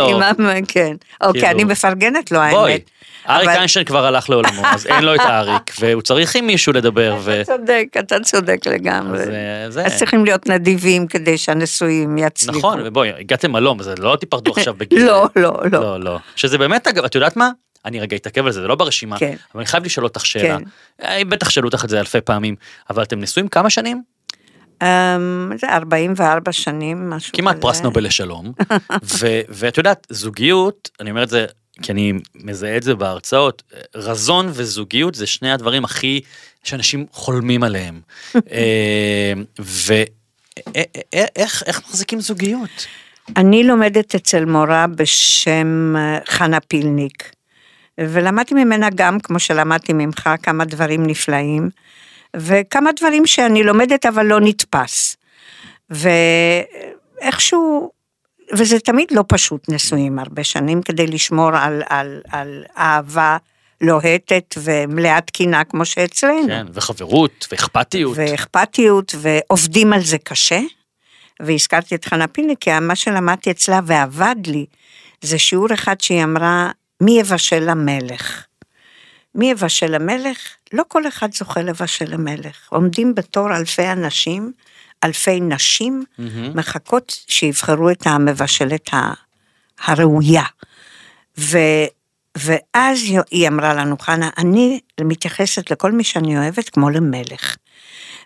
כן, 0.68 0.96
אוקיי, 1.20 1.40
כאילו- 1.42 1.54
אני 1.54 1.64
מפרגנת 1.64 2.30
לו, 2.30 2.38
בואי, 2.50 2.72
האמת. 2.72 2.90
אריק 3.28 3.48
אבל- 3.48 3.56
איינשטיין 3.56 3.84
כבר 3.84 4.06
הלך 4.06 4.30
לעולמו, 4.30 4.62
אז 4.64 4.86
אין 4.86 5.04
לו 5.04 5.14
את 5.14 5.20
האריק, 5.20 5.72
והוא 5.80 6.02
צריך 6.02 6.36
עם 6.36 6.46
מישהו 6.46 6.72
לדבר. 6.72 7.16
אתה 7.42 7.44
צודק, 7.44 7.86
אתה 7.98 8.20
צודק 8.20 8.66
לגמרי. 8.66 9.18
אז, 9.66 9.78
אה, 9.78 9.90
צריכים 9.96 10.24
להיות 10.24 10.46
נדיבים 10.48 11.06
כדי 11.06 11.38
שהנשואים 11.38 12.18
יצליחו. 12.18 12.58
נכון, 12.58 12.80
ובואי, 12.84 13.12
הגעתם 13.18 13.56
הלום, 13.56 13.80
אז 13.80 13.90
לא 13.98 14.16
תיפרדו 14.20 14.52
עכשיו 14.56 14.74
בגיל... 14.74 15.04
לא, 15.04 15.26
לא, 15.36 15.52
לא. 15.72 15.80
לא, 15.80 16.00
לא. 16.00 16.18
שזה 16.36 16.58
באמת, 16.58 16.86
אגב, 16.86 17.04
את 17.04 17.14
יודעת 17.14 17.36
מה? 17.36 17.50
אני 17.84 18.00
רגע 18.00 18.16
אתעכב 18.16 18.46
על 18.46 18.52
זה, 18.52 18.60
זה 18.60 18.68
לא 18.68 18.74
ברשימה, 18.74 19.18
כן. 19.18 19.34
אבל 19.54 19.60
אני 19.60 19.66
חייב 19.66 19.84
לשאול 19.84 20.04
אותך 20.06 20.26
שאלה. 20.26 20.58
כן. 20.58 20.64
אה, 21.06 21.24
בטח 21.24 21.50
שאלו 21.50 21.68
אותך 21.68 21.84
את 21.84 21.88
זה 21.90 22.00
אלפי 22.00 22.20
פעמים, 22.20 22.56
אבל 22.90 23.02
אתם 23.02 23.20
נשואים 23.20 23.48
כמה 23.48 23.70
שנים? 23.70 24.02
אמ, 24.82 25.52
זה 25.60 25.68
44 25.68 26.52
שנים, 26.52 27.10
משהו 27.10 27.32
כמעט 27.32 27.54
כזה. 27.54 27.62
פרס 27.62 27.80
נובל 27.80 28.04
לשלום. 28.04 28.52
ו- 29.20 29.40
ואת 29.48 29.78
יודעת, 29.78 30.06
זוגיות, 30.10 30.90
אני 31.00 31.10
אומר 31.10 31.22
את 31.22 31.28
זה 31.28 31.46
כי 31.82 31.92
אני 31.92 32.12
מזהה 32.34 32.76
את 32.76 32.82
זה 32.82 32.94
בהרצאות, 32.94 33.62
רזון 33.94 34.46
וזוגיות 34.52 35.14
זה 35.14 35.26
שני 35.26 35.52
הדברים 35.52 35.84
הכי 35.84 36.20
שאנשים 36.64 37.06
חולמים 37.12 37.62
עליהם. 37.62 38.00
ואיך 39.58 41.62
איך 41.66 41.82
מחזיקים 41.88 42.20
זוגיות? 42.20 42.86
אני 43.36 43.64
לומדת 43.64 44.14
אצל 44.14 44.44
מורה 44.44 44.86
בשם 44.86 45.94
אה, 45.96 46.18
חנה 46.26 46.60
פילניק, 46.60 47.32
ולמדתי 48.00 48.54
ממנה 48.54 48.88
גם, 48.94 49.20
כמו 49.20 49.38
שלמדתי 49.38 49.92
ממך, 49.92 50.30
כמה 50.42 50.64
דברים 50.64 51.06
נפלאים, 51.06 51.70
וכמה 52.36 52.90
דברים 53.00 53.26
שאני 53.26 53.62
לומדת 53.62 54.06
אבל 54.06 54.26
לא 54.26 54.40
נתפס. 54.40 55.16
ואיכשהו, 55.90 57.90
וזה 58.52 58.80
תמיד 58.80 59.08
לא 59.10 59.24
פשוט 59.28 59.68
נשואים 59.68 60.18
הרבה 60.18 60.44
שנים 60.44 60.82
כדי 60.82 61.06
לשמור 61.06 61.56
על, 61.56 61.82
על, 61.88 62.20
על 62.30 62.64
אהבה 62.78 63.36
לוהטת 63.80 64.54
ומלאת 64.62 65.30
קינה 65.30 65.64
כמו 65.64 65.84
שאצלנו. 65.84 66.46
כן, 66.46 66.66
וחברות, 66.72 67.48
ואכפתיות. 67.52 68.16
ואכפתיות, 68.16 69.14
ועובדים 69.18 69.92
על 69.92 70.00
זה 70.00 70.18
קשה. 70.18 70.60
והזכרתי 71.40 71.94
את 71.94 72.04
חנה 72.04 72.28
פילניק, 72.28 72.58
כי 72.58 72.78
מה 72.80 72.96
שלמדתי 72.96 73.50
אצלה 73.50 73.80
ועבד 73.86 74.36
לי, 74.46 74.66
זה 75.22 75.38
שיעור 75.38 75.74
אחד 75.74 76.00
שהיא 76.00 76.24
אמרה, 76.24 76.70
מי 77.00 77.20
יבשל 77.20 77.70
למלך? 77.70 78.44
מי 79.34 79.50
יבשל 79.50 79.86
למלך? 79.86 80.38
לא 80.72 80.82
כל 80.88 81.08
אחד 81.08 81.34
זוכה 81.34 81.62
לבשל 81.62 82.04
למלך. 82.08 82.68
עומדים 82.68 83.14
בתור 83.14 83.56
אלפי 83.56 83.88
אנשים, 83.88 84.52
אלפי 85.04 85.40
נשים, 85.40 86.04
מחכות 86.54 87.16
שיבחרו 87.28 87.90
את 87.90 88.06
המבשלת 88.06 88.90
הראויה. 89.84 90.44
ו, 91.38 91.58
ואז 92.38 92.98
היא 93.30 93.48
אמרה 93.48 93.74
לנו, 93.74 93.98
חנה, 93.98 94.30
אני 94.38 94.80
מתייחסת 95.00 95.70
לכל 95.70 95.92
מי 95.92 96.04
שאני 96.04 96.38
אוהבת 96.38 96.68
כמו 96.68 96.90
למלך. 96.90 97.56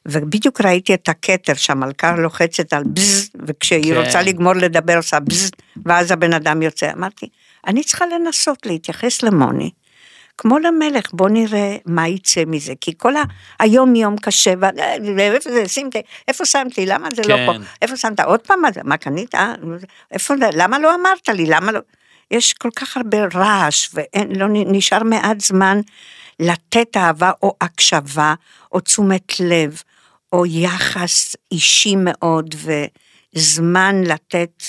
ובדיוק 0.09 0.61
ראיתי 0.61 0.95
את 0.95 1.09
הכתר 1.09 1.55
שהמלכה 1.55 2.17
לוחצת 2.17 2.73
על 2.73 2.85
בז, 2.85 3.31
וכשהיא 3.47 3.95
כן. 3.95 4.01
רוצה 4.01 4.23
לגמור 4.23 4.53
לדבר 4.53 4.97
עושה 4.97 5.21
בז, 5.21 5.51
ואז 5.87 6.11
הבן 6.11 6.33
אדם 6.33 6.63
יוצא. 6.63 6.93
אמרתי, 6.93 7.29
אני 7.67 7.85
צריכה 7.85 8.05
לנסות 8.07 8.67
להתייחס 8.67 9.23
למוני. 9.23 9.71
כמו 10.39 10.59
למלך, 10.59 11.05
בוא 11.12 11.28
נראה 11.28 11.76
מה 11.87 12.09
יצא 12.09 12.43
מזה, 12.47 12.72
כי 12.80 12.93
כל 12.97 13.16
ה- 13.16 13.22
היום 13.61 13.95
יום 13.95 14.16
קשה, 14.16 14.53
ואיפה 15.16 15.51
זה, 15.51 15.64
ת- 15.91 15.97
איפה 16.28 16.45
שמתי, 16.45 16.87
למה 16.87 17.09
זה 17.14 17.22
לא 17.28 17.37
פה, 17.47 17.53
כן. 17.53 17.62
איפה 17.82 17.97
שמת, 17.97 18.20
עוד 18.20 18.41
פעם, 18.41 18.59
מה 18.84 18.97
קנית, 18.97 19.34
אה? 19.34 19.55
איפה? 20.11 20.34
למה 20.53 20.78
לא 20.78 20.95
אמרת 20.95 21.28
לי, 21.28 21.47
למה 21.47 21.72
לא, 21.72 21.80
יש 22.30 22.53
כל 22.53 22.70
כך 22.76 22.97
הרבה 22.97 23.18
רעש, 23.34 23.89
ולא 23.95 24.47
נשאר 24.51 25.03
מעט 25.03 25.41
זמן 25.41 25.80
לתת 26.41 26.97
אהבה 26.97 27.30
או 27.43 27.55
הקשבה, 27.61 28.34
או 28.72 28.80
תשומת 28.80 29.41
לב, 29.41 29.82
או 30.32 30.47
יחס 30.47 31.37
אישי 31.53 31.95
מאוד, 31.99 32.55
וזמן 33.34 34.03
לתת, 34.05 34.62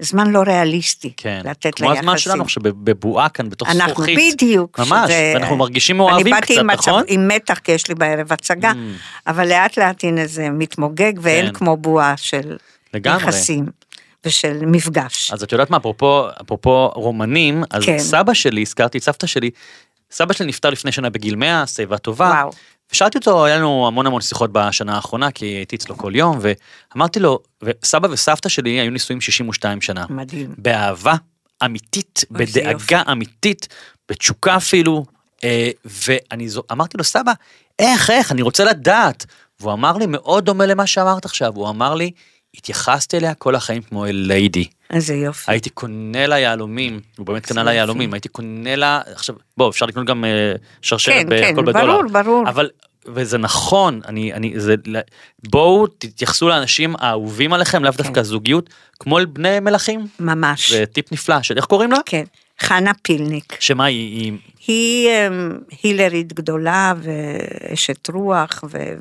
זמן 0.00 0.30
לא 0.30 0.42
ריאליסטי, 0.46 1.12
כן, 1.16 1.40
לתת 1.44 1.74
כמו 1.74 1.90
הזמן 1.92 2.04
ליחסים. 2.04 2.18
שלנו 2.32 2.42
עכשיו 2.42 2.62
בבועה 2.64 3.28
כאן 3.28 3.48
בתוך 3.50 3.68
אנחנו 3.68 3.88
זכוכית. 3.92 4.34
בדיוק. 4.34 4.80
ממש, 4.80 4.88
שזה- 5.10 5.32
ואנחנו 5.34 5.56
מרגישים 5.56 5.96
מאוהבים 5.96 6.26
אני 6.26 6.30
באתי 6.30 6.46
קצת, 6.52 6.60
עם 6.60 6.66
מצב- 6.66 6.78
נכון? 6.90 7.02
עם 7.06 7.28
מתח, 7.28 7.58
כי 7.58 7.72
יש 7.72 7.88
לי 7.88 7.94
בערב 7.94 8.32
הצגה, 8.32 8.70
Mm. 8.72 8.74
אבל 9.26 9.48
לאט 9.48 9.78
לאט 9.78 10.04
הנה 10.04 10.26
זה 10.26 10.50
מתמוגג, 10.50 11.12
ואין 11.20 11.46
כן. 11.46 11.52
כמו 11.52 11.76
בועה 11.76 12.14
של 12.16 12.56
לגמרי. 12.94 13.22
יחסים 13.22 13.66
ושל 14.26 14.58
מפגש. 14.66 15.30
אז 15.32 15.42
את 15.42 15.52
יודעת 15.52 15.70
מה, 15.70 15.76
אפרופו, 15.76 16.26
אפרופו 16.42 16.88
רומנים, 16.94 17.62
אז 17.70 17.84
כן. 17.84 17.98
סבא 17.98 18.34
שלי, 18.34 18.62
הזכרתי 18.62 18.98
את 18.98 19.02
סבתא 19.02 19.26
שלי, 19.26 19.50
סבא 20.10 20.32
שלי 20.32 20.46
נפטר 20.46 20.70
לפני 20.70 20.92
שנה 20.92 21.10
בגיל 21.10 21.36
100, 21.36 21.64
שיבה 21.66 21.98
טובה. 21.98 22.26
וואו. 22.34 22.50
ושאלתי 22.92 23.18
אותו, 23.18 23.44
היה 23.44 23.56
לנו 23.56 23.86
המון 23.86 24.06
המון 24.06 24.20
שיחות 24.20 24.50
בשנה 24.52 24.94
האחרונה, 24.96 25.30
כי 25.30 25.44
הייתי 25.46 25.76
אצלו 25.76 25.96
כל 25.98 26.12
יום, 26.16 26.38
ואמרתי 26.94 27.20
לו, 27.20 27.38
וסבא 27.62 28.08
וסבתא 28.10 28.48
שלי 28.48 28.70
היו 28.70 28.90
נשואים 28.90 29.20
62 29.20 29.80
שנה. 29.80 30.04
מדהים. 30.10 30.54
באהבה 30.58 31.14
אמיתית, 31.64 32.24
בדאגה 32.30 32.70
יופי. 32.70 32.94
אמיתית, 33.12 33.68
בתשוקה 34.08 34.56
אפילו, 34.56 35.04
אה, 35.44 35.70
ואני 35.84 36.48
זו- 36.48 36.62
אמרתי 36.72 36.98
לו, 36.98 37.04
סבא, 37.04 37.32
איך, 37.78 38.10
איך, 38.10 38.32
אני 38.32 38.42
רוצה 38.42 38.64
לדעת. 38.64 39.26
והוא 39.60 39.72
אמר 39.72 39.92
לי, 39.96 40.06
מאוד 40.08 40.44
דומה 40.44 40.66
למה 40.66 40.86
שאמרת 40.86 41.24
עכשיו, 41.24 41.52
הוא 41.54 41.68
אמר 41.68 41.94
לי, 41.94 42.10
התייחסתי 42.54 43.16
אליה 43.16 43.34
כל 43.34 43.54
החיים 43.54 43.82
כמו 43.82 44.06
אל 44.06 44.14
ליידי. 44.14 44.64
איזה 44.90 45.14
יופי. 45.14 45.50
הייתי 45.50 45.70
קונה 45.70 46.26
לה 46.26 46.38
יהלומים, 46.38 47.00
הוא 47.18 47.26
באמת 47.26 47.46
קנה 47.46 47.62
לה. 47.62 47.72
יהלומים, 47.74 48.12
הייתי 48.14 48.28
קונה 48.28 48.76
לה, 48.76 49.00
עכשיו, 49.06 49.34
בוא, 49.56 49.70
אפשר 49.70 49.86
לקנות 49.86 50.06
גם 50.06 50.24
אה, 50.24 50.52
שרשרת 50.82 51.14
כן, 51.14 51.22
כן, 51.22 51.28
בהכל 51.28 51.62
בדולר. 51.64 51.86
ברור, 51.86 52.22
ברור. 52.22 52.48
אבל, 52.48 52.70
וזה 53.06 53.38
נכון, 53.38 54.00
אני, 54.06 54.32
אני, 54.32 54.52
זה, 54.56 54.74
בואו 55.48 55.86
תתייחסו 55.86 56.48
לאנשים 56.48 56.94
האהובים 56.98 57.52
עליכם, 57.52 57.84
לאו 57.84 57.92
דווקא 57.96 58.22
זוגיות, 58.22 58.70
כמו 59.00 59.18
אל 59.18 59.24
בני 59.24 59.60
מלכים. 59.60 60.06
ממש. 60.20 60.70
זה 60.70 60.86
טיפ 60.86 61.12
נפלא, 61.12 61.42
של 61.42 61.56
איך 61.56 61.64
קוראים 61.64 61.90
לה? 61.92 61.98
כן. 62.06 62.24
חנה 62.60 62.92
פילניק. 63.02 63.56
שמה 63.60 63.84
היא, 63.84 64.22
היא 64.22 64.32
היא 64.66 65.08
אמ, 65.08 65.58
הילרית 65.82 66.32
גדולה 66.32 66.92
ואשת 67.02 68.10
רוח 68.10 68.64
ו- 68.70 68.94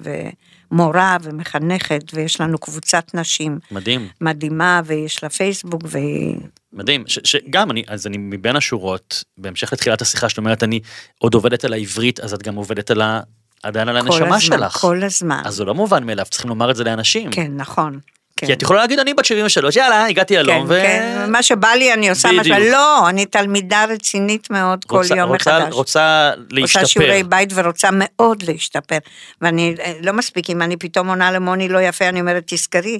ומורה 0.71 1.17
ומחנכת, 1.21 2.01
ויש 2.13 2.41
לנו 2.41 2.57
קבוצת 2.57 3.11
נשים 3.13 3.59
מדהים, 3.71 4.07
מדהימה, 4.21 4.81
ויש 4.85 5.23
לה 5.23 5.29
פייסבוק, 5.29 5.81
והיא... 5.85 6.35
מדהים, 6.73 7.03
ש, 7.07 7.19
שגם 7.23 7.71
אני, 7.71 7.83
אז 7.87 8.07
אני 8.07 8.17
מבין 8.17 8.55
השורות, 8.55 9.23
בהמשך 9.37 9.73
לתחילת 9.73 10.01
השיחה 10.01 10.29
שאת 10.29 10.37
אומרת, 10.37 10.63
אני 10.63 10.79
עוד 11.17 11.33
עובדת 11.33 11.65
על 11.65 11.73
העברית, 11.73 12.19
אז 12.19 12.33
את 12.33 12.43
גם 12.43 12.55
עובדת 12.55 12.91
על 12.91 13.01
ה... 13.01 13.21
עדיין 13.63 13.89
על 13.89 14.01
כל 14.01 14.07
הנשמה 14.07 14.35
הזמן, 14.35 14.39
שלך. 14.39 14.77
כל 14.77 15.03
הזמן. 15.03 15.41
אז 15.45 15.55
זה 15.55 15.65
לא 15.65 15.75
מובן 15.75 16.03
מאליו, 16.03 16.25
צריכים 16.29 16.49
לומר 16.49 16.71
את 16.71 16.75
זה 16.75 16.83
לאנשים. 16.83 17.31
כן, 17.31 17.51
נכון. 17.55 17.99
כן. 18.39 18.47
כי 18.47 18.53
את 18.53 18.61
יכולה 18.61 18.81
להגיד, 18.81 18.99
אני 18.99 19.13
בת 19.13 19.25
73, 19.25 19.75
יאללה, 19.75 20.05
הגעתי 20.05 20.33
כן, 20.33 20.39
אלון, 20.39 20.65
ו... 20.67 20.79
כן, 20.83 21.25
מה 21.31 21.43
שבא 21.43 21.67
לי 21.67 21.93
אני 21.93 22.09
עושה 22.09 22.31
מה 22.31 22.43
ש... 22.43 22.47
בדיוק. 22.47 22.67
לא, 22.71 23.09
אני 23.09 23.25
תלמידה 23.25 23.85
רצינית 23.89 24.49
מאוד 24.49 24.85
כל 24.85 24.97
רוצה- 24.97 25.15
יום 25.15 25.29
רוצה- 25.29 25.59
מחדש. 25.59 25.73
רוצה 25.73 26.31
להשתפר. 26.49 26.79
עושה 26.81 26.85
שיעורי 26.85 27.23
בית 27.23 27.49
ורוצה 27.55 27.89
מאוד 27.91 28.43
להשתפר. 28.43 28.97
ואני, 29.41 29.75
אה, 29.79 29.93
לא 30.01 30.13
מספיק, 30.13 30.49
אם 30.49 30.61
אני 30.61 30.77
פתאום 30.77 31.07
עונה 31.09 31.31
למוני 31.31 31.69
לא 31.69 31.79
יפה, 31.81 32.09
אני 32.09 32.19
אומרת, 32.21 32.43
תזכרי. 32.47 32.99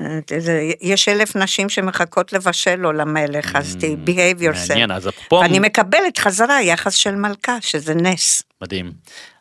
אה, 0.00 0.02
יש 0.80 1.08
אלף 1.08 1.36
נשים 1.36 1.68
שמחכות 1.68 2.32
לבשל 2.32 2.74
לו 2.76 2.92
למלך, 2.92 3.56
אז 3.56 3.76
ת- 3.76 3.82
behave 4.08 4.40
yourself. 4.42 4.66
Mm, 4.66 4.68
מעניין, 4.68 4.90
אז 4.90 5.08
אפרופו... 5.08 5.36
ואני 5.36 5.58
מקבלת 5.58 6.18
חזרה 6.18 6.62
יחס 6.62 6.94
של 6.94 7.14
מלכה, 7.14 7.56
שזה 7.60 7.94
נס. 7.94 8.42
מדהים. 8.62 8.92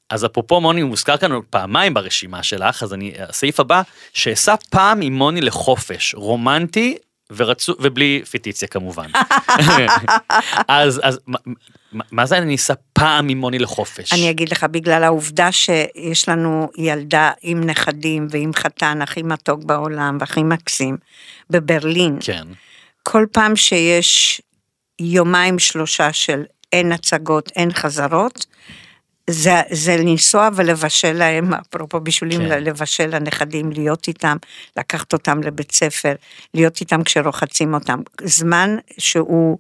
אז 0.10 0.26
אפרופו 0.26 0.62
מוני, 0.62 0.82
הוא 0.82 0.90
מוזכר 0.90 1.18
כאן 1.18 1.32
פעמיים 1.50 1.94
ברשימה 1.94 2.44
שלך, 2.44 2.84
אז 2.84 2.94
אני, 2.94 3.14
הסעיף 3.30 3.60
הבא, 3.60 3.82
שאסע 4.14 4.56
פעם 4.70 5.02
עם 5.02 5.14
מוני 5.14 5.42
לחופש, 5.42 6.16
רומנטי 6.16 6.98
ורצו, 7.32 7.74
ובלי 7.80 8.22
פיטיציה 8.30 8.68
כמובן. 8.68 9.10
אז, 10.68 11.02
אז 11.04 11.20
מה, 11.28 11.38
מה- 12.12 12.26
זה 12.26 12.38
אני 12.38 12.56
אסע 12.56 12.74
פעם 12.94 13.30
עם 13.30 13.38
מוני 13.38 13.60
לחופש? 13.60 14.14
אני 14.14 14.30
אגיד 14.30 14.50
לך, 14.50 14.64
בגלל 14.64 15.04
העובדה 15.04 15.52
שיש 15.52 16.30
לנו 16.30 16.70
ילדה 16.78 17.32
עם 17.42 17.64
נכדים 17.64 18.28
ועם 18.30 18.54
חתן 18.54 19.02
הכי 19.02 19.24
מתוק 19.24 19.64
בעולם 19.64 20.18
והכי 20.20 20.44
מקסים, 20.44 20.98
בברלין, 21.50 22.18
כן, 22.22 22.48
כל 23.04 23.26
פעם 23.32 23.56
שיש 23.56 24.42
יומיים 25.00 25.60
שלושה 25.60 26.14
של 26.14 26.44
אין 26.74 26.92
הצגות, 26.92 27.52
אין 27.56 27.74
חזרות, 27.74 28.46
זה, 29.30 29.62
זה 29.72 29.98
לנסוע 29.98 30.50
ולבשל 30.56 31.14
להם, 31.14 31.54
אפרופו 31.54 32.00
בישולים, 32.00 32.40
כן. 32.40 32.64
לבשל 32.64 33.16
לנכדים, 33.16 33.72
להיות 33.72 34.08
איתם, 34.08 34.38
לקחת 34.78 35.14
אותם 35.14 35.44
לבית 35.44 35.72
ספר, 35.72 36.14
להיות 36.54 36.82
איתם 36.82 37.04
כשרוחצים 37.04 37.74
אותם. 37.74 38.00
זמן 38.24 38.76
שהוא, 38.98 39.58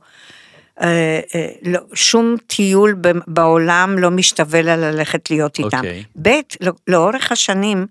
אה, 0.81 1.19
אה, 1.35 1.47
לא, 1.61 1.79
שום 1.93 2.35
טיול 2.47 2.95
בעולם 3.27 3.97
לא 3.97 4.11
משתווה 4.11 4.61
לה 4.61 4.75
ללכת 4.75 5.29
להיות 5.29 5.59
איתם. 5.59 5.77
אוקיי. 5.77 6.03
ב', 6.21 6.29
לא, 6.61 6.71
לאורך 6.87 7.31
השנים, 7.31 7.85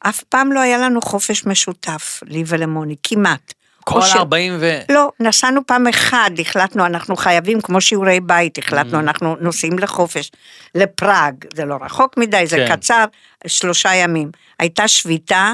אף 0.00 0.22
פעם 0.22 0.52
לא 0.52 0.60
היה 0.60 0.78
לנו 0.78 1.00
חופש 1.00 1.46
משותף, 1.46 2.20
לי 2.26 2.44
ולמוני, 2.46 2.96
כמעט. 3.02 3.54
כל 3.88 4.02
ש- 4.02 4.16
40 4.16 4.56
ו... 4.60 4.78
לא, 4.92 5.10
נסענו 5.20 5.60
פעם 5.66 5.86
אחד, 5.86 6.30
החלטנו, 6.38 6.86
אנחנו 6.86 7.16
חייבים, 7.16 7.60
כמו 7.60 7.80
שיעורי 7.80 8.20
בית, 8.20 8.58
החלטנו, 8.58 8.98
אנחנו 8.98 9.36
נוסעים 9.40 9.78
לחופש, 9.78 10.30
לפראג, 10.74 11.34
זה 11.54 11.64
לא 11.64 11.76
רחוק 11.82 12.16
מדי, 12.16 12.46
זה 12.46 12.56
כן. 12.56 12.76
קצר, 12.76 13.04
שלושה 13.46 13.94
ימים. 13.94 14.30
הייתה 14.58 14.88
שביתה, 14.88 15.52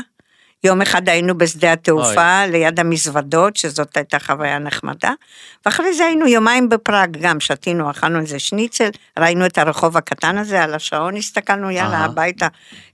יום 0.64 0.82
אחד 0.82 1.08
היינו 1.08 1.38
בשדה 1.38 1.72
התעופה, 1.72 2.42
אוי. 2.44 2.52
ליד 2.52 2.80
המזוודות, 2.80 3.56
שזאת 3.56 3.96
הייתה 3.96 4.18
חוויה 4.18 4.58
נחמדה, 4.58 5.12
ואחרי 5.66 5.94
זה 5.94 6.04
היינו 6.04 6.26
יומיים 6.26 6.68
בפראג, 6.68 7.16
גם 7.20 7.40
שתינו, 7.40 7.90
אכלנו 7.90 8.20
איזה 8.20 8.38
שניצל, 8.38 8.90
ראינו 9.18 9.46
את 9.46 9.58
הרחוב 9.58 9.96
הקטן 9.96 10.38
הזה, 10.38 10.62
על 10.62 10.74
השעון 10.74 11.16
הסתכלנו, 11.16 11.70
יאללה, 11.70 12.00
אה. 12.00 12.04
הביתה, 12.04 12.48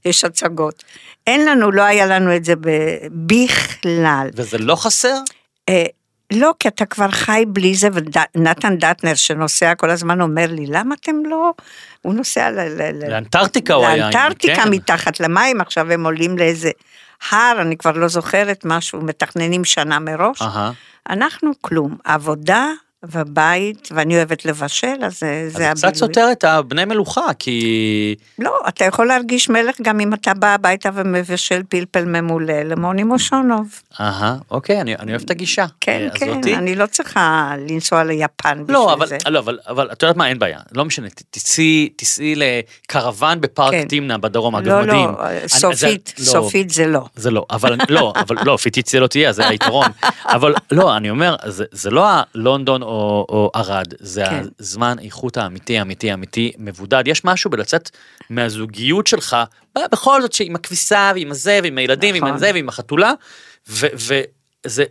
יש 0.04 0.24
הצגות. 0.24 0.84
אין 1.26 1.44
לנו, 1.44 1.72
לא 1.72 1.82
היה 1.82 2.06
לנו 2.06 2.36
את 2.36 2.44
זה 2.44 2.54
בכלל. 3.10 4.28
וזה 4.34 4.58
לא 4.58 4.76
חסר? 4.76 5.14
אה, 5.68 5.84
לא, 6.32 6.54
כי 6.60 6.68
אתה 6.68 6.84
כבר 6.86 7.10
חי 7.10 7.44
בלי 7.48 7.74
זה, 7.74 7.88
ונתן 7.92 8.76
דטנר 8.76 9.14
שנוסע 9.14 9.74
כל 9.74 9.90
הזמן 9.90 10.20
אומר 10.20 10.46
לי, 10.48 10.66
למה 10.66 10.94
אתם 11.00 11.16
לא... 11.26 11.52
הוא 12.02 12.14
נוסע 12.14 12.50
לאנטארקטיקה 13.08 13.74
הוא 13.74 13.86
היה. 13.86 13.96
לאנטארקטיקה 13.96 14.62
כן. 14.62 14.70
מתחת 14.70 15.20
למים, 15.20 15.60
עכשיו 15.60 15.92
הם 15.92 16.04
עולים 16.04 16.38
לאיזה 16.38 16.70
הר, 17.30 17.60
אני 17.60 17.76
כבר 17.76 17.92
לא 17.92 18.08
זוכרת 18.08 18.64
משהו, 18.64 19.00
מתכננים 19.00 19.64
שנה 19.64 19.98
מראש. 19.98 20.42
אנחנו 21.10 21.50
כלום, 21.60 21.96
עבודה 22.04 22.66
ובית, 23.02 23.88
ואני 23.92 24.16
אוהבת 24.16 24.44
לבשל, 24.44 25.04
אז 25.04 25.18
זה 25.18 25.46
הבילוי. 25.46 25.66
אז 25.70 25.84
קצת 25.84 25.94
סותר 25.94 26.28
את 26.32 26.44
הבני 26.44 26.84
מלוכה, 26.84 27.26
כי... 27.38 28.14
לא, 28.38 28.58
אתה 28.68 28.84
יכול 28.84 29.06
להרגיש 29.06 29.48
מלך 29.48 29.80
גם 29.82 30.00
אם 30.00 30.14
אתה 30.14 30.34
בא 30.34 30.54
הביתה 30.54 30.90
ומבשל 30.94 31.62
פלפל 31.68 32.04
ממולא 32.04 32.62
למוני 32.62 33.04
מושונוב. 33.04 33.68
אהה, 34.00 34.36
אוקיי, 34.50 34.80
אני, 34.80 34.96
אני 34.96 35.10
אוהב 35.10 35.22
את 35.22 35.30
הגישה. 35.30 35.66
כן, 35.80 36.08
כן, 36.14 36.30
הזאתי. 36.30 36.56
אני 36.56 36.74
לא 36.74 36.86
צריכה 36.86 37.52
לנסוע 37.68 38.04
ליפן 38.04 38.64
לא, 38.68 38.86
בשביל 38.86 38.92
אבל, 38.92 39.06
זה. 39.06 39.16
לא, 39.28 39.38
אבל, 39.38 39.58
אבל 39.68 39.88
את 39.92 40.02
יודעת 40.02 40.16
מה, 40.16 40.28
אין 40.28 40.38
בעיה, 40.38 40.58
לא 40.72 40.84
משנה, 40.84 41.08
תיסעי, 41.30 41.88
תיסעי 41.96 42.34
לקרוון 42.36 43.40
בפארק 43.40 43.72
כן. 43.72 43.88
תמנע 43.88 44.16
בדרום, 44.16 44.56
אגב, 44.56 44.68
לא, 44.68 44.82
מדהים. 44.82 45.10
לא, 45.10 45.26
אני, 45.26 45.48
סופית, 45.48 46.14
זה, 46.16 46.24
לא, 46.24 46.42
סופית 46.42 46.70
זה 46.70 46.86
לא. 46.86 47.04
זה 47.16 47.30
לא, 47.30 47.46
אבל 47.50 47.76
לא, 47.88 48.12
אבל 48.16 48.36
לא, 48.44 48.56
פיתית 48.56 48.86
זה 48.86 49.00
לא 49.00 49.06
תהיה, 49.06 49.32
זה 49.32 49.48
היתרון. 49.48 49.90
אבל 50.34 50.54
לא, 50.70 50.96
אני 50.96 51.10
אומר, 51.10 51.36
זה, 51.46 51.64
זה 51.72 51.90
לא 51.90 52.06
הלונדון 52.08 52.82
או, 52.88 53.26
או 53.28 53.50
ערד, 53.54 53.94
זה 53.98 54.24
כן. 54.30 54.42
הזמן 54.60 54.96
איכות 54.98 55.36
האמיתי, 55.36 55.80
אמיתי, 55.80 56.14
אמיתי, 56.14 56.52
מבודד. 56.58 57.02
יש 57.06 57.24
משהו 57.24 57.50
בלצאת 57.50 57.90
מהזוגיות 58.30 59.06
שלך, 59.06 59.36
בכל 59.74 60.22
זאת 60.22 60.32
שעם 60.32 60.54
הכביסה 60.54 61.12
ועם 61.14 61.30
הזה 61.30 61.60
ועם 61.62 61.78
הילדים 61.78 62.14
נכון. 62.14 62.28
ועם 62.28 62.38
זה 62.38 62.50
ועם 62.54 62.68
החתולה, 62.68 63.12
וזה, 63.68 64.84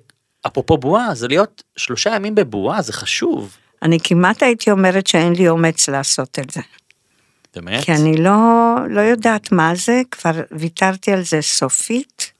אפרופו 0.47 0.77
בועה, 0.77 1.15
זה 1.15 1.27
להיות 1.27 1.63
שלושה 1.77 2.15
ימים 2.15 2.35
בבועה, 2.35 2.81
זה 2.81 2.93
חשוב. 2.93 3.57
אני 3.81 3.97
כמעט 4.03 4.43
הייתי 4.43 4.71
אומרת 4.71 5.07
שאין 5.07 5.33
לי 5.35 5.49
אומץ 5.49 5.89
לעשות 5.89 6.39
את 6.39 6.49
זה. 6.49 6.61
באמת? 7.55 7.83
כי 7.83 7.91
אני 7.91 8.17
לא, 8.17 8.75
לא 8.89 9.01
יודעת 9.01 9.51
מה 9.51 9.75
זה, 9.75 10.01
כבר 10.11 10.31
ויתרתי 10.51 11.11
על 11.11 11.23
זה 11.23 11.41
סופית. 11.41 12.31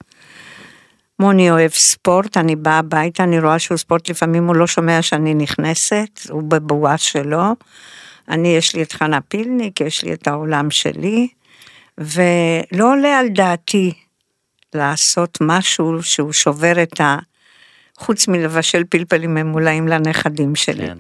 מוני 1.19 1.51
אוהב 1.51 1.71
ספורט, 1.71 2.37
אני 2.37 2.55
באה 2.55 2.77
הביתה, 2.77 3.23
אני 3.23 3.39
רואה 3.39 3.59
שהוא 3.59 3.77
ספורט, 3.77 4.09
לפעמים 4.09 4.47
הוא 4.47 4.55
לא 4.55 4.67
שומע 4.67 5.01
שאני 5.01 5.33
נכנסת, 5.33 6.19
הוא 6.29 6.43
בבועה 6.43 6.97
שלו. 6.97 7.43
אני, 8.29 8.47
יש 8.47 8.75
לי 8.75 8.83
את 8.83 8.93
חנה 8.93 9.21
פילניק, 9.21 9.81
יש 9.81 10.03
לי 10.03 10.13
את 10.13 10.27
העולם 10.27 10.71
שלי, 10.71 11.27
ולא 11.97 12.91
עולה 12.91 13.19
על 13.19 13.27
דעתי 13.27 13.93
לעשות 14.75 15.37
משהו 15.41 16.03
שהוא 16.03 16.33
שובר 16.33 16.83
את 16.83 17.01
ה... 17.01 17.17
חוץ 17.97 18.27
מלבשל 18.27 18.83
פלפלים 18.89 19.33
ממולאים 19.33 19.87
לנכדים 19.87 20.55
שלי. 20.55 20.87
כן. 20.87 20.97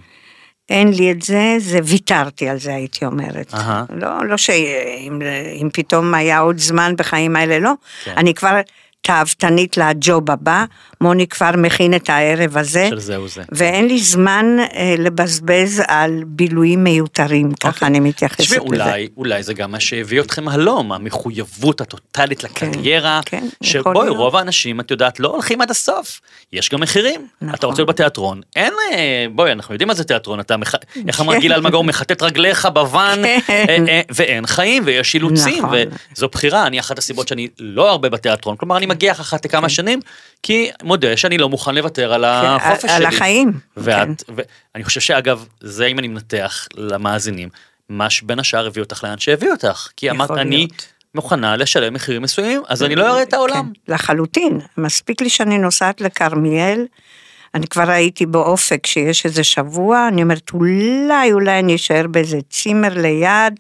אין 0.69 0.93
לי 0.93 1.11
את 1.11 1.21
זה, 1.21 1.55
זה 1.57 1.79
ויתרתי 1.83 2.49
על 2.49 2.59
זה 2.59 2.75
הייתי 2.75 3.05
אומרת. 3.05 3.53
Uh-huh. 3.53 3.93
לא, 3.93 4.25
לא 4.25 4.37
שאם 4.37 5.69
פתאום 5.73 6.13
היה 6.13 6.39
עוד 6.39 6.57
זמן 6.57 6.93
בחיים 6.97 7.35
האלה, 7.35 7.59
לא. 7.59 7.71
כן. 8.03 8.13
אני 8.17 8.33
כבר 8.33 8.59
תאוותנית 9.01 9.77
לג'וב 9.77 10.31
הבא, 10.31 10.65
מוני 11.01 11.27
כבר 11.27 11.51
מכין 11.57 11.93
את 11.93 12.09
הערב 12.09 12.57
הזה. 12.57 12.87
של 12.89 12.99
זהו 12.99 13.27
זה. 13.27 13.43
ואין 13.51 13.87
לי 13.87 13.99
זמן 13.99 14.45
אה, 14.59 14.95
לבזבז 14.97 15.83
על 15.87 16.23
בילויים 16.27 16.83
מיותרים, 16.83 17.49
okay. 17.49 17.55
ככה 17.59 17.69
אוקיי. 17.69 17.87
אני 17.87 17.99
מתייחסת 17.99 18.39
לזה. 18.39 18.57
אולי, 18.57 19.07
אולי 19.17 19.43
זה 19.43 19.53
גם 19.53 19.71
מה 19.71 19.79
שהביא 19.79 20.21
אתכם 20.21 20.47
הלום, 20.47 20.91
המחויבות 20.91 21.81
הטוטלית 21.81 22.41
כן, 22.41 22.67
לקריירה, 22.67 23.19
כן, 23.25 23.39
כן, 23.39 23.47
שבואי, 23.63 24.09
רוב 24.09 24.35
האנשים, 24.35 24.79
את 24.79 24.91
יודעת, 24.91 25.19
לא 25.19 25.27
הולכים 25.27 25.61
עד 25.61 25.71
הסוף, 25.71 26.21
יש 26.53 26.69
גם 26.69 26.81
מחירים. 26.81 27.27
נכון. 27.41 27.55
אתה 27.55 27.67
רוצה 27.67 27.81
להיות 27.81 27.89
בתיאטרון, 27.89 28.41
אין, 28.55 28.73
אה, 28.93 29.25
בואי, 29.31 29.51
אנחנו 29.51 29.73
יודעים 29.73 29.87
מה 29.87 29.93
זה 29.93 30.03
תיאטרון, 30.03 30.39
אתה, 30.39 30.57
מח... 30.57 30.75
איך 31.07 31.21
אמר 31.21 31.37
גיל 31.37 31.53
אלמגור, 31.53 31.83
מחטט 31.83 32.23
רגליך 32.23 32.67
בוואן, 32.73 33.21
כן. 33.47 33.65
אה, 33.69 33.77
אה, 33.87 34.01
ואין 34.15 34.45
חיים 34.45 34.83
ויש 34.85 35.15
אילוצים, 35.15 35.65
נכון. 35.65 35.77
וזו 36.15 36.27
בחירה, 36.27 36.67
אני 36.67 36.79
אחת 36.79 36.97
הסיבות 36.97 37.27
שאני 37.27 37.47
לא 37.59 37.89
הרבה 37.89 38.09
בתיאטרון, 38.09 38.55
כלומר, 38.55 38.77
אני 38.77 38.85
מגיע 38.87 39.11
אחת 39.11 39.45
לכמה 39.45 39.61
כן. 39.61 39.69
שנים, 39.69 39.99
כי 40.43 40.69
מודה 40.83 41.17
שאני 41.17 41.37
לא 41.37 41.49
מוכן 41.49 41.75
לוותר 41.75 42.13
על 42.13 42.21
כן, 42.21 42.47
החופש 42.47 42.81
שלי. 42.81 42.91
על 42.91 43.05
החיים. 43.05 43.51
ואת, 43.77 44.23
כן. 44.23 44.33
ואני 44.75 44.83
חושב 44.83 45.01
שאגב, 45.01 45.45
זה 45.61 45.85
אם 45.85 45.99
אני 45.99 46.07
מנתח 46.07 46.67
למאזינים, 46.75 47.49
מה 47.89 48.09
שבין 48.09 48.39
השאר 48.39 48.67
הביא 48.67 48.83
אותך 48.83 49.03
לאן 49.03 49.17
שהביא 49.17 49.51
אותך. 49.51 49.87
כי 49.97 50.09
אמרת, 50.09 50.31
אני 50.31 50.67
מוכנה 51.15 51.55
לשלם 51.55 51.93
מחירים 51.93 52.21
מסוימים, 52.21 52.61
אז 52.67 52.83
אני 52.83 52.95
לא 52.95 53.11
אראה 53.11 53.23
את 53.23 53.33
העולם. 53.33 53.71
כן, 53.73 53.93
לחלוטין. 53.93 54.59
מספיק 54.77 55.21
לי 55.21 55.29
שאני 55.29 55.57
נוסעת 55.57 56.01
לכרמיאל. 56.01 56.85
אני 57.57 57.67
כבר 57.67 57.89
הייתי 57.89 58.25
באופק 58.25 58.85
שיש 58.85 59.25
איזה 59.25 59.43
שבוע, 59.43 60.07
אני 60.07 60.23
אומרת 60.23 60.51
אולי, 60.53 61.33
אולי 61.33 61.59
אני 61.59 61.75
אשאר 61.75 62.07
באיזה 62.07 62.37
צימר 62.49 62.93
ליד, 62.93 63.53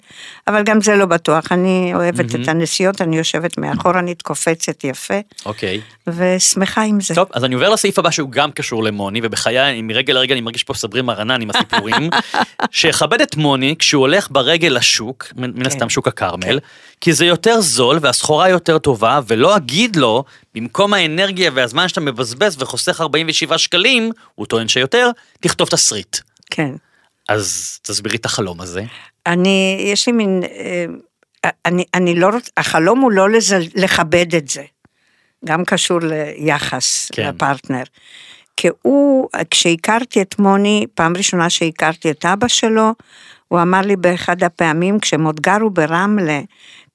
אבל 0.47 0.63
גם 0.63 0.81
זה 0.81 0.95
לא 0.95 1.05
בטוח, 1.05 1.51
אני 1.51 1.91
אוהבת 1.95 2.31
mm-hmm. 2.31 2.41
את 2.41 2.47
הנסיעות, 2.47 3.01
אני 3.01 3.17
יושבת 3.17 3.57
מאחור, 3.57 3.99
אני 3.99 4.15
קופצת 4.23 4.83
יפה. 4.83 5.19
אוקיי. 5.45 5.77
Okay. 5.77 6.11
ושמחה 6.15 6.81
עם 6.81 7.01
זה. 7.01 7.15
טוב, 7.15 7.27
אז 7.33 7.43
אני 7.43 7.55
עובר 7.55 7.69
לסעיף 7.69 7.99
הבא 7.99 8.11
שהוא 8.11 8.29
גם 8.31 8.51
קשור 8.51 8.83
למוני, 8.83 9.19
ובחיי, 9.23 9.81
מרגע 9.81 10.13
לרגע 10.13 10.33
אני 10.33 10.41
מרגיש 10.41 10.63
פה 10.63 10.73
סברי 10.73 11.01
מרנן 11.01 11.41
עם 11.41 11.49
הסיפורים, 11.49 12.09
שיכבד 12.71 13.21
את 13.21 13.35
מוני 13.35 13.75
כשהוא 13.79 14.01
הולך 14.01 14.27
ברגל 14.31 14.67
לשוק, 14.77 15.27
מן 15.35 15.65
הסתם 15.65 15.79
כן. 15.79 15.89
שוק 15.89 16.07
הכרמל, 16.07 16.59
כן. 16.59 16.67
כי 17.01 17.13
זה 17.13 17.25
יותר 17.25 17.61
זול 17.61 17.99
והסחורה 18.01 18.49
יותר 18.49 18.77
טובה, 18.77 19.19
ולא 19.27 19.57
אגיד 19.57 19.95
לו, 19.95 20.23
במקום 20.55 20.93
האנרגיה 20.93 21.51
והזמן 21.53 21.87
שאתה 21.87 22.01
מבזבז 22.01 22.61
וחוסך 22.61 23.01
47 23.01 23.57
שקלים, 23.57 24.11
הוא 24.35 24.45
טוען 24.45 24.67
שיותר, 24.67 25.09
תכתוב 25.39 25.67
תסריט. 25.67 26.17
כן. 26.49 26.71
אז 27.29 27.79
תסבירי 27.81 28.17
את 28.17 28.25
החלום 28.25 28.61
הזה. 28.61 28.83
אני, 29.25 29.77
יש 29.93 30.07
לי 30.07 30.13
מין, 30.13 30.43
אה, 30.43 31.49
אני, 31.65 31.83
אני 31.93 32.15
לא 32.15 32.29
רוצה, 32.29 32.51
החלום 32.57 32.99
הוא 32.99 33.11
לא 33.11 33.29
לזל, 33.29 33.61
לכבד 33.75 34.35
את 34.35 34.47
זה. 34.47 34.63
גם 35.45 35.65
קשור 35.65 35.99
ליחס 36.01 37.11
כן. 37.13 37.27
לפרטנר. 37.27 37.83
כי 38.57 38.67
הוא, 38.81 39.29
כשהכרתי 39.51 40.21
את 40.21 40.39
מוני, 40.39 40.85
פעם 40.93 41.17
ראשונה 41.17 41.49
שהכרתי 41.49 42.11
את 42.11 42.25
אבא 42.25 42.47
שלו, 42.47 42.93
הוא 43.47 43.61
אמר 43.61 43.81
לי 43.81 43.95
באחד 43.95 44.43
הפעמים, 44.43 44.99
כשהם 44.99 45.25
עוד 45.25 45.39
גרו 45.39 45.69
ברמלה, 45.69 46.39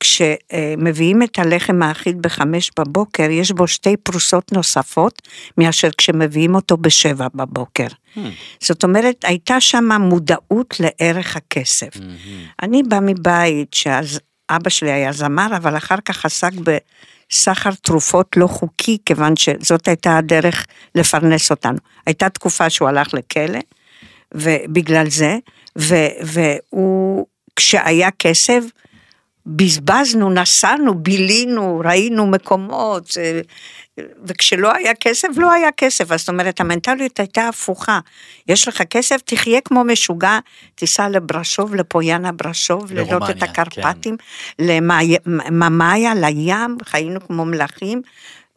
כשמביאים 0.03 1.23
את 1.23 1.39
הלחם 1.39 1.83
האחיד 1.83 2.23
בחמש 2.23 2.71
בבוקר, 2.79 3.31
יש 3.31 3.53
בו 3.53 3.67
שתי 3.69 3.97
פרוסות 3.97 4.53
נוספות, 4.53 5.23
מאשר 5.59 5.89
כשמביאים 5.99 6.55
אותו 6.55 6.77
בשבע 6.77 7.27
בבוקר. 7.35 7.87
Hmm. 7.87 8.19
זאת 8.61 8.85
אומרת, 8.85 9.25
הייתה 9.25 9.61
שם 9.61 9.89
מודעות 10.01 10.75
לערך 10.81 11.37
הכסף. 11.37 11.97
Hmm. 11.97 12.01
אני 12.63 12.83
באה 12.83 13.01
מבית 13.01 13.75
שאז 13.75 14.21
אבא 14.51 14.71
שלי 14.71 14.93
היה 14.93 15.13
זמר, 15.13 15.57
אבל 15.57 15.77
אחר 15.77 15.97
כך 16.05 16.25
עסק 16.25 16.51
בסחר 16.53 17.71
תרופות 17.83 18.37
לא 18.37 18.47
חוקי, 18.47 18.99
כיוון 19.07 19.37
שזאת 19.37 19.89
הייתה 19.89 20.19
הדרך 20.19 20.67
לפרנס 20.95 21.51
אותנו. 21.51 21.79
הייתה 22.07 22.29
תקופה 22.29 22.71
שהוא 22.71 22.89
הלך 22.89 23.15
לכלא, 23.15 23.61
ובגלל 24.35 25.11
זה, 25.11 25.39
ו, 25.79 25.95
והוא, 26.23 27.27
כשהיה 27.57 28.11
כסף, 28.11 28.65
בזבזנו, 29.47 30.31
נסענו, 30.31 30.95
בילינו, 30.95 31.83
ראינו 31.85 32.27
מקומות, 32.27 33.17
וכשלא 34.25 34.73
היה 34.75 34.95
כסף, 34.95 35.29
לא 35.37 35.53
היה 35.53 35.73
כסף. 35.77 36.17
זאת 36.17 36.29
אומרת, 36.29 36.61
המנטליות 36.61 37.21
הייתה 37.21 37.49
הפוכה. 37.49 38.01
יש 38.49 38.69
לך 38.69 38.83
כסף, 38.83 39.21
תחיה 39.25 39.61
כמו 39.61 39.85
משוגע, 39.85 40.39
תיסע 40.75 41.09
לברשוב, 41.09 41.75
לפויאנה 41.75 42.33
ברשוב, 42.33 42.93
לראות 42.93 43.31
את 43.31 43.43
הקרפטים, 43.43 44.17
כן. 44.59 44.65
לממאיה, 44.65 46.15
לים, 46.15 46.77
חיינו 46.85 47.21
כמו 47.27 47.45
מלכים. 47.45 48.03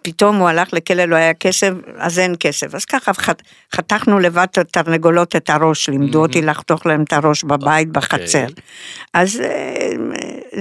פתאום 0.05 0.35
הוא 0.35 0.49
הלך 0.49 0.73
לכלא, 0.73 1.05
לא 1.05 1.15
היה 1.15 1.33
כסף, 1.33 1.69
אז 1.97 2.19
אין 2.19 2.35
כסף. 2.39 2.75
אז 2.75 2.85
ככה 2.85 3.11
חתכנו 3.75 4.19
לבד 4.19 4.47
את 4.51 4.57
התרנגולות 4.57 5.35
את 5.35 5.49
הראש, 5.49 5.89
לימדו 5.89 6.21
אותי 6.21 6.41
לחתוך 6.41 6.85
להם 6.85 7.03
את 7.03 7.13
הראש 7.13 7.43
בבית, 7.43 7.89
בחצר. 7.89 8.41
אוקיי. 8.41 8.63
אז 9.13 9.41
אה, 9.41 9.89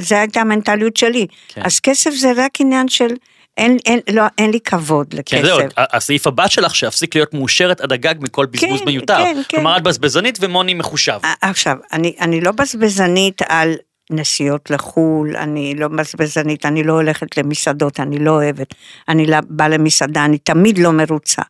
זו 0.01 0.17
הייתה 0.17 0.41
המנטליות 0.41 0.97
שלי. 0.97 1.27
כן. 1.49 1.63
אז 1.65 1.81
כסף 1.81 2.11
זה 2.11 2.33
רק 2.37 2.61
עניין 2.61 2.89
של... 2.89 3.09
אין, 3.57 3.77
אין, 3.87 4.01
לא, 4.13 4.23
אין 4.39 4.51
לי 4.51 4.61
כבוד 4.61 5.15
לכסף. 5.15 5.37
כן, 5.37 5.45
זהו, 5.45 5.59
הסעיף 5.77 6.27
הבא 6.27 6.49
שלך, 6.49 6.75
שאפסיק 6.75 7.17
להיות 7.17 7.35
מאושרת 7.35 7.81
עד 7.81 7.93
הגג 7.93 8.15
מכל 8.21 8.47
בזבוז 8.47 8.81
כן, 8.81 8.87
מיותר. 8.87 9.17
כן, 9.19 9.37
כן. 9.49 9.57
כלומר, 9.57 9.77
את 9.77 9.83
בזבזנית 9.83 10.39
ומוני 10.41 10.75
מחושב. 10.75 11.19
עכשיו, 11.41 11.77
אני, 11.93 12.15
אני 12.21 12.41
לא 12.41 12.53
בזבזנית 12.53 13.43
על 13.49 13.75
נסיעות 14.11 14.71
לחו"ל, 14.71 15.37
אני 15.37 15.75
לא 15.75 15.89
בזבזנית, 15.89 16.67
אני 16.67 16.83
לא 16.83 16.93
הולכת 16.93 17.39
למסעדות, 17.39 18.01
אני 18.01 18.19
לא 18.19 18.31
אוהבת. 18.31 18.75
אני 19.09 19.27
לא- 19.27 19.37
באה 19.49 19.69
למסעדה, 19.69 20.25
אני 20.25 20.39
תמיד 20.39 20.79
לא 20.79 20.93
מרוצה. 20.93 21.43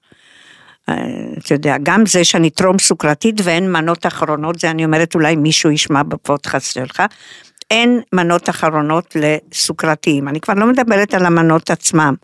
אה, 0.89 0.95
אתה 1.39 1.55
יודע, 1.55 1.77
גם 1.83 2.07
זה 2.07 2.25
שאני 2.25 2.51
טרום 2.51 2.79
סוכרתית 2.79 3.41
ואין 3.45 3.73
מנות 3.73 4.07
אחרונות, 4.07 4.59
זה 4.59 4.71
אני 4.71 4.85
אומרת 4.85 5.15
אולי 5.15 5.37
מישהו 5.37 5.71
ישמע 5.71 6.03
בפודקאסט 6.03 6.75
שלך, 6.75 7.03
אין 7.71 8.01
מנות 8.13 8.49
אחרונות 8.49 9.17
לסוכרתיים. 9.17 10.29
אני 10.29 10.41
כבר 10.41 10.55
לא 10.55 10.67
מדברת 10.67 11.15
על 11.15 11.27
המנות 11.27 11.71
עצמם. 11.71 12.15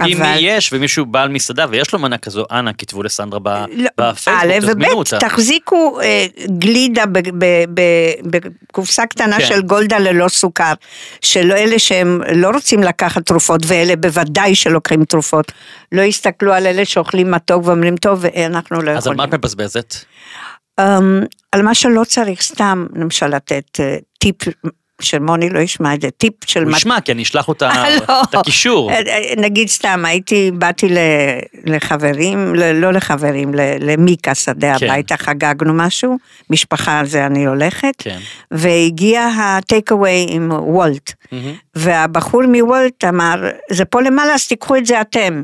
אם 0.00 0.22
אבל- 0.22 0.36
יש 0.38 0.72
ומישהו 0.72 1.06
בעל 1.06 1.28
מסעדה 1.28 1.66
ויש 1.70 1.92
לו 1.92 1.98
מנה 1.98 2.18
כזו, 2.18 2.44
אנא 2.50 2.70
כתבו 2.78 3.02
לסנדרה 3.02 3.40
ב- 3.42 3.64
לא, 3.72 3.88
בפייסבוק, 3.98 4.70
תזמינו 4.70 4.90
וב', 4.90 4.96
אותה. 4.96 5.18
תחזיקו 5.18 6.00
אה, 6.00 6.26
גלידה 6.58 7.04
בקופסה 8.24 9.06
קטנה 9.06 9.38
כן. 9.38 9.46
של 9.46 9.62
גולדה 9.62 9.98
ללא 9.98 10.28
סוכר, 10.28 10.72
של 11.20 11.52
אלה 11.52 11.78
שהם 11.78 12.20
לא 12.34 12.50
רוצים 12.50 12.82
לקחת 12.82 13.26
תרופות, 13.26 13.60
ואלה 13.66 13.96
בוודאי 13.96 14.54
שלוקחים 14.54 15.04
תרופות, 15.04 15.52
לא 15.92 16.02
יסתכלו 16.02 16.52
על 16.52 16.66
אלה 16.66 16.84
שאוכלים 16.84 17.30
מתוק 17.30 17.66
ואומרים, 17.66 17.96
טוב, 17.96 18.24
אנחנו 18.46 18.82
לא 18.82 18.90
אז 18.90 18.96
על 18.96 18.98
יכולים. 18.98 19.16
מה 19.16 19.24
את 19.24 19.34
מבזבזת? 19.34 19.94
אמ, 20.80 21.20
על 21.52 21.62
מה 21.62 21.74
שלא 21.74 22.04
צריך, 22.04 22.42
סתם, 22.42 22.86
למשל, 22.96 23.26
לתת 23.26 23.80
אה, 23.80 23.96
טיפ, 24.18 24.36
שמוני 25.04 25.50
לא 25.50 25.58
ישמע 25.58 25.94
את 25.94 26.00
זה, 26.00 26.10
טיפ 26.10 26.32
של 26.46 26.62
הוא 26.62 26.70
מת- 26.70 26.76
ישמע, 26.76 27.00
כי 27.00 27.12
אני 27.12 27.22
אשלח 27.22 27.48
אותה- 27.48 27.72
לא. 28.08 28.22
את 28.22 28.34
הקישור. 28.34 28.90
אה, 28.90 29.00
אה, 29.06 29.34
נגיד 29.36 29.68
סתם, 29.68 30.04
הייתי, 30.04 30.50
באתי 30.54 30.88
לחברים, 31.64 32.54
לא 32.54 32.92
לחברים, 32.92 33.50
למיקה 33.80 34.34
שדה 34.34 34.76
כן. 34.78 34.86
הביתה, 34.86 35.16
חגגנו 35.16 35.74
משהו, 35.74 36.16
משפחה 36.50 36.98
על 36.98 37.06
זה 37.06 37.26
אני 37.26 37.46
הולכת, 37.46 37.92
כן. 37.98 38.18
והגיע 38.50 39.26
הטייק 39.38 39.92
אווי 39.92 40.26
עם 40.28 40.50
וולט, 40.52 41.12
מהמם. 41.32 41.52
והבחור 41.74 42.42
מוולט 42.46 43.04
אמר, 43.04 43.34
זה 43.70 43.84
פה 43.84 44.00
למעלה, 44.02 44.34
אז 44.34 44.46
תיקחו 44.46 44.76
את 44.76 44.86
זה 44.86 45.00
אתם. 45.00 45.42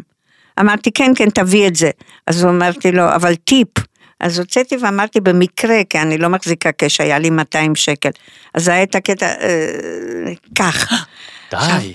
אמרתי, 0.61 0.91
כן, 0.93 1.13
כן, 1.17 1.31
תביא 1.31 1.67
את 1.67 1.77
זה. 1.77 1.91
אז 2.27 2.45
אמרתי 2.45 2.93
לו, 2.93 3.15
אבל 3.15 3.35
טיפ. 3.35 3.69
אז 4.21 4.39
הוצאתי 4.39 4.77
ואמרתי, 4.83 5.21
במקרה, 5.21 5.77
כי 5.91 5.99
אני 5.99 6.19
לא 6.19 6.29
מחזיקה 6.29 6.73
קש, 6.73 7.01
היה 7.01 7.19
לי 7.19 7.31
200 7.31 7.75
שקל. 7.75 8.11
אז 8.55 8.69
היה 8.69 8.83
את 8.83 8.95
הקטע, 8.95 9.27
אה, 9.27 10.33
כך. 10.59 11.07
די. 11.51 11.93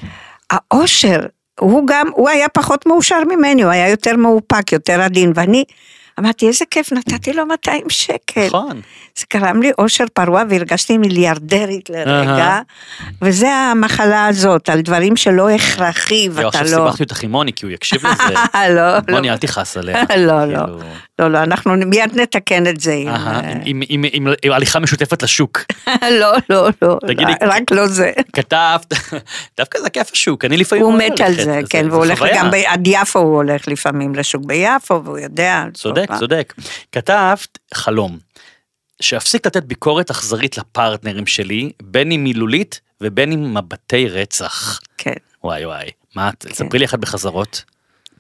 האושר, 0.50 1.20
הוא 1.60 1.88
גם, 1.88 2.08
הוא 2.14 2.30
היה 2.30 2.50
פחות 2.50 2.86
מאושר 2.86 3.20
ממני, 3.30 3.64
הוא 3.64 3.72
היה 3.72 3.90
יותר 3.90 4.16
מאופק, 4.16 4.72
יותר 4.72 5.02
עדין, 5.02 5.32
ואני 5.36 5.64
אמרתי, 6.20 6.48
איזה 6.48 6.66
כיף, 6.72 6.94
נתתי 6.94 7.34
לו 7.34 7.46
200 7.46 7.90
שקל. 7.90 8.48
נכון. 8.48 8.82
זה 9.18 9.26
גרם 9.34 9.62
לי 9.62 9.72
אושר 9.78 10.04
פרוע 10.14 10.44
והרגשתי 10.50 10.98
מיליארדרית 10.98 11.90
לרגע. 11.90 12.60
וזה 13.22 13.54
המחלה 13.54 14.26
הזאת, 14.26 14.70
על 14.70 14.82
דברים 14.82 15.18
שלא 15.18 15.50
הכרחי 15.50 16.30
ואתה 16.32 16.48
עכשיו 16.48 16.64
לא... 16.64 16.86
סיבכתי 16.86 17.04
אותך 17.04 17.24
עם 17.24 17.32
מוני, 17.32 17.54
כי 17.54 17.66
הוא 17.66 17.74
יקשיב 17.74 18.02
לזה. 18.06 18.34
לא, 18.76 18.94
לא. 18.98 19.00
מוני, 19.10 19.32
אל 19.32 19.38
תכעס 19.38 19.78
עליה. 19.78 20.04
לא, 20.28 20.46
לא. 20.46 20.66
לא, 21.20 21.32
לא, 21.32 21.38
אנחנו 21.44 21.74
מיד 21.76 22.20
נתקן 22.20 22.68
את 22.68 22.80
זה. 22.80 23.04
עם, 23.66 24.28
אה, 24.28 24.56
הליכה 24.56 24.80
משותפת 24.80 25.24
לשוק. 25.24 25.60
לא, 26.22 26.34
לא, 26.50 26.70
לא, 26.82 27.00
רק 27.42 27.72
לא 27.72 27.88
זה. 27.88 28.12
כתבת, 28.34 28.94
דווקא 29.58 29.80
זה 29.80 29.90
כיף 29.90 30.10
השוק, 30.14 30.46
אני 30.46 30.58
לפעמים 30.58 30.86
הוא 30.86 30.98
מת 30.98 31.22
על 31.22 31.34
זה, 31.34 31.60
כן, 31.70 31.86
והוא 31.92 32.06
הולך. 32.06 32.24
גם, 32.36 32.50
עד 32.68 32.88
יפו 32.88 33.20
הוא 33.20 33.36
הולך 33.36 33.68
לפעמים 33.68 34.16
לשוק 34.16 34.46
ביפו, 34.46 35.02
והוא 35.06 35.18
יודע. 35.20 35.64
צודק, 35.74 36.08
צודק. 36.20 36.54
כתבת 36.92 37.58
חלום, 37.74 38.18
שאפסיק 39.02 39.48
לתת 39.48 39.64
ביקורת 39.64 40.10
אכזרית 40.10 40.58
לפרטנרים 40.58 41.28
שלי, 41.28 41.72
בין 41.84 42.12
אם 42.12 42.24
מילולית 42.24 42.82
ובין 43.02 43.32
אם 43.32 43.54
מבטי 43.58 44.08
רצח. 44.10 44.80
כן. 44.98 45.14
וואי 45.44 45.66
וואי, 45.66 45.90
מה, 46.16 46.30
את- 46.30 46.46
ספרי 46.54 46.80
לי 46.80 46.86
אחד 46.86 47.02
בחזרות. 47.02 47.64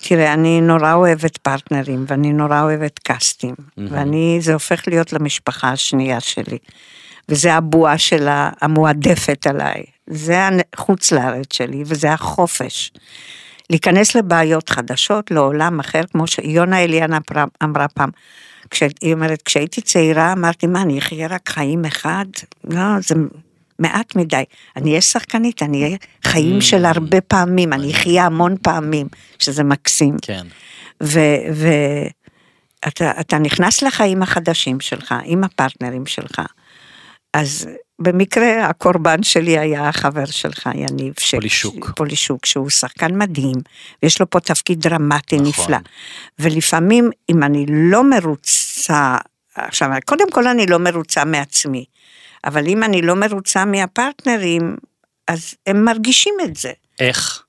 תראה, 0.08 0.34
אני 0.34 0.62
נורא 0.62 0.94
אוהבת 0.94 1.38
פרטנרים, 1.38 2.06
ואני 2.08 2.34
נורא 2.34 2.62
אוהבת 2.62 3.00
קאסטים, 3.00 3.56
ואני, 3.78 4.38
זה 4.42 4.54
הופך 4.54 4.88
להיות 4.88 5.14
למשפחה 5.14 5.72
השנייה 5.72 6.20
שלי. 6.20 6.58
וזה 7.30 7.54
הבועה 7.54 7.98
שלה 7.98 8.50
המועדפת 8.62 9.48
עליי. 9.48 9.84
זה 10.08 10.50
החוץ 10.74 11.12
לארץ 11.12 11.54
שלי, 11.54 11.84
וזה 11.86 12.14
החופש. 12.14 12.92
להיכנס 13.70 14.16
לבעיות 14.16 14.70
חדשות, 14.70 15.32
לעולם 15.32 15.80
אחר, 15.80 16.02
כמו 16.12 16.28
שיונה 16.28 16.84
אליאנה 16.84 17.18
אמרה 17.64 17.88
פעם. 17.88 18.10
כשהיא 18.70 19.14
אומרת, 19.14 19.42
כשהייתי 19.42 19.82
צעירה, 19.82 20.34
אמרתי, 20.34 20.68
מה, 20.68 20.82
אני 20.82 21.00
אחיה 21.00 21.28
רק 21.28 21.50
חיים 21.50 21.86
אחד? 21.86 22.26
לא, 22.64 23.00
זה 23.00 23.16
מעט 23.80 24.16
מדי. 24.16 24.44
אני 24.76 24.90
אהיה 24.90 25.02
שחקנית, 25.02 25.64
אני 25.64 25.84
אהיה 25.84 25.98
חיים 26.24 26.62
של 26.62 26.86
הרבה 26.86 27.22
פעמים, 27.22 27.74
אני 27.74 27.92
אחיה 27.92 28.26
המון 28.26 28.56
פעמים, 28.62 29.08
שזה 29.40 29.64
מקסים. 29.64 30.16
כן. 30.22 30.48
ואתה 31.02 32.12
אתה 33.20 33.38
נכנס 33.38 33.82
לחיים 33.82 34.24
החדשים 34.24 34.80
שלך, 34.80 35.16
עם 35.26 35.44
הפרטנרים 35.44 36.06
שלך, 36.06 36.42
אז 37.34 37.70
במקרה 38.00 38.66
הקורבן 38.66 39.24
שלי 39.24 39.60
היה 39.60 39.90
החבר 39.90 40.26
שלך, 40.26 40.70
יניב. 40.74 41.14
ש... 41.20 41.36
פולישוק. 41.36 41.92
פולישוק, 41.96 42.46
שהוא 42.46 42.70
שחקן 42.70 43.18
מדהים, 43.18 43.56
ויש 44.04 44.20
לו 44.20 44.30
פה 44.30 44.40
תפקיד 44.40 44.82
דרמטי 44.82 45.36
נכון. 45.36 45.48
נפלא. 45.48 45.78
ולפעמים, 46.40 47.10
אם 47.30 47.44
אני 47.44 47.66
לא 47.70 48.10
מרוצה, 48.10 49.18
עכשיו, 49.56 49.90
קודם 50.06 50.32
כל 50.32 50.48
אני 50.48 50.66
לא 50.66 50.80
מרוצה 50.80 51.26
מעצמי, 51.26 51.86
אבל 52.46 52.68
אם 52.68 52.84
אני 52.84 53.02
לא 53.02 53.16
מרוצה 53.16 53.66
מהפרטנרים, 53.66 54.76
אז 55.28 55.54
הם 55.68 55.86
מרגישים 55.86 56.34
את 56.44 56.56
זה. 56.56 56.72
איך? 57.00 57.44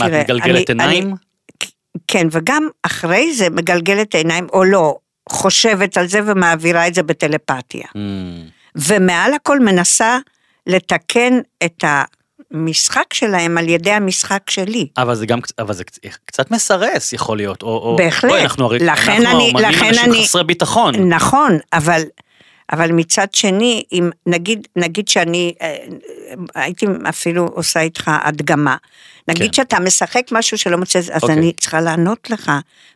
מה, 0.00 0.06
את 0.06 0.12
מגלגלת 0.12 0.68
עיניים? 0.68 1.04
אני- 1.08 1.14
כן, 2.08 2.26
וגם 2.30 2.68
אחרי 2.82 3.34
זה 3.34 3.50
מגלגלת 3.50 4.14
עיניים, 4.14 4.46
או 4.52 4.64
לא, 4.64 4.96
חושבת 5.28 5.96
על 5.96 6.06
זה 6.06 6.20
ומעבירה 6.26 6.86
את 6.88 6.94
זה 6.94 7.02
בטלפתיה. 7.02 7.84
Mm, 7.86 7.98
ומעל 8.76 9.34
הכל 9.34 9.60
מנסה 9.60 10.18
לתקן 10.66 11.38
את 11.64 11.84
המשחק 12.50 13.14
שלהם 13.14 13.58
על 13.58 13.68
ידי 13.68 13.90
המשחק 13.90 14.50
שלי. 14.50 14.86
אבל 14.96 15.14
זה 15.14 15.26
גם, 15.26 15.38
אבל 15.58 15.74
זה 15.74 15.84
קצ- 15.84 16.08
קצת 16.24 16.50
מסרס 16.50 17.12
יכול 17.12 17.36
להיות, 17.36 17.62
או, 17.62 17.68
או, 17.68 17.96
בהחלט. 17.96 18.30
בואי, 18.30 18.42
אנחנו 18.42 18.64
הרי, 18.64 18.78
לכן 18.78 19.12
אנחנו 19.26 19.38
אני- 19.38 19.52
לכן 19.52 19.86
אנשים 19.88 20.12
אני- 20.12 20.24
חסרי 20.24 20.44
ביטחון. 20.44 20.94
נכון, 21.08 21.58
אבל, 21.72 22.02
אבל 22.72 22.92
מצד 22.92 23.26
שני, 23.34 23.82
אם 23.92 24.10
נגיד, 24.26 24.68
נגיד 24.76 25.08
שאני 25.08 25.54
אה, 25.62 25.76
הייתי 26.54 26.86
אפילו 27.08 27.46
עושה 27.46 27.80
איתך 27.80 28.10
הדגמה. 28.22 28.76
נגיד 29.28 29.46
כן. 29.46 29.52
שאתה 29.52 29.80
משחק 29.80 30.22
משהו 30.32 30.58
שלא 30.58 30.78
מוצא, 30.78 30.98
אז 30.98 31.10
אוקיי. 31.22 31.36
אני 31.36 31.52
צריכה 31.60 31.80
לענות 31.80 32.30
לך 32.30 32.52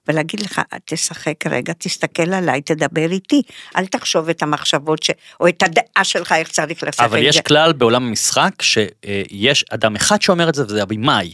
ולהגיד 0.09 0.41
לך, 0.41 0.61
תשחק 0.85 1.47
רגע, 1.47 1.73
תסתכל 1.79 2.33
עליי, 2.33 2.61
תדבר 2.61 3.13
איתי, 3.13 3.43
אל 3.77 3.87
תחשוב 3.87 4.29
את 4.29 4.43
המחשבות, 4.43 5.03
ש... 5.03 5.11
או 5.41 5.49
את 5.49 5.63
הדעה 5.63 6.05
שלך, 6.05 6.33
איך 6.33 6.49
צריך 6.49 6.83
לשחק 6.83 7.05
אבל 7.05 7.23
יש 7.23 7.37
זה. 7.37 7.43
כלל 7.43 7.73
בעולם 7.73 8.07
המשחק 8.07 8.63
שיש 8.63 9.65
אדם 9.71 9.97
אחד 9.97 10.23
שאומר 10.23 10.49
את 10.49 10.55
זה 10.55 10.65
וזה 10.65 10.83
הבמאי. 10.83 11.33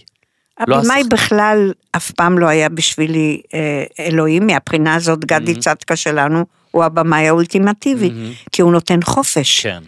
לא 0.66 0.76
הבמאי 0.76 1.00
השחקן. 1.00 1.16
בכלל 1.16 1.72
אף 1.96 2.10
פעם 2.10 2.38
לא 2.38 2.46
היה 2.46 2.68
בשבילי 2.68 3.42
אה, 3.54 3.84
אלוהים, 3.98 4.46
מהבחינה 4.46 4.94
הזאת 4.94 5.24
גדי 5.24 5.54
צדקה 5.54 5.96
שלנו 5.96 6.44
הוא 6.72 6.84
הבמאי 6.84 7.28
האולטימטיבי, 7.28 8.10
כי 8.52 8.62
הוא 8.62 8.72
נותן 8.72 9.02
חופש. 9.02 9.60
כן. 9.60 9.82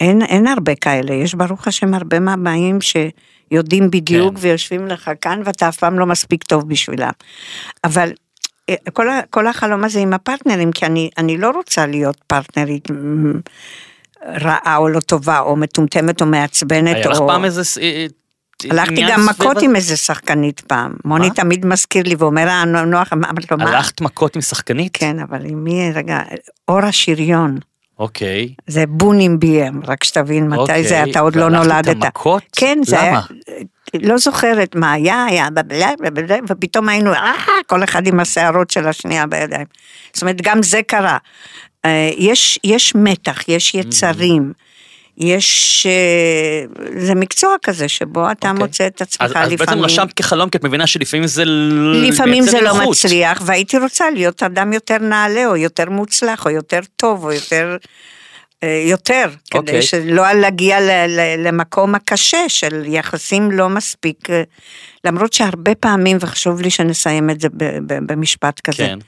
אין, 0.00 0.22
אין 0.22 0.46
הרבה 0.46 0.74
כאלה, 0.74 1.14
יש 1.14 1.34
ברוך 1.34 1.68
השם 1.68 1.94
הרבה 1.94 2.20
מהבאים 2.20 2.78
שיודעים 2.80 3.90
בדיוק 3.90 4.34
כן. 4.34 4.40
ויושבים 4.40 4.86
לך 4.86 5.10
כאן 5.20 5.42
ואתה 5.44 5.68
אף 5.68 5.76
פעם 5.76 5.98
לא 5.98 6.06
מספיק 6.06 6.44
טוב 6.44 6.68
בשבילם. 6.68 7.12
אבל 7.84 8.12
אה, 8.70 8.74
כל, 8.92 9.06
כל 9.30 9.46
החלום 9.46 9.84
הזה 9.84 10.00
עם 10.00 10.12
הפרטנרים, 10.12 10.72
כי 10.72 10.86
אני, 10.86 11.10
אני 11.18 11.38
לא 11.38 11.50
רוצה 11.50 11.86
להיות 11.86 12.16
פרטנרית 12.26 12.88
רעה 14.26 14.76
או 14.76 14.88
לא 14.88 15.00
טובה, 15.00 15.40
או 15.40 15.56
מטומטמת 15.56 16.20
או 16.20 16.26
מעצבנת, 16.26 16.96
היה 16.96 17.08
לך 17.08 17.20
או... 17.20 17.28
פעם 17.28 17.44
איזה... 17.44 17.62
הלכתי 18.70 19.02
גם 19.10 19.26
מכות? 19.26 19.62
עם 19.62 19.76
איזה 19.76 19.96
שחקנית 19.96 20.60
פעם. 20.60 20.94
מוני? 21.04 21.30
תמיד 21.30 21.66
מזכיר 21.66 22.02
לי 22.06 22.14
ואומר, 22.18 22.48
אה, 22.48 22.64
נו- 22.64 22.84
נוח, 22.84 23.12
אמרתי 23.12 23.46
לו, 23.50 23.56
מה? 23.58 23.76
הלכת 23.76 24.00
מכות 24.00 24.36
עם 24.36 24.42
שחקנית? 24.42 24.96
כן, 24.96 25.18
אבל 25.18 25.40
עם 25.44 25.64
מי, 25.64 25.92
רגע, 25.94 26.20
אור 26.68 26.78
השריון. 26.78 27.58
אוקיי. 27.98 28.54
זה 28.66 28.84
בונים 28.88 29.38
ביים, 29.38 29.80
רק 29.86 30.04
שתבין 30.04 30.48
מתי 30.48 30.60
אוקיי, 30.60 30.88
זה, 30.88 31.02
אתה 31.10 31.20
עוד 31.20 31.36
לא 31.36 31.44
והלכת 31.44 31.58
נולדת. 31.66 31.88
איתה 31.88 32.08
מכות? 32.08 32.42
כן, 32.56 32.78
זה? 32.86 33.00
היה, 33.00 33.20
לא 34.02 34.18
זוכרת 34.18 34.76
מה 34.76 34.92
היה, 34.92 35.24
היה 35.24 35.50
בבלה, 35.50 35.90
בבלה, 36.00 36.36
ופתאום 36.48 36.88
היינו, 36.88 37.12
אה, 37.12 37.32
כל 37.66 37.84
אחד 37.84 38.06
עם 38.06 38.20
השערות 38.20 38.70
של 38.70 38.88
השנייה 38.88 39.26
בידיים. 39.26 39.66
זאת 40.12 40.22
אומרת, 40.22 40.42
גם 40.42 40.62
זה 40.62 40.80
קרה. 40.86 41.18
אה, 41.84 42.10
יש, 42.16 42.58
יש 42.64 42.94
מתח, 42.94 43.48
יש 43.48 43.74
יצרים. 43.74 44.52
יש, 45.18 45.86
אה, 45.86 46.64
זה 47.06 47.14
מקצוע 47.14 47.56
כזה 47.62 47.88
שבו 47.88 48.30
אתה 48.30 48.50
אוקיי. 48.50 48.64
מוצא 48.64 48.86
את 48.86 49.02
עצמך 49.02 49.22
אז, 49.22 49.30
אז 49.30 49.36
לפעמים. 49.36 49.58
בעצם 49.58 49.78
רשמת 49.78 50.12
כחלום, 50.12 50.50
כי 50.50 50.58
את 50.58 50.64
מבינה 50.64 50.86
שלפעמים 50.86 51.26
זה... 51.26 51.44
לפעמים 52.08 52.44
זה 52.44 52.60
לא 52.60 52.72
נוחות. 52.72 52.88
מצליח, 52.88 53.42
והייתי 53.44 53.78
רוצה 53.78 54.10
להיות 54.10 54.42
אדם 54.42 54.72
יותר 54.72 54.98
נעלה, 54.98 55.46
או 55.46 55.56
יותר 55.56 55.90
מוצלח, 55.90 56.46
או 56.46 56.50
יותר 56.50 56.80
טוב, 56.96 57.24
או 57.24 57.32
יותר 57.32 57.76
אה, 58.62 58.84
יותר, 58.86 59.28
כדי 59.50 59.58
אוקיי. 59.58 59.82
שלא 59.82 60.32
להגיע 60.32 60.78
למקום 61.38 61.94
הקשה 61.94 62.48
של 62.48 62.82
יחסים 62.86 63.50
לא 63.50 63.68
מספיק, 63.68 64.30
אה, 64.30 64.42
למרות 65.04 65.32
שהרבה 65.32 65.74
פעמים, 65.74 66.16
וחשוב 66.20 66.60
לי 66.60 66.70
שנסיים 66.70 67.30
את 67.30 67.40
זה 67.40 67.48
במשפט 67.86 68.60
כזה, 68.60 68.86
כן. 68.86 68.98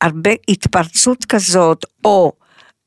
הרבה 0.00 0.30
התפרצות 0.48 1.24
כזאת, 1.24 1.84
או 2.04 2.32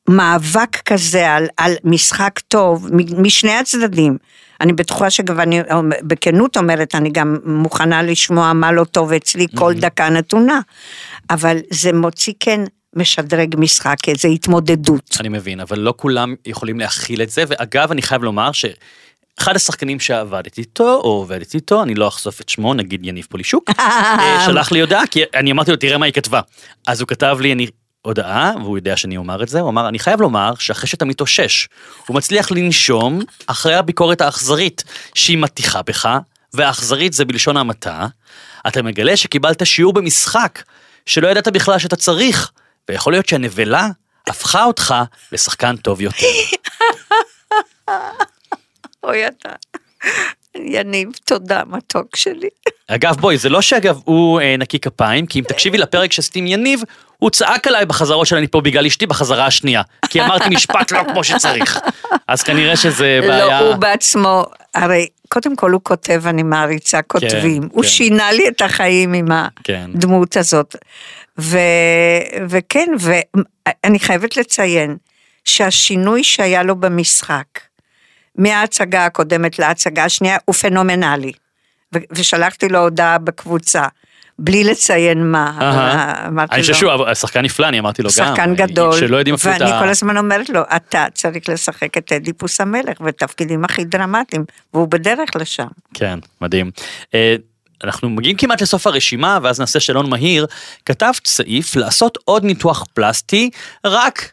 מאבק 0.10 0.76
כזה 0.76 1.32
על, 1.32 1.48
על 1.58 1.74
משחק 1.84 2.40
טוב, 2.48 2.90
משני 3.18 3.52
הצדדים. 3.52 4.18
אני 4.62 4.74
בטוחה 4.74 5.10
שגם 5.10 5.40
אני 5.40 5.62
בכנות 6.02 6.58
אומרת, 6.58 6.96
אני 6.96 7.10
גם 7.10 7.38
מוכנה 7.46 8.04
לשמוע 8.04 8.54
מה 8.54 8.72
לא 8.72 8.84
טוב 8.84 9.14
אצלי 9.14 9.46
כל 9.56 9.74
דקה 9.74 10.10
נתונה, 10.10 10.60
אבל 11.30 11.58
זה 11.72 11.94
מוציא 11.94 12.34
כן 12.40 12.62
משדרג 12.96 13.56
משחק, 13.58 13.98
איזו 14.08 14.28
התמודדות. 14.28 15.18
אני 15.20 15.30
מבין, 15.30 15.60
אבל 15.60 15.80
לא 15.80 15.94
כולם 15.98 16.36
יכולים 16.46 16.80
להכיל 16.80 17.22
את 17.22 17.30
זה, 17.30 17.44
ואגב, 17.48 17.92
אני 17.92 18.02
חייב 18.02 18.24
לומר 18.24 18.52
ש... 18.52 18.66
אחד 19.40 19.56
השחקנים 19.56 20.00
שעבדתי 20.00 20.62
איתו, 20.62 21.02
או 21.04 21.10
עובדת 21.10 21.54
איתו, 21.56 21.84
אני 21.84 21.96
לא 21.96 22.08
אחשוף 22.08 22.42
את 22.42 22.50
שמו, 22.50 22.74
נגיד 22.74 23.06
יניב 23.06 23.26
פולישוק, 23.30 23.70
אה, 23.80 24.44
שלח 24.46 24.72
לי 24.72 24.82
הודעה, 24.82 25.08
כי 25.08 25.24
אני 25.36 25.52
אמרתי 25.52 25.72
לו, 25.72 25.78
תראה 25.78 25.98
מה 25.98 26.06
היא 26.06 26.14
כתבה. 26.14 26.42
אז 26.88 27.02
הוא 27.02 27.08
כתב 27.08 27.38
לי 27.42 27.54
אני, 27.54 27.68
הודעה, 28.02 28.52
והוא 28.62 28.78
יודע 28.78 28.98
שאני 28.98 29.18
אומר 29.18 29.44
את 29.44 29.50
זה, 29.50 29.60
הוא 29.60 29.70
אמר, 29.70 29.88
אני 29.88 30.00
חייב 30.00 30.22
לומר 30.22 30.54
שאחרי 30.60 30.88
שאתה 30.88 31.06
מתאושש, 31.06 31.68
הוא 32.08 32.16
מצליח 32.16 32.52
לנשום 32.52 33.22
אחרי 33.48 33.76
הביקורת 33.76 34.22
האכזרית 34.22 34.84
שהיא 35.14 35.38
מטיחה 35.38 35.82
בך, 35.82 36.10
והאכזרית 36.54 37.14
זה 37.14 37.26
בלשון 37.26 37.58
המעטה, 37.58 38.08
אתה 38.68 38.82
מגלה 38.82 39.18
שקיבלת 39.18 39.66
שיעור 39.66 39.94
במשחק, 39.94 40.64
שלא 41.06 41.28
ידעת 41.28 41.48
בכלל 41.48 41.80
שאתה 41.80 41.96
צריך, 41.96 42.52
ויכול 42.90 43.14
להיות 43.14 43.28
שהנבלה 43.28 43.90
הפכה 44.28 44.64
אותך 44.64 44.96
לשחקן 45.32 45.78
טוב 45.78 46.02
יותר. 46.02 46.26
אוי 49.04 49.28
אתה. 49.28 49.50
יניב, 50.66 51.10
תודה, 51.26 51.62
מתוק 51.68 52.16
שלי. 52.16 52.48
אגב, 52.88 53.16
בואי, 53.16 53.38
זה 53.38 53.50
לא 53.50 53.62
שאגב 53.62 54.00
הוא 54.04 54.42
אה, 54.42 54.58
נקי 54.58 54.80
כפיים, 54.80 55.26
כי 55.26 55.40
אם 55.40 55.44
תקשיבי 55.50 55.78
לפרק 55.78 56.12
שעשיתי 56.12 56.40
עם 56.40 56.48
יניב, 56.48 56.82
הוא 57.18 57.30
צעק 57.30 57.68
עליי 57.68 57.86
בחזרות 57.86 58.28
של 58.28 58.36
אני 58.36 58.48
פה 58.48 58.62
בגלל 58.62 58.86
אשתי 58.86 59.06
בחזרה 59.06 59.46
השנייה. 59.46 59.82
כי 60.10 60.22
אמרתי 60.22 60.50
משפט 60.50 60.92
לא 60.92 61.04
כמו 61.04 61.24
שצריך. 61.24 61.80
אז 62.28 62.44
כנראה 62.44 62.76
שזה 62.76 63.20
בעיה... 63.22 63.62
לא, 63.62 63.68
הוא 63.68 63.76
בעצמו, 63.76 64.46
הרי 64.76 65.08
קודם 65.30 65.56
כל 65.56 65.72
הוא 65.72 65.82
כותב, 65.84 66.22
אני 66.26 66.44
מעריצה 66.44 67.02
כותבים. 67.02 67.70
הוא 67.72 67.84
כן. 67.84 67.90
שינה 67.90 68.32
לי 68.32 68.48
את 68.48 68.62
החיים 68.62 69.14
עם 69.14 69.28
כן. 69.64 69.90
הדמות 69.96 70.38
הזאת. 70.38 70.76
ו, 71.40 71.58
וכן, 72.50 72.88
ואני 73.00 74.00
חייבת 74.00 74.38
לציין 74.38 74.98
שהשינוי 75.46 76.24
שהיה 76.24 76.64
לו 76.64 76.76
במשחק, 76.76 77.46
מההצגה 78.38 79.06
הקודמת 79.06 79.60
להצגה 79.60 80.04
השנייה, 80.04 80.38
הוא 80.46 80.56
פנומנלי. 80.56 81.32
ו- 81.96 82.00
ושלחתי 82.12 82.70
לו 82.70 82.80
הודעה 82.80 83.18
בקבוצה, 83.18 83.84
בלי 84.40 84.64
לציין 84.64 85.32
מה. 85.32 85.58
אהה. 85.62 86.28
אמרתי 86.28 86.56
אני 86.56 86.62
לו, 86.62 86.68
חושב 86.68 86.74
שהוא 86.74 87.14
שחקן 87.14 87.42
נפלא, 87.42 87.68
אני 87.68 87.80
אמרתי 87.80 88.02
לו 88.02 88.10
גם. 88.18 88.28
שחקן 88.28 88.56
גדול, 88.56 89.00
שלא 89.00 89.18
יודעים 89.18 89.36
אפילו 89.36 89.56
את 89.56 89.62
ואני 89.62 89.72
ה... 89.72 89.80
כל 89.80 89.90
הזמן 89.90 90.18
אומרת 90.18 90.50
לו, 90.50 90.62
אתה 90.76 91.06
צריך 91.14 91.50
לשחק 91.50 91.98
את 91.98 92.12
אדיפוס 92.12 92.62
המלך 92.62 93.02
בתפקידים 93.02 93.66
הכי 93.66 93.86
דרמטיים, 93.86 94.46
והוא 94.74 94.88
בדרך 94.88 95.30
לשם. 95.36 95.68
כן, 95.94 96.20
מדהים. 96.42 96.72
אה, 97.14 97.36
אנחנו 97.84 98.10
מגיעים 98.10 98.38
כמעט 98.38 98.62
לסוף 98.62 98.88
הרשימה, 98.88 99.40
ואז 99.42 99.60
נעשה 99.60 99.80
שאלון 99.80 100.10
מהיר. 100.10 100.46
כתבת 100.86 101.28
סעיף 101.28 101.76
לעשות 101.76 102.18
עוד 102.26 102.44
ניתוח 102.44 102.84
פלסטי, 102.94 103.50
רק 103.86 104.32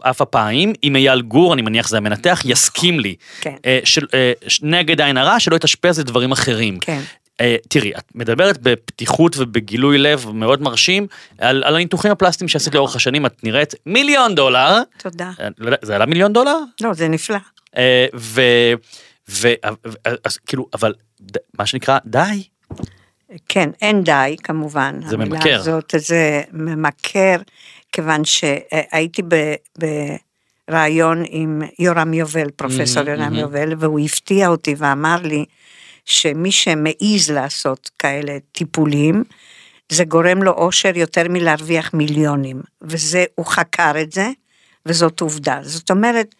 אף 0.00 0.20
הפעמים, 0.20 0.72
אם 0.84 0.96
אייל 0.96 1.20
גור, 1.20 1.54
אני 1.54 1.62
מניח 1.62 1.88
זה 1.88 1.96
המנתח, 1.96 2.42
יסכים 2.44 3.00
לי. 3.00 3.14
כן. 3.40 3.54
אה, 3.66 3.80
של, 3.84 4.06
אה, 4.14 4.32
נגד 4.62 5.00
עין 5.00 5.16
הרע, 5.16 5.40
שלא 5.40 5.56
יתאשפז 5.56 6.00
לדברים 6.00 6.32
אחרים. 6.32 6.78
כן. 6.80 7.00
אה, 7.40 7.56
תראי, 7.68 7.92
את 7.98 8.04
מדברת 8.14 8.58
בפתיחות 8.62 9.36
ובגילוי 9.38 9.98
לב 9.98 10.26
מאוד 10.34 10.62
מרשים 10.62 11.06
על, 11.38 11.64
על 11.64 11.74
הניתוחים 11.74 12.10
הפלסטיים 12.10 12.48
שעשית 12.48 12.74
לאורך 12.74 12.96
השנים, 12.96 13.26
את 13.26 13.44
נראית 13.44 13.74
מיליון 13.86 14.34
דולר. 14.34 14.78
תודה. 14.98 15.30
לא 15.58 15.76
זה 15.82 15.94
עלה 15.94 16.06
מיליון 16.06 16.32
דולר? 16.32 16.56
לא, 16.80 16.94
זה 16.94 17.08
נפלא. 17.08 17.38
ו... 18.14 18.40
ו... 19.28 19.48
אז 20.24 20.36
כאילו, 20.36 20.66
אבל 20.74 20.94
מה 21.58 21.66
שנקרא, 21.66 21.98
די. 22.06 22.42
כן, 23.48 23.70
אין 23.82 24.04
די, 24.04 24.36
כמובן. 24.42 25.00
זה 25.06 25.16
ממכר. 25.16 25.60
הזאת, 25.60 25.94
זה 25.98 26.42
ממכר, 26.52 27.36
כיוון 27.92 28.24
שהייתי 28.24 29.22
בריאיון 30.68 31.22
עם 31.28 31.62
יורם 31.78 32.14
יובל, 32.14 32.50
פרופסור 32.50 33.02
Mhm, 33.02 33.08
יורם 33.08 33.34
mhm. 33.34 33.38
יובל, 33.38 33.72
והוא 33.78 34.00
הפתיע 34.00 34.48
אותי 34.48 34.74
ואמר 34.78 35.16
לי 35.22 35.44
שמי 36.04 36.52
שמעז 36.52 37.30
לעשות 37.30 37.90
כאלה 37.98 38.38
טיפולים, 38.52 39.24
זה 39.88 40.04
גורם 40.04 40.42
לו 40.42 40.52
אושר 40.52 40.92
יותר 40.94 41.28
מלהרוויח 41.28 41.94
מיליונים. 41.94 42.60
וזה, 42.82 43.24
הוא 43.34 43.46
חקר 43.46 43.92
את 44.00 44.12
זה, 44.12 44.30
וזאת 44.86 45.20
עובדה. 45.20 45.58
זאת 45.62 45.90
אומרת, 45.90 46.34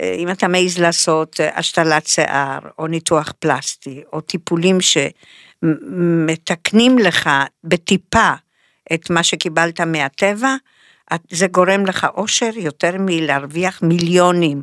אה, 0.00 0.14
אם 0.18 0.30
אתה 0.30 0.48
מעז 0.48 0.78
לעשות 0.78 1.40
אה, 1.40 1.58
השתלת 1.58 2.06
שיער, 2.06 2.58
או 2.78 2.86
ניתוח 2.86 3.32
פלסטי, 3.38 4.02
או 4.12 4.20
טיפולים 4.20 4.78
שמתקנים 5.62 6.98
לך 6.98 7.30
בטיפה 7.64 8.32
את 8.94 9.10
מה 9.10 9.22
שקיבלת 9.22 9.80
מהטבע, 9.80 10.54
זה 11.30 11.46
גורם 11.46 11.86
לך 11.86 12.06
אושר 12.16 12.50
יותר 12.56 12.90
מלהרוויח 12.98 13.82
מיליונים. 13.82 14.62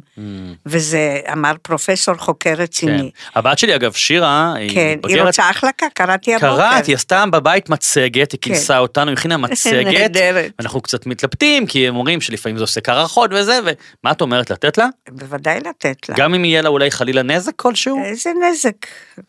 וזה 0.65 1.19
אמר 1.33 1.53
פרופסור 1.61 2.15
חוקר 2.15 2.55
כן. 2.55 2.61
רציני. 2.61 3.11
הבת 3.35 3.59
שלי, 3.59 3.75
אגב, 3.75 3.93
שירה, 3.93 4.53
היא 4.53 4.69
כן, 4.75 4.81
היא 4.81 4.97
מתבגרת. 4.97 5.25
רוצה 5.27 5.49
החלקה, 5.49 5.85
קראתי 5.93 6.35
הבוקר. 6.35 6.57
קראת, 6.57 6.85
היא 6.85 6.95
עשתה 6.95 7.23
בבית 7.31 7.69
מצגת, 7.69 8.31
היא 8.31 8.39
כינסה 8.41 8.77
אותנו, 8.77 9.07
היא 9.11 9.17
הכינה 9.17 9.37
מצגת. 9.47 9.85
נהדרת. 9.87 10.51
אנחנו 10.59 10.81
קצת 10.81 11.05
מתלבטים, 11.05 11.65
כי 11.65 11.87
הם 11.87 11.95
אומרים 11.95 12.21
שלפעמים 12.21 12.57
זה 12.57 12.63
עושה 12.63 12.81
קרחות 12.81 13.31
וזה, 13.33 13.59
ומה 13.63 14.11
את 14.11 14.21
אומרת, 14.21 14.49
לתת 14.51 14.77
לה? 14.77 14.87
בוודאי 15.09 15.59
לתת 15.59 16.09
לה. 16.09 16.15
גם 16.17 16.33
אם 16.33 16.45
יהיה 16.45 16.61
לה 16.61 16.69
אולי 16.69 16.91
חלילה 16.91 17.21
נזק 17.23 17.53
כלשהו? 17.55 18.03
איזה 18.05 18.29
נזק, 18.49 18.87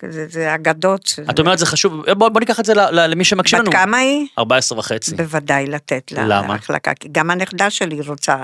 זה, 0.08 0.26
זה 0.28 0.54
אגדות. 0.54 1.14
את 1.30 1.38
אומרת 1.38 1.58
זה 1.58 1.66
חשוב, 1.66 2.10
בוא 2.12 2.28
בוא 2.28 2.40
ניקח 2.40 2.60
את 2.60 2.64
זה 2.64 2.72
למי 2.90 3.24
שמקשיב 3.24 3.58
בת 3.58 3.64
לנו. 3.64 3.72
כמה 3.72 3.96
היא? 3.96 4.26
14 4.38 4.78
וחצי. 4.78 5.14
בוודאי 5.14 5.66
לתת 5.66 6.12
לה 6.12 6.24
למה? 6.26 6.54
החלקה, 6.54 6.94
כי 6.94 7.07
גם 7.12 7.30
הנכדה 7.30 7.70
שלי 7.70 8.00
רוצה, 8.00 8.36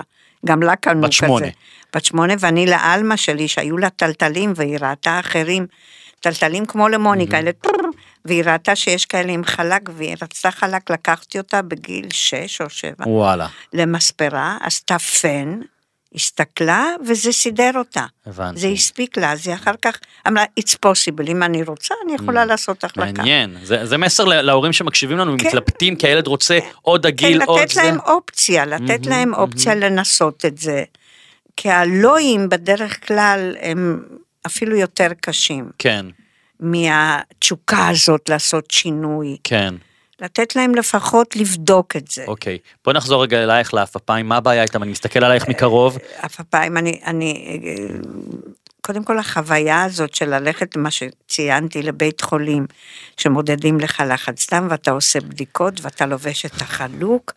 גם 0.46 0.62
לה 0.62 0.76
קנו 0.76 1.00
בת 1.00 1.06
כזה. 1.06 1.12
שמונה. 1.12 1.46
בת 1.94 2.04
שמונה, 2.04 2.34
ואני 2.38 2.66
לאלמה 2.66 3.16
שלי, 3.16 3.48
שהיו 3.48 3.78
לה 3.78 3.90
טלטלים, 3.90 4.52
והיא 4.56 4.78
ראתה 4.80 5.20
אחרים, 5.20 5.66
טלטלים 6.20 6.66
כמו 6.66 6.88
למוני, 6.88 7.28
כאלה, 7.28 7.52
טרר, 7.52 7.84
והיא 8.24 8.44
ראתה 8.44 8.76
שיש 8.76 9.06
כאלה 9.06 9.32
עם 9.32 9.44
חלק, 9.44 9.82
והיא 9.96 10.16
רצתה 10.22 10.50
חלק, 10.50 10.90
לקחתי 10.90 11.38
אותה 11.38 11.62
בגיל 11.62 12.06
שש 12.10 12.60
או 12.60 12.70
שבע 12.70 13.08
וואלה, 13.08 13.48
למספרה, 13.72 14.56
עשתה 14.60 14.98
פן, 14.98 15.60
הסתכלה, 16.14 16.88
וזה 17.06 17.32
סידר 17.32 17.70
אותה. 17.74 18.04
הבנתי. 18.26 18.60
זה 18.60 18.68
הספיק 18.68 19.16
לה, 19.18 19.34
היא 19.44 19.54
אחר 19.54 19.74
כך 19.82 19.98
אמרה, 20.28 20.44
it's 20.60 20.74
possible, 20.86 21.28
אם 21.28 21.42
אני 21.42 21.62
רוצה, 21.62 21.94
אני 22.04 22.14
יכולה 22.14 22.44
לעשות 22.44 22.84
החלקה. 22.84 23.22
מעניין. 23.22 23.56
זה 23.62 23.86
זה 23.86 23.98
מסר 23.98 24.24
להורים 24.24 24.72
שמקשיבים 24.72 25.18
לנו, 25.18 25.36
כן. 25.38 25.46
מתלבטים, 25.46 25.96
כי 25.96 26.06
הילד 26.06 26.26
רוצה 26.26 26.58
עוד 26.82 27.02
כן, 27.02 27.08
הגיל, 27.08 27.42
עוד 27.42 27.60
לתת 27.60 27.70
זה. 27.70 27.82
להם 27.82 27.98
אופציה, 28.00 28.66
לתת 28.66 29.06
להם 29.06 29.34
אופציה 29.34 29.74
לנסות 29.74 30.44
את 30.44 30.58
זה. 30.58 30.84
כי 31.56 31.70
הלואים 31.70 32.48
בדרך 32.48 33.06
כלל 33.06 33.56
הם 33.60 34.02
אפילו 34.46 34.76
יותר 34.76 35.08
קשים 35.20 35.70
כן, 35.78 36.06
מהתשוקה 36.60 37.88
הזאת 37.88 38.28
לעשות 38.28 38.70
שינוי. 38.70 39.36
כן. 39.44 39.74
לתת 40.20 40.56
להם 40.56 40.74
לפחות 40.74 41.36
לבדוק 41.36 41.96
את 41.96 42.08
זה. 42.08 42.24
אוקיי, 42.28 42.58
בוא 42.84 42.92
נחזור 42.92 43.22
רגע 43.22 43.44
אלייך 43.44 43.74
לעפפיים, 43.74 44.28
מה 44.28 44.36
הבעיה 44.36 44.62
איתם? 44.62 44.82
אני 44.82 44.90
מסתכל 44.90 45.24
עלייך 45.24 45.48
מקרוב. 45.48 45.98
אף 46.24 46.40
פעם 46.40 46.76
אני, 46.76 47.00
אני, 47.06 47.58
קודם 48.86 49.04
כל 49.04 49.18
החוויה 49.18 49.84
הזאת 49.84 50.14
של 50.14 50.38
ללכת, 50.38 50.76
מה 50.76 50.90
שציינתי, 50.90 51.82
לבית 51.82 52.20
חולים, 52.20 52.66
שמודדים 53.16 53.80
לך 53.80 54.02
לחץ 54.08 54.52
דם 54.52 54.66
ואתה 54.70 54.90
עושה 54.90 55.20
בדיקות 55.20 55.80
ואתה 55.82 56.06
לובש 56.06 56.46
את 56.46 56.62
החלוק, 56.62 57.32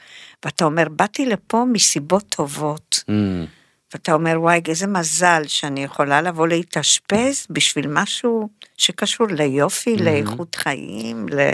ואתה 0.45 0.65
אומר, 0.65 0.83
באתי 0.89 1.25
לפה 1.25 1.65
מסיבות 1.73 2.23
טובות. 2.29 3.03
אמ, 3.09 3.45
ואתה 3.93 4.13
אומר, 4.13 4.41
וואי, 4.41 4.61
איזה 4.67 4.87
מזל 4.87 5.43
שאני 5.47 5.83
יכולה 5.83 6.21
לבוא 6.21 6.47
להתאשפז 6.47 7.47
בשביל 7.49 7.87
משהו 7.87 8.49
שקשור 8.77 9.27
ליופי, 9.27 9.97
לאיכות 9.97 10.55
חיים, 10.55 11.25
ל... 11.29 11.51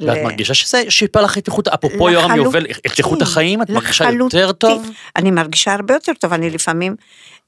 ואת 0.00 0.16
ל- 0.16 0.22
מרגישה 0.22 0.54
שזה 0.54 0.82
שיפר 0.88 1.22
לך 1.22 1.38
את 1.38 1.46
איכות, 1.46 1.68
אפרופו 1.68 2.10
יורם 2.10 2.36
יובל, 2.36 2.66
את 2.86 2.98
איכות 2.98 3.22
החיים, 3.22 3.62
את 3.62 3.70
מרגישה 3.70 4.10
יותר. 4.10 4.52
טוב? 4.52 4.90
אני 5.16 5.30
מרגישה 5.30 5.72
הרבה 5.74 5.94
יותר 5.94 6.12
טוב, 6.20 6.32
אני 6.32 6.50
לפעמים, 6.50 6.96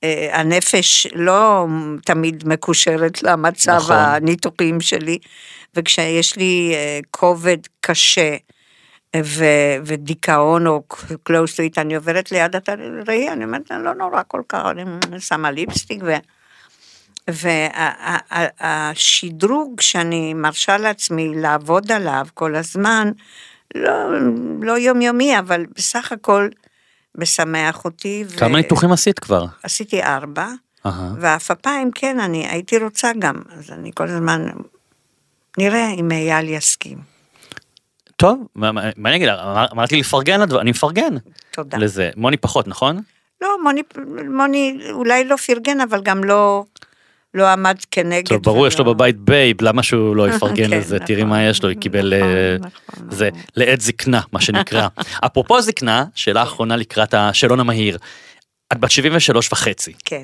אה, 0.05 0.29
הנפש 0.33 1.07
לא 1.15 1.67
תמיד 2.05 2.49
מקושרת 2.49 3.23
למצב 3.23 3.77
נכון. 3.77 3.97
הניתוחים 3.97 4.81
שלי, 4.81 5.19
וכשיש 5.77 6.37
לי 6.37 6.73
אה, 6.75 7.01
כובד 7.11 7.59
קשה, 7.81 8.37
ו, 9.17 9.45
ודיכאון 9.85 10.67
או 10.67 10.83
close 11.03 11.53
to 11.57 11.73
it, 11.73 11.81
אני 11.81 11.95
עוברת 11.95 12.33
ליד 12.33 12.57
הראי, 12.67 13.29
אני 13.29 13.45
אומרת, 13.45 13.71
לא 13.71 13.95
נורא 13.95 14.23
כל 14.29 14.43
כך, 14.49 14.63
אני 14.71 15.21
שמה 15.21 15.51
ליפסטיק, 15.51 16.03
ו... 16.03 16.13
והשדרוג 18.61 19.81
שאני 19.81 20.35
מרשה 20.35 20.77
לעצמי 20.79 21.33
לעבוד 21.35 21.93
עליו 21.93 22.27
כל 22.35 22.55
הזמן, 22.55 23.11
לא, 23.75 23.93
לא 24.63 24.79
יומיומי, 24.79 25.39
אבל 25.39 25.67
בסך 25.77 26.13
הכל 26.13 26.49
משמח 27.19 27.85
אותי. 27.85 28.25
כמה 28.39 28.57
ניתוחים 28.57 28.93
עשית 28.93 29.19
כבר? 29.19 29.47
עשיתי 29.63 30.03
ארבע, 30.03 30.49
ואף 31.21 31.51
הפעם 31.51 31.91
כן, 31.91 32.21
אני 32.21 32.49
הייתי 32.49 32.79
רוצה 32.79 33.11
גם, 33.19 33.35
אז 33.59 33.71
אני 33.71 33.91
כל 33.95 34.09
הזמן, 34.09 34.47
נראה 35.59 35.89
אם 35.91 36.13
אייל 36.13 36.49
יסכים. 36.49 36.99
טוב, 38.17 38.47
מה, 38.55 38.73
מה 38.73 39.09
אני 39.09 39.17
אגיד, 39.17 39.29
אמרתי 39.73 39.97
לפרגן, 39.97 40.43
אני 40.43 40.71
מפרגן. 40.71 41.15
תודה. 41.51 41.79
לזה. 41.79 42.11
מוני 42.17 42.37
פחות, 42.37 42.69
נכון? 42.69 43.01
לא, 43.41 43.49
מוני, 43.63 43.83
מוני 44.31 44.79
אולי 44.91 45.25
לא 45.25 45.37
פרגן, 45.37 45.81
אבל 45.81 46.03
גם 46.03 46.25
לא... 46.25 46.65
לא 47.35 47.49
עמד 47.49 47.77
כנגד. 47.91 48.29
טוב, 48.29 48.43
ברור, 48.43 48.67
יש 48.67 48.79
לו 48.79 48.85
בבית 48.85 49.17
babe, 49.19 49.57
למה 49.63 49.83
שהוא 49.83 50.17
לא 50.17 50.29
יפרגן 50.31 50.71
כן, 50.71 50.71
לזה? 50.71 50.99
תראי 50.99 51.19
נכון, 51.19 51.31
מה 51.31 51.43
יש 51.43 51.63
לו, 51.63 51.71
הוא 51.71 51.81
קיבל... 51.81 52.15
נכון, 52.17 52.29
אה, 52.29 52.57
נכון, 52.59 53.11
זה 53.11 53.29
נכון. 53.29 53.43
לעת 53.57 53.81
זקנה, 53.81 54.21
מה 54.33 54.41
שנקרא. 54.41 54.89
אפרופו 55.27 55.63
זקנה, 55.63 56.05
שאלה 56.15 56.43
אחרונה 56.43 56.77
לקראת 56.77 57.15
השאלון 57.15 57.61
המהיר. 57.61 57.99
את 58.73 58.81
בת 58.81 58.91
73 58.91 59.53
וחצי. 59.53 59.93
כן. 60.05 60.23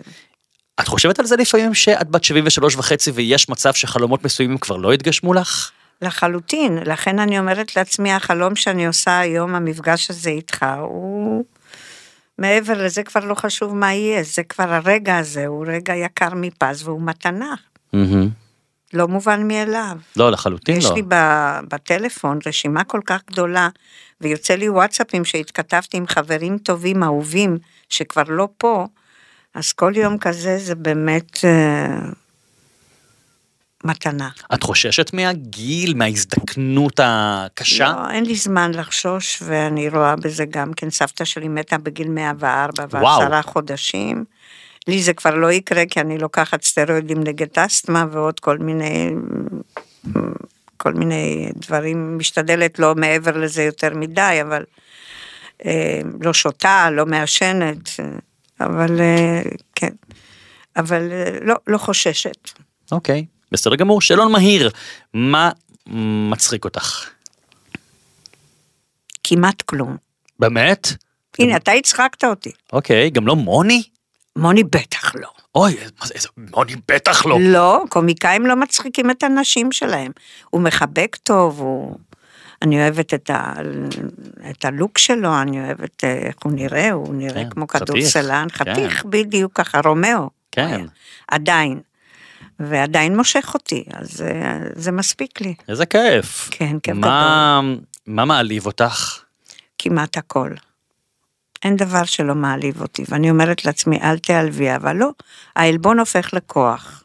את 0.81 0.89
חושבת 0.89 1.19
על 1.19 1.27
זה 1.27 1.37
לפעמים 1.37 1.75
שאת 1.75 2.11
בת 2.11 2.25
73 2.25 2.77
וחצי 2.77 3.11
ויש 3.11 3.49
מצב 3.49 3.75
שחלומות 3.75 4.25
מסוימים 4.25 4.59
כבר 4.59 4.77
לא 4.77 4.93
התגשמו 4.93 5.35
לך? 5.35 5.71
לחלוטין, 6.03 6.79
לכן 6.87 7.19
אני 7.19 7.39
אומרת 7.39 7.77
לעצמי, 7.77 8.13
החלום 8.13 8.57
שאני 8.57 8.87
עושה 8.87 9.19
היום, 9.19 9.55
המפגש 9.55 10.11
הזה 10.11 10.31
איתך, 10.31 10.67
הוא... 10.81 11.45
מעבר 12.39 12.85
לזה 12.85 13.03
כבר 13.03 13.25
לא 13.25 13.35
חשוב 13.35 13.75
מה 13.75 13.95
יהיה, 13.95 14.23
זה 14.23 14.43
כבר 14.43 14.73
הרגע 14.73 15.19
הזה, 15.19 15.47
הוא 15.47 15.67
רגע 15.69 15.95
יקר 15.95 16.35
מפז 16.35 16.89
והוא 16.89 17.03
מתנה, 17.03 17.55
לא 18.93 19.09
מובן 19.09 19.49
מאליו. 19.49 19.97
לא, 20.17 20.31
לחלוטין 20.31 20.77
יש 20.77 20.85
לא. 20.85 20.95
לי 20.95 21.03
ב- 21.09 21.59
בטלפון 21.69 22.39
רשימה 22.47 22.85
כל 22.85 23.01
כך 23.07 23.21
גדולה, 23.31 23.69
ויוצא 24.21 24.55
לי 24.55 24.69
וואטסאפים 24.69 25.25
שהתכתבתי 25.25 25.97
עם 25.97 26.07
חברים 26.07 26.59
טובים, 26.59 27.03
אהובים, 27.03 27.59
שכבר 27.89 28.23
לא 28.29 28.49
פה, 28.59 28.87
אז 29.55 29.73
כל 29.73 29.93
יום 29.97 30.19
כזה 30.19 30.59
זה 30.59 30.75
באמת 30.75 31.45
אה, 31.45 31.99
מתנה. 33.85 34.29
את 34.55 34.63
חוששת 34.63 35.13
מהגיל, 35.13 35.95
מההזדקנות 35.95 37.01
הקשה? 37.03 37.93
לא, 37.93 38.11
אין 38.11 38.25
לי 38.27 38.35
זמן 38.35 38.71
לחשוש, 38.75 39.43
ואני 39.47 39.89
רואה 39.89 40.17
בזה 40.17 40.45
גם 40.45 40.73
כן, 40.73 40.91
סבתא 40.91 41.25
שלי 41.25 41.49
מתה 41.49 41.79
בגיל 41.79 42.09
104 42.09 42.85
וואו. 42.91 43.21
ועשרה 43.21 43.43
חודשים. 43.43 44.25
לי 44.89 45.03
זה 45.03 45.15
כבר 45.15 45.35
לא 45.35 45.53
יקרה, 45.53 45.83
כי 45.91 46.01
אני 46.01 46.19
לוקחת 46.19 46.63
סטרואידים 46.63 47.25
נגד 47.25 47.59
אסתמה 47.59 48.07
ועוד 48.13 48.41
כל 48.41 48.59
מיני, 48.59 49.11
כל 50.77 50.95
מיני 50.95 51.51
דברים, 51.57 52.19
משתדלת 52.19 52.79
לא 52.79 52.95
מעבר 52.95 53.37
לזה 53.37 53.63
יותר 53.63 53.95
מדי, 53.95 54.39
אבל 54.43 54.65
אה, 55.65 56.01
לא 56.21 56.33
שותה, 56.33 56.91
לא 56.91 57.07
מעשנת, 57.07 57.91
אבל 58.61 59.01
אה, 59.01 59.43
כן, 59.75 59.93
אבל 60.77 61.13
אה, 61.13 61.39
לא, 61.43 61.55
לא 61.67 61.79
חוששת. 61.79 62.51
אוקיי, 62.93 63.27
בסדר 63.53 63.75
גמור. 63.75 64.01
שאלון 64.01 64.33
מהיר, 64.33 64.71
מה 65.15 65.51
מצחיק 66.31 66.65
אותך? 66.65 67.09
כמעט 69.25 69.63
כלום. 69.63 69.97
באמת? 70.39 70.89
הנה, 71.39 71.57
אתה 71.57 71.73
הצחקת 71.73 72.25
אותי. 72.25 72.51
אוקיי, 72.73 73.11
גם 73.11 73.27
לא 73.27 73.37
מוני? 73.37 73.83
מוני 74.37 74.65
בטח 74.65 75.15
לא. 75.15 75.29
אוי, 75.55 75.77
מה 76.01 76.07
זה, 76.07 76.15
איזה 76.15 76.29
מוני 76.57 76.73
בטח 76.89 77.27
לא. 77.27 77.39
לא, 77.41 77.85
קומיקאים 77.89 78.47
לא 78.47 78.57
מצחיקים 78.57 79.11
את 79.11 79.23
הנשים 79.23 79.73
שלהם. 79.73 80.13
הוא 80.51 80.61
מחבק 80.61 81.17
טוב, 81.17 81.61
הוא... 81.61 81.97
אני 82.63 82.83
אוהבת 82.83 83.15
את, 83.15 83.31
ה... 83.31 83.53
את 84.51 84.65
הלוק 84.65 84.99
שלו, 84.99 85.43
אני 85.43 85.65
אוהבת 85.65 86.05
אה, 86.05 86.13
איך 86.13 86.37
הוא 86.45 86.53
נראה, 86.53 86.91
הוא 86.91 87.15
נראה 87.15 87.45
כן, 87.45 87.51
כמו 87.51 87.67
חתיך, 87.71 87.83
כדורסלן, 87.83 88.47
כן. 88.53 88.73
חתיך 88.73 89.05
בדיוק 89.05 89.53
ככה, 89.55 89.81
רומאו. 89.85 90.31
כן. 90.53 90.85
עדיין. 91.29 91.81
ועדיין 92.61 93.17
מושך 93.17 93.51
אותי, 93.55 93.85
אז 93.93 94.23
אה, 94.23 94.59
זה 94.75 94.93
מספיק 94.93 95.41
לי, 95.41 95.55
איזה 95.69 95.87
כיף. 95.87 96.49
כן, 96.51 96.79
כיף 96.83 96.95
מה, 96.97 97.61
מה 98.07 98.25
מעליב 98.25 98.67
אותך? 98.67 99.19
כמעט 99.79 100.17
הכל. 100.17 100.51
אין 101.65 101.77
דבר 101.77 102.05
שלא 102.05 102.35
מעליב 102.35 102.83
אותי, 102.83 103.05
ואני 103.09 103.31
אומרת 103.31 103.65
לעצמי, 103.65 104.01
אל 104.03 104.19
תיעלבי, 104.19 104.77
אבל 104.77 104.97
לא, 104.97 105.11
העלבון 105.57 105.99
הופך 105.99 106.31
לכוח. 106.33 107.03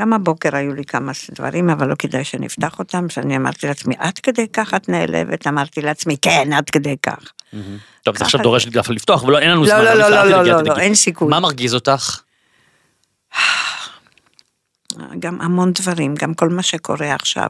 גם 0.00 0.12
הבוקר 0.12 0.56
היו 0.56 0.74
לי 0.74 0.84
כמה 0.84 1.12
דברים, 1.30 1.70
אבל 1.70 1.88
לא 1.88 1.94
כדאי 1.94 2.24
שנפתח 2.24 2.78
אותם, 2.78 3.08
שאני 3.08 3.36
אמרתי 3.36 3.66
לעצמי, 3.66 3.94
עד 3.98 4.18
כדי 4.18 4.48
כך 4.48 4.74
את 4.74 4.88
נעלבת? 4.88 5.46
אמרתי 5.46 5.80
לעצמי, 5.80 6.16
כן, 6.22 6.52
עד 6.52 6.70
כדי 6.70 6.96
כך. 7.02 7.32
טוב, 8.02 8.18
זה 8.18 8.24
עכשיו 8.24 8.38
זה. 8.38 8.42
דורש 8.42 8.66
דווקא 8.66 8.92
לפתוח, 8.92 9.22
ולא, 9.22 9.38
אין 9.38 9.50
לנו 9.50 9.64
לא, 9.64 9.68
זמן. 9.68 9.84
לא, 9.84 9.92
אבל 9.92 9.98
לא, 9.98 10.08
לא, 10.08 10.42
לא, 10.42 10.42
לא, 10.42 10.62
תדאגי. 10.62 10.80
אין 10.80 10.94
סיכוי. 10.94 11.28
מה 11.28 11.40
מרגיז 11.40 11.74
אותך? 11.74 12.20
גם 15.18 15.40
המון 15.40 15.72
דברים, 15.72 16.14
גם 16.14 16.34
כל 16.34 16.48
מה 16.48 16.62
שקורה 16.62 17.14
עכשיו. 17.14 17.46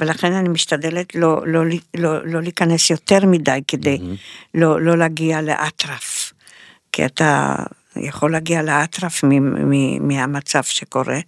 ולכן 0.00 0.32
אני 0.32 0.48
משתדלת 0.48 1.14
לא, 1.14 1.42
לא, 1.46 1.62
לא, 1.96 2.26
לא 2.26 2.42
להיכנס 2.42 2.90
יותר 2.90 3.26
מדי 3.26 3.60
כדי 3.68 3.98
לא, 4.54 4.80
לא 4.80 4.96
להגיע 4.98 5.42
לאטרף. 5.42 6.32
כי 6.92 7.06
אתה 7.06 7.54
יכול 7.96 8.32
להגיע 8.32 8.62
לאטרף 8.62 9.24
מ- 9.24 9.70
מ- 9.70 10.08
מהמצב 10.08 10.62
שקורה. 10.62 11.18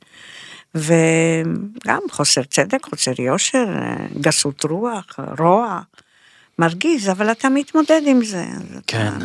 וגם 0.74 2.00
חוסר 2.10 2.42
צדק, 2.42 2.86
חוסר 2.90 3.20
יושר, 3.20 3.66
גסות 4.20 4.64
רוח, 4.64 5.18
רוע. 5.38 5.80
מרגיז, 6.64 7.08
אבל 7.10 7.30
אתה 7.30 7.48
מתמודד 7.48 8.00
עם 8.06 8.24
זה. 8.24 8.44
כן, 8.86 9.06
אתה- 9.18 9.24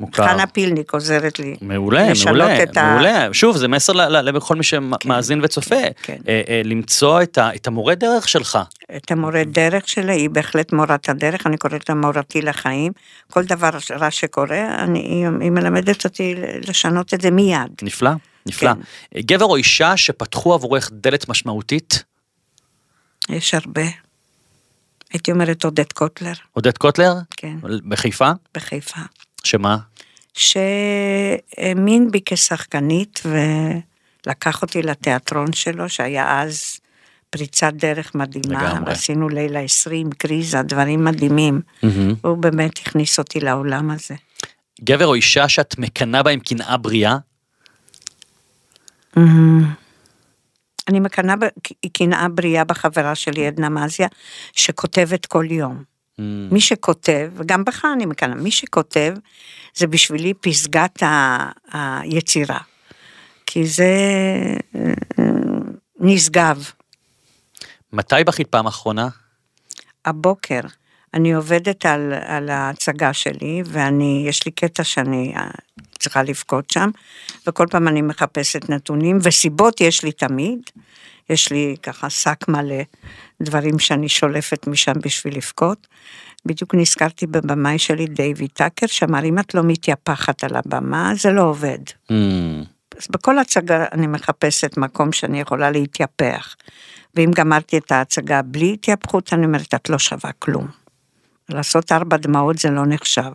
מוכר. 0.00 0.26
חנה 0.28 0.46
פילניק 0.46 0.92
עוזרת 0.92 1.38
לי. 1.38 1.56
מעולה, 1.60 2.08
מעולה, 2.26 2.62
את 2.62 2.76
ה- 2.76 2.90
מעולה. 2.94 3.28
שוב, 3.32 3.56
זה 3.56 3.68
מסר 3.68 3.92
לכל 4.22 4.56
מי 4.56 4.62
שמאזין 4.64 5.40
וצופה. 5.44 5.76
כן. 6.02 6.16
אה, 6.28 6.42
אה, 6.48 6.60
למצוא 6.64 7.22
את 7.22 7.38
ה- 7.38 7.54
את 7.54 7.66
המורה 7.66 7.94
דרך 7.94 8.28
שלך. 8.28 8.58
את 8.96 9.10
המורה 9.10 9.44
דרך 9.44 9.88
שלה, 9.88 10.12
היא 10.12 10.30
בהחלט 10.30 10.72
מורת 10.72 11.08
הדרך, 11.08 11.46
אני 11.46 11.56
קוראת 11.56 11.88
לה 11.88 11.94
מורתי 11.94 12.42
לחיים. 12.42 12.92
כל 13.30 13.44
דבר 13.44 13.70
רע 13.90 14.10
שקורה, 14.10 14.74
אני, 14.78 14.98
היא, 14.98 15.26
היא 15.40 15.50
מלמדת 15.50 16.04
אותי 16.04 16.34
לשנות 16.68 17.14
את 17.14 17.20
זה 17.20 17.30
מיד. 17.30 17.60
נפלא, 17.82 18.10
נפלא. 18.46 18.72
כן. 19.14 19.20
גבר 19.20 19.44
או 19.44 19.56
אישה 19.56 19.96
שפתחו 19.96 20.54
עבורך 20.54 20.90
דלת 20.92 21.28
משמעותית? 21.28 22.04
יש 23.28 23.54
הרבה. 23.54 23.82
הייתי 25.14 25.32
אומרת 25.32 25.64
עודד 25.64 25.92
קוטלר, 25.92 26.32
עודד 26.52 26.78
קוטלר? 26.78 27.14
כן, 27.36 27.56
בחיפה? 27.88 28.30
בחיפה, 28.54 29.00
שמה? 29.44 29.78
שהאמין 30.34 32.10
בי 32.10 32.20
כשחקנית 32.26 33.22
ולקח 34.26 34.62
אותי 34.62 34.82
לתיאטרון 34.82 35.52
שלו, 35.52 35.88
שהיה 35.88 36.42
אז 36.42 36.80
פריצת 37.30 37.72
דרך 37.72 38.14
מדהימה. 38.14 38.72
לגמרי. 38.72 38.92
עשינו 38.92 39.28
לילה 39.28 39.60
עשרים, 39.60 40.10
קריזה, 40.10 40.62
דברים 40.62 41.04
מדהימים. 41.04 41.60
מהמם. 41.82 42.14
הוא 42.22 42.36
באמת 42.36 42.78
הכניס 42.78 43.18
אותי 43.18 43.40
לעולם 43.40 43.90
הזה. 43.90 44.14
גבר 44.84 45.06
או 45.06 45.14
אישה 45.14 45.48
שאת 45.48 45.78
מקנאה 45.78 46.22
בהם 46.22 46.40
קנאה 46.40 46.76
בריאה? 46.76 47.16
אני 50.88 51.00
מקנאה 51.00 51.34
קנאה 51.92 52.28
בריאה 52.28 52.64
בחברה 52.64 53.14
שלי, 53.14 53.46
עדנה 53.46 53.68
מזיה, 53.68 54.08
שכותבת 54.52 55.26
כל 55.26 55.46
יום. 55.50 55.84
מי 56.52 56.60
שכותב, 56.60 57.32
וגם 57.36 57.64
בך 57.64 57.84
אני 57.94 58.06
מקנאה, 58.06 58.34
מי 58.34 58.50
שכותב, 58.50 59.14
זה 59.74 59.86
בשבילי 59.86 60.34
פסגת 60.34 61.02
ה- 61.02 61.50
היצירה. 61.72 62.58
כי 63.46 63.66
זה 63.66 63.94
אה, 64.74 64.92
נשגב. 66.00 66.70
מתי 67.92 68.24
בכית 68.26 68.46
פעם 68.46 68.66
אחרונה? 68.66 69.08
הבוקר 70.04 70.60
אני 71.14 71.32
עובדת 71.34 71.86
על, 71.86 72.12
על 72.26 72.48
ההצגה 72.48 73.12
שלי, 73.12 73.62
ואני, 73.66 74.24
יש 74.28 74.46
לי 74.46 74.52
קטע 74.52 74.84
שאני 74.84 75.32
אה, 75.36 75.50
צריכה 76.04 76.22
לבכות 76.22 76.70
שם, 76.70 76.90
וכל 77.46 77.66
פעם 77.70 77.88
אני 77.88 78.02
מחפשת 78.02 78.70
נתונים, 78.70 79.18
וסיבות 79.22 79.80
יש 79.80 80.04
לי 80.04 80.12
תמיד. 80.12 80.58
יש 81.30 81.52
לי 81.52 81.76
ככה 81.82 82.10
שק 82.10 82.48
מלא 82.48 82.82
דברים 83.42 83.78
שאני 83.78 84.08
שולפת 84.08 84.66
משם 84.66 84.92
בשביל 85.02 85.36
לבכות. 85.36 85.86
בדיוק 86.46 86.74
נזכרתי 86.74 87.26
בבמאי 87.26 87.78
שלי, 87.78 88.06
דייוויד 88.06 88.50
טאקר, 88.50 88.86
שאמר, 88.86 89.24
אם 89.24 89.38
את 89.38 89.54
לא 89.54 89.62
מתייפחת 89.64 90.44
על 90.44 90.56
הבמה, 90.56 91.12
זה 91.14 91.30
לא 91.30 91.42
עובד. 91.42 91.78
Hmm, 92.08 92.12
אז 92.98 93.06
בכל 93.10 93.38
הצגה 93.38 93.84
אני 93.92 94.06
מחפשת 94.06 94.76
מקום 94.76 95.12
שאני 95.12 95.40
יכולה 95.40 95.70
להתייפח. 95.70 96.56
ואם 97.14 97.30
גמרתי 97.34 97.78
את 97.78 97.92
ההצגה 97.92 98.42
בלי 98.42 98.72
התייפחות, 98.72 99.32
אני 99.32 99.46
אומרת, 99.46 99.74
את 99.74 99.88
לא 99.88 99.98
שווה 99.98 100.32
כלום. 100.38 100.66
לעשות 101.48 101.92
ארבע 101.92 102.16
דמעות 102.16 102.58
זה 102.58 102.70
לא 102.70 102.82
נחשב. 102.86 103.32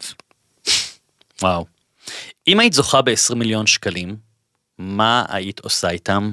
וואו. 1.41 1.78
אם 2.47 2.60
היית 2.60 2.74
זוכה 2.74 3.01
ב-20 3.01 3.36
מיליון 3.36 3.68
שקלים, 3.68 4.16
מה 4.78 5.26
היית 5.30 5.60
עושה 5.60 5.89
איתם? 5.89 6.32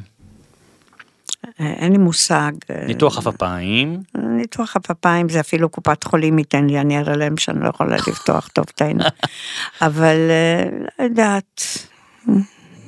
אה, 1.60 1.72
אין 1.72 1.92
לי 1.92 1.98
מושג. 1.98 2.52
אה, 2.70 2.84
ניתוח 2.86 3.18
אפפיים, 3.18 4.02
ניתוח 4.14 4.76
הפפיים 4.76 5.28
זה 5.28 5.40
אפילו 5.40 5.68
קופת 5.68 6.04
חולים 6.04 6.38
ייתן 6.38 6.66
לי, 6.66 6.80
אני 6.80 6.98
אראה 6.98 7.16
להם 7.16 7.36
שאני 7.36 7.60
לא 7.60 7.68
יכולה 7.68 7.96
לפתוח 7.96 8.48
טוב 8.48 8.64
את 8.74 8.82
העיניים. 8.82 9.10
אבל 9.86 10.16
אה, 10.30 10.64
לא 10.98 11.04
יודעת, 11.04 11.62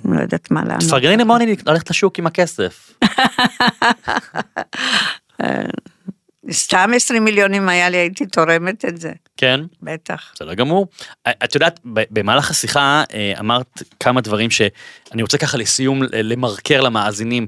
לא 0.04 0.20
יודעת 0.20 0.50
מה 0.50 0.64
לענות. 0.64 0.82
תפרגני 0.82 1.16
למוני 1.16 1.56
ללכת 1.66 1.90
לשוק 1.90 2.18
עם 2.18 2.26
הכסף. 2.26 2.92
סתם 6.52 6.90
20 6.96 7.24
מיליון 7.24 7.54
אם 7.54 7.68
היה 7.68 7.88
לי 7.88 7.96
הייתי 7.96 8.26
תורמת 8.26 8.84
את 8.84 9.00
זה, 9.00 9.12
כן? 9.36 9.60
בטח. 9.82 10.32
בסדר 10.34 10.54
גמור. 10.54 10.86
את 11.28 11.54
יודעת, 11.54 11.80
במהלך 11.84 12.50
השיחה 12.50 13.04
אה, 13.14 13.32
אמרת 13.40 13.82
כמה 14.00 14.20
דברים 14.20 14.50
שאני 14.50 15.22
רוצה 15.22 15.38
ככה 15.38 15.58
לסיום 15.58 16.02
למרקר 16.12 16.80
למאזינים. 16.80 17.46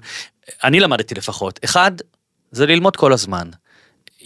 אני 0.64 0.80
למדתי 0.80 1.14
לפחות. 1.14 1.60
אחד, 1.64 1.92
זה 2.50 2.66
ללמוד 2.66 2.96
כל 2.96 3.12
הזמן. 3.12 3.48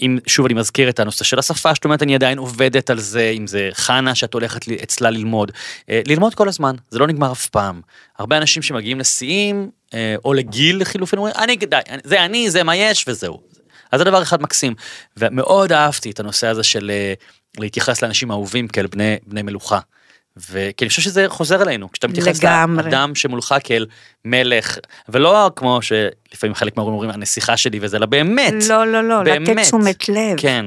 אם 0.03 0.19
שוב 0.27 0.47
אני 0.47 0.55
מזכיר 0.55 0.89
את 0.89 1.01
הנושא 1.01 1.25
של 1.25 1.39
השפה, 1.39 1.75
שאת 1.75 1.85
אומרת 1.85 2.03
אני 2.03 2.15
עדיין 2.15 2.39
עובדת 2.39 2.91
על 2.91 2.99
זה, 2.99 3.31
אם 3.37 3.47
זה 3.47 3.69
חנה 3.73 4.15
שאת 4.15 4.35
הולכת 4.35 4.69
אצלה 4.83 5.11
ללמוד. 5.11 5.53
אה, 5.91 6.01
ללמוד 6.07 6.35
כל 6.35 6.49
הזמן, 6.49 6.75
זה 6.91 6.99
לא 6.99 7.07
נגמר 7.07 7.33
אף 7.33 7.49
פעם. 7.49 7.81
הרבה 8.19 8.37
אנשים 8.37 8.63
שמגיעים 8.63 9.01
לשיאים, 9.01 9.71
אה, 9.95 10.15
או 10.25 10.35
לגיל 10.35 10.81
לחילופין, 10.81 11.19
אומרים, 11.19 11.35
אני, 11.39 11.57
די, 11.57 11.77
זה 12.05 12.25
אני, 12.25 12.51
זה 12.51 12.63
מה 12.63 12.77
יש 12.77 13.05
וזהו. 13.09 13.54
אז 13.95 14.01
זה 14.01 14.05
דבר 14.05 14.23
אחד 14.23 14.43
מקסים. 14.43 14.75
ומאוד 15.17 15.73
אהבתי 15.73 16.11
את 16.11 16.21
הנושא 16.21 16.47
הזה 16.47 16.63
של 16.63 16.91
אה, 16.91 17.15
להתייחס 17.59 18.03
לאנשים 18.03 18.31
אהובים 18.31 18.69
כאל 18.69 18.87
בני, 18.87 19.17
בני 19.27 19.43
מלוכה. 19.43 19.79
וכי 20.37 20.85
אני 20.85 20.89
חושב 20.89 21.03
שזה 21.03 21.25
חוזר 21.29 21.63
אלינו, 21.63 21.93
כשאתה 21.93 22.09
מתייחס 22.09 22.43
לגמרי. 22.43 22.85
לאדם 22.85 23.15
שמולך 23.15 23.55
כאל 23.65 23.87
מלך, 24.25 24.79
ולא 25.09 25.51
כמו 25.57 25.79
שלפעמים 25.83 26.55
חלק 26.55 26.77
מההורים 26.77 26.95
אומרים 26.95 27.11
הנסיכה 27.11 27.57
שלי 27.57 27.79
וזה, 27.83 27.97
אלא 27.97 28.07
באמת. 28.07 28.55
לא, 28.69 28.87
לא, 28.87 29.09
לא, 29.09 29.25
לתת 29.25 29.49
באמת. 29.49 29.67
תשומת 29.67 30.09
לב. 30.09 30.37
כן, 30.37 30.67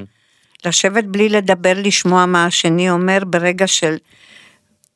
לשבת 0.65 1.03
בלי 1.03 1.29
לדבר, 1.29 1.73
לשמוע 1.75 2.25
מה 2.25 2.45
השני 2.45 2.89
אומר 2.89 3.19
ברגע 3.25 3.67
של 3.67 3.97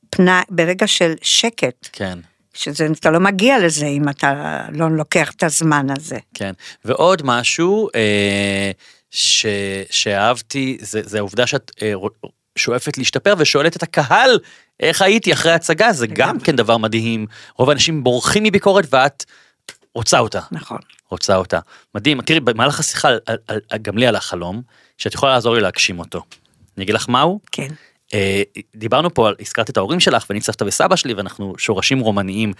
פנאי, 0.09 0.43
ברגע 0.49 0.87
של 0.87 1.13
שקט. 1.21 1.89
כן. 1.91 2.19
שזה, 2.53 2.87
אתה 2.99 3.11
לא 3.11 3.19
מגיע 3.19 3.59
לזה 3.59 3.85
אם 3.85 4.09
אתה 4.09 4.61
לא 4.71 4.91
לוקח 4.91 5.31
את 5.31 5.43
הזמן 5.43 5.87
הזה. 5.97 6.17
כן, 6.33 6.51
ועוד 6.85 7.21
משהו 7.25 7.89
אה, 7.95 8.71
ש, 9.11 9.45
שאהבתי, 9.89 10.77
זה, 10.81 11.01
זה 11.03 11.17
העובדה 11.17 11.47
שאת 11.47 11.71
אה, 11.81 11.93
שואפת 12.55 12.97
להשתפר 12.97 13.33
ושואלת 13.37 13.75
את 13.75 13.83
הקהל 13.83 14.39
איך 14.79 15.01
הייתי 15.01 15.33
אחרי 15.33 15.51
הצגה, 15.51 15.93
זה 15.93 16.07
גם. 16.07 16.39
כן 16.39 16.55
דבר 16.55 16.77
מדהים. 16.77 17.25
רוב 17.57 17.69
האנשים 17.69 18.03
בורחים 18.03 18.43
מביקורת 18.43 18.85
ואת 18.93 19.25
רוצה 19.95 20.19
אותה, 20.19 20.39
נכון. 20.51 20.77
רוצה 21.09 21.35
אותה. 21.35 21.59
מדהים, 21.95 22.21
תראי, 22.21 22.39
במהלך 22.39 22.79
השיחה, 22.79 23.07
על, 23.07 23.19
על, 23.25 23.59
על, 23.69 23.79
גם 23.81 23.97
לי 23.97 24.07
על 24.07 24.15
החלום, 24.15 24.61
שאת 24.97 25.13
יכולה 25.13 25.31
לעזור 25.31 25.55
לי 25.55 25.61
להגשים 25.61 25.99
אותו. 25.99 26.23
אני 26.77 26.83
אגיד 26.83 26.95
לך 26.95 27.07
מהו? 27.07 27.39
כן. 27.51 27.67
אה, 28.13 28.41
דיברנו 28.75 29.13
פה 29.13 29.27
על, 29.27 29.35
הזכרת 29.39 29.69
את 29.69 29.77
ההורים 29.77 29.99
שלך 29.99 30.25
ואני 30.29 30.41
סבתא 30.41 30.63
וסבא 30.63 30.95
שלי 30.95 31.13
ואנחנו 31.13 31.53
שורשים 31.57 31.99
רומניים. 31.99 32.53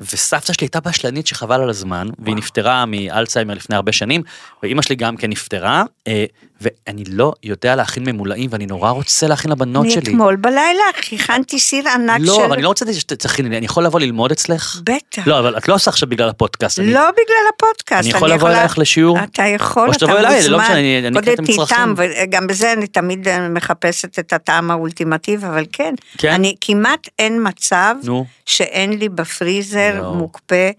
וסבתא 0.00 0.52
שלי 0.52 0.64
הייתה 0.64 0.80
בשלנית 0.80 1.26
שחבל 1.26 1.62
על 1.62 1.70
הזמן 1.70 2.08
והיא 2.18 2.36
נפטרה 2.36 2.84
מאלצהיימר 2.86 3.54
לפני 3.54 3.76
הרבה 3.76 3.92
שנים 3.92 4.22
ואימא 4.62 4.82
שלי 4.82 4.96
גם 4.96 5.16
כן 5.16 5.30
נפטרה. 5.30 5.84
אה, 6.08 6.24
ואני 6.60 7.04
לא 7.08 7.32
יודע 7.44 7.76
להכין 7.76 8.02
ממולאים 8.08 8.50
ואני 8.52 8.66
נורא 8.66 8.90
רוצה 8.90 9.26
להכין 9.26 9.50
לבנות 9.50 9.84
אני 9.84 9.92
שלי. 9.94 10.02
אתמול 10.02 10.36
בלילה 10.36 10.82
הכנתי 10.98 11.58
סיר 11.58 11.88
ענק 11.88 12.18
של... 12.18 12.24
לא, 12.26 12.44
אבל 12.44 12.52
אני 12.52 12.62
לא 12.62 12.68
רוצה 12.68 12.92
שתכיני 12.92 13.48
לי, 13.48 13.56
אני 13.58 13.66
יכול 13.66 13.84
לבוא 13.84 14.00
ללמוד 14.00 14.30
אצלך? 14.32 14.80
בטח. 14.84 15.26
לא, 15.26 15.38
אבל 15.38 15.56
את 15.58 15.68
לא 15.68 15.74
עושה 15.74 15.90
עכשיו 15.90 16.08
בגלל 16.08 16.28
הפודקאסט. 16.28 16.78
אני- 16.78 16.92
לא 16.92 17.10
בגלל 17.10 17.24
הפודקאסט. 17.56 18.02
אני 18.04 18.16
יכול 18.16 18.28
לבוא 18.28 18.36
יכולה- 18.36 18.58
אלייך 18.58 18.78
לשיעור? 18.78 19.18
אתה 19.24 19.42
יכול, 19.46 19.82
או 19.82 19.90
אתה 19.90 19.98
שתבואי 19.98 20.18
אליי, 20.18 20.36
מוזמן. 20.36 20.52
לא 20.52 20.58
משנה, 20.58 20.74
אני- 20.74 20.98
אני 21.08 21.18
אקנה 21.18 21.32
את 21.32 21.38
המצרכים. 21.38 21.94
וגם 21.96 22.46
בזה 22.46 22.72
אני 22.72 22.86
תמיד 22.86 23.28
אה, 23.28 23.48
מחפשת 23.48 24.18
את 24.18 24.32
הטעם 24.32 24.70
האולטימטיבי, 24.70 25.46
אבל 25.46 25.64
כן. 25.72 25.94
כן? 26.18 26.32
אני 26.32 26.54
כמעט 26.60 27.08
אין 27.18 27.46
מצב 27.48 27.94
נו. 28.04 28.24
שאין 28.46 28.92
לי 28.98 29.08
בפריזר 29.08 29.94
יואו. 29.96 30.14
מוקפא 30.14 30.70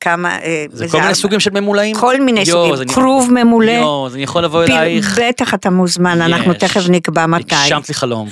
כמה... 0.00 0.38
אה, 0.42 0.64
זה 0.72 0.88
כל 0.88 1.00
מיני 1.00 1.14
סוגים 1.14 1.40
של 1.40 1.50
ממולאים? 1.50 1.96
כל 1.96 2.20
מיני 2.20 2.46
סוגים, 2.46 2.88
כרוב 2.88 3.28
ממולא. 3.32 3.70
יואו, 3.70 4.06
אז 4.06 4.14
אני 4.14 4.22
יכול 4.22 4.44
לבוא 4.44 4.64
אלייך. 4.64 5.18
בטח 5.22 5.54
אתה 5.54 5.70
מוזמן, 5.70 6.22
אנחנו. 6.22 6.54
תכף 6.54 6.88
נקבע 6.88 7.26
מתי. 7.26 7.54
הגשמת 7.54 7.88
לי 7.88 7.94
חלום. 7.94 8.28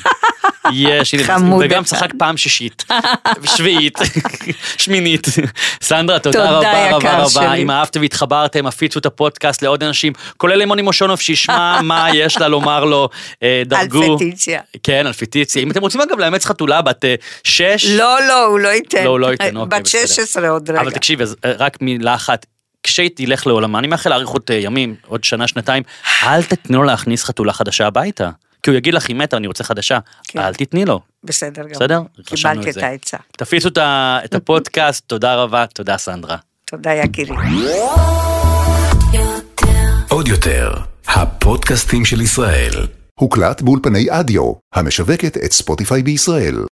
יש, 0.72 1.14
וגם. 1.60 1.84
צחק 1.84 2.12
פעם 2.18 2.36
שישית, 2.36 2.84
שביעית, 3.56 3.98
שמינית. 4.78 5.26
סנדרה, 5.82 6.18
תודה 6.18 6.50
רבה 6.50 6.96
רבה 6.96 7.24
רבה. 7.24 7.54
אם 7.54 7.70
אהבתם 7.70 8.00
והתחברתם, 8.00 8.66
הפיצו 8.66 8.98
את 8.98 9.06
הפודקאסט 9.06 9.62
לעוד 9.62 9.82
אנשים, 9.82 10.12
כולל 10.36 10.54
למוני 10.58 10.82
מושונוב, 10.82 11.20
שישמע 11.20 11.80
מה 11.82 12.08
יש 12.14 12.36
לה 12.36 12.48
לומר 12.48 12.84
לו, 12.84 13.08
אה, 13.42 13.62
דרגו. 13.66 14.12
אלפטיציה. 14.12 14.60
כן, 14.82 15.06
על 15.06 15.12
פטיציה. 15.12 15.62
אם 15.62 15.70
אתם 15.70 15.80
רוצים 15.80 16.00
אגב 16.00 16.18
לאמץ 16.18 16.44
חתולה 16.44 16.82
בת 16.82 17.04
אה, 17.04 17.14
שש, 17.44 17.86
לא, 17.86 18.18
לא, 18.28 18.44
הוא 18.44 18.58
לא 18.58 18.68
ייתן. 18.68 19.04
לא, 19.04 19.10
הוא 19.10 19.20
לא 19.20 19.26
ייתן, 19.26 19.56
אוקיי, 19.56 19.78
בת 19.80 19.84
בסדר. 19.84 20.06
16 20.06 20.48
עוד 20.48 20.70
רגע. 20.70 20.80
אבל 20.80 20.90
תקשיבי, 20.90 21.24
אה, 21.44 21.52
רק 21.58 21.82
מילה 21.82 22.14
אחת. 22.14 22.46
כשהיא 22.82 23.10
תלך 23.14 23.46
לעולמה, 23.46 23.78
אני 23.78 23.86
מאחל 23.86 24.10
לאריכות 24.10 24.50
אה, 24.50 24.56
ימים, 24.56 24.94
עוד 25.06 25.24
שנה, 25.24 25.48
שנתיים, 25.48 25.82
אל 26.22 26.42
תתני 26.42 26.76
לו 26.76 26.82
להכניס 26.82 27.24
חתולה 27.24 27.52
חדשה 27.52 27.86
הביתה. 27.86 28.30
כי 28.68 28.72
הוא 28.72 28.76
יגיד 28.78 28.94
לך, 28.94 29.08
היא 29.08 29.16
מתה, 29.16 29.36
אני 29.36 29.46
רוצה 29.46 29.64
חדשה. 29.64 29.98
כן. 30.28 30.38
אל 30.38 30.54
תתני 30.54 30.84
לו. 30.84 31.00
בסדר 31.24 31.62
גמור. 31.62 31.74
בסדר? 31.74 32.00
קיבלתי 32.24 32.70
את. 32.70 32.76
העצה. 32.76 33.16
ה- 33.78 34.18
את 34.24 34.34
הפודקאסט, 34.34 35.04
תודה 35.12 35.34
רבה, 35.34 35.66
תודה 35.66 35.98
סנדרה. 35.98 36.36
תודה 36.64 36.94
יקירי. 36.94 37.36
עוד 40.08 40.28
יותר, 40.28 40.72
הפודקאסטים 41.06 42.04
של 42.04 42.20
ישראל. 42.20 42.72
הוקלט 43.20 43.62
באולפני 43.62 44.06
אדיו, 44.10 44.52
המשווקת 44.74 45.36
את 45.36 45.52
ספוטיפיי 45.52 46.02
בישראל. 46.02 46.64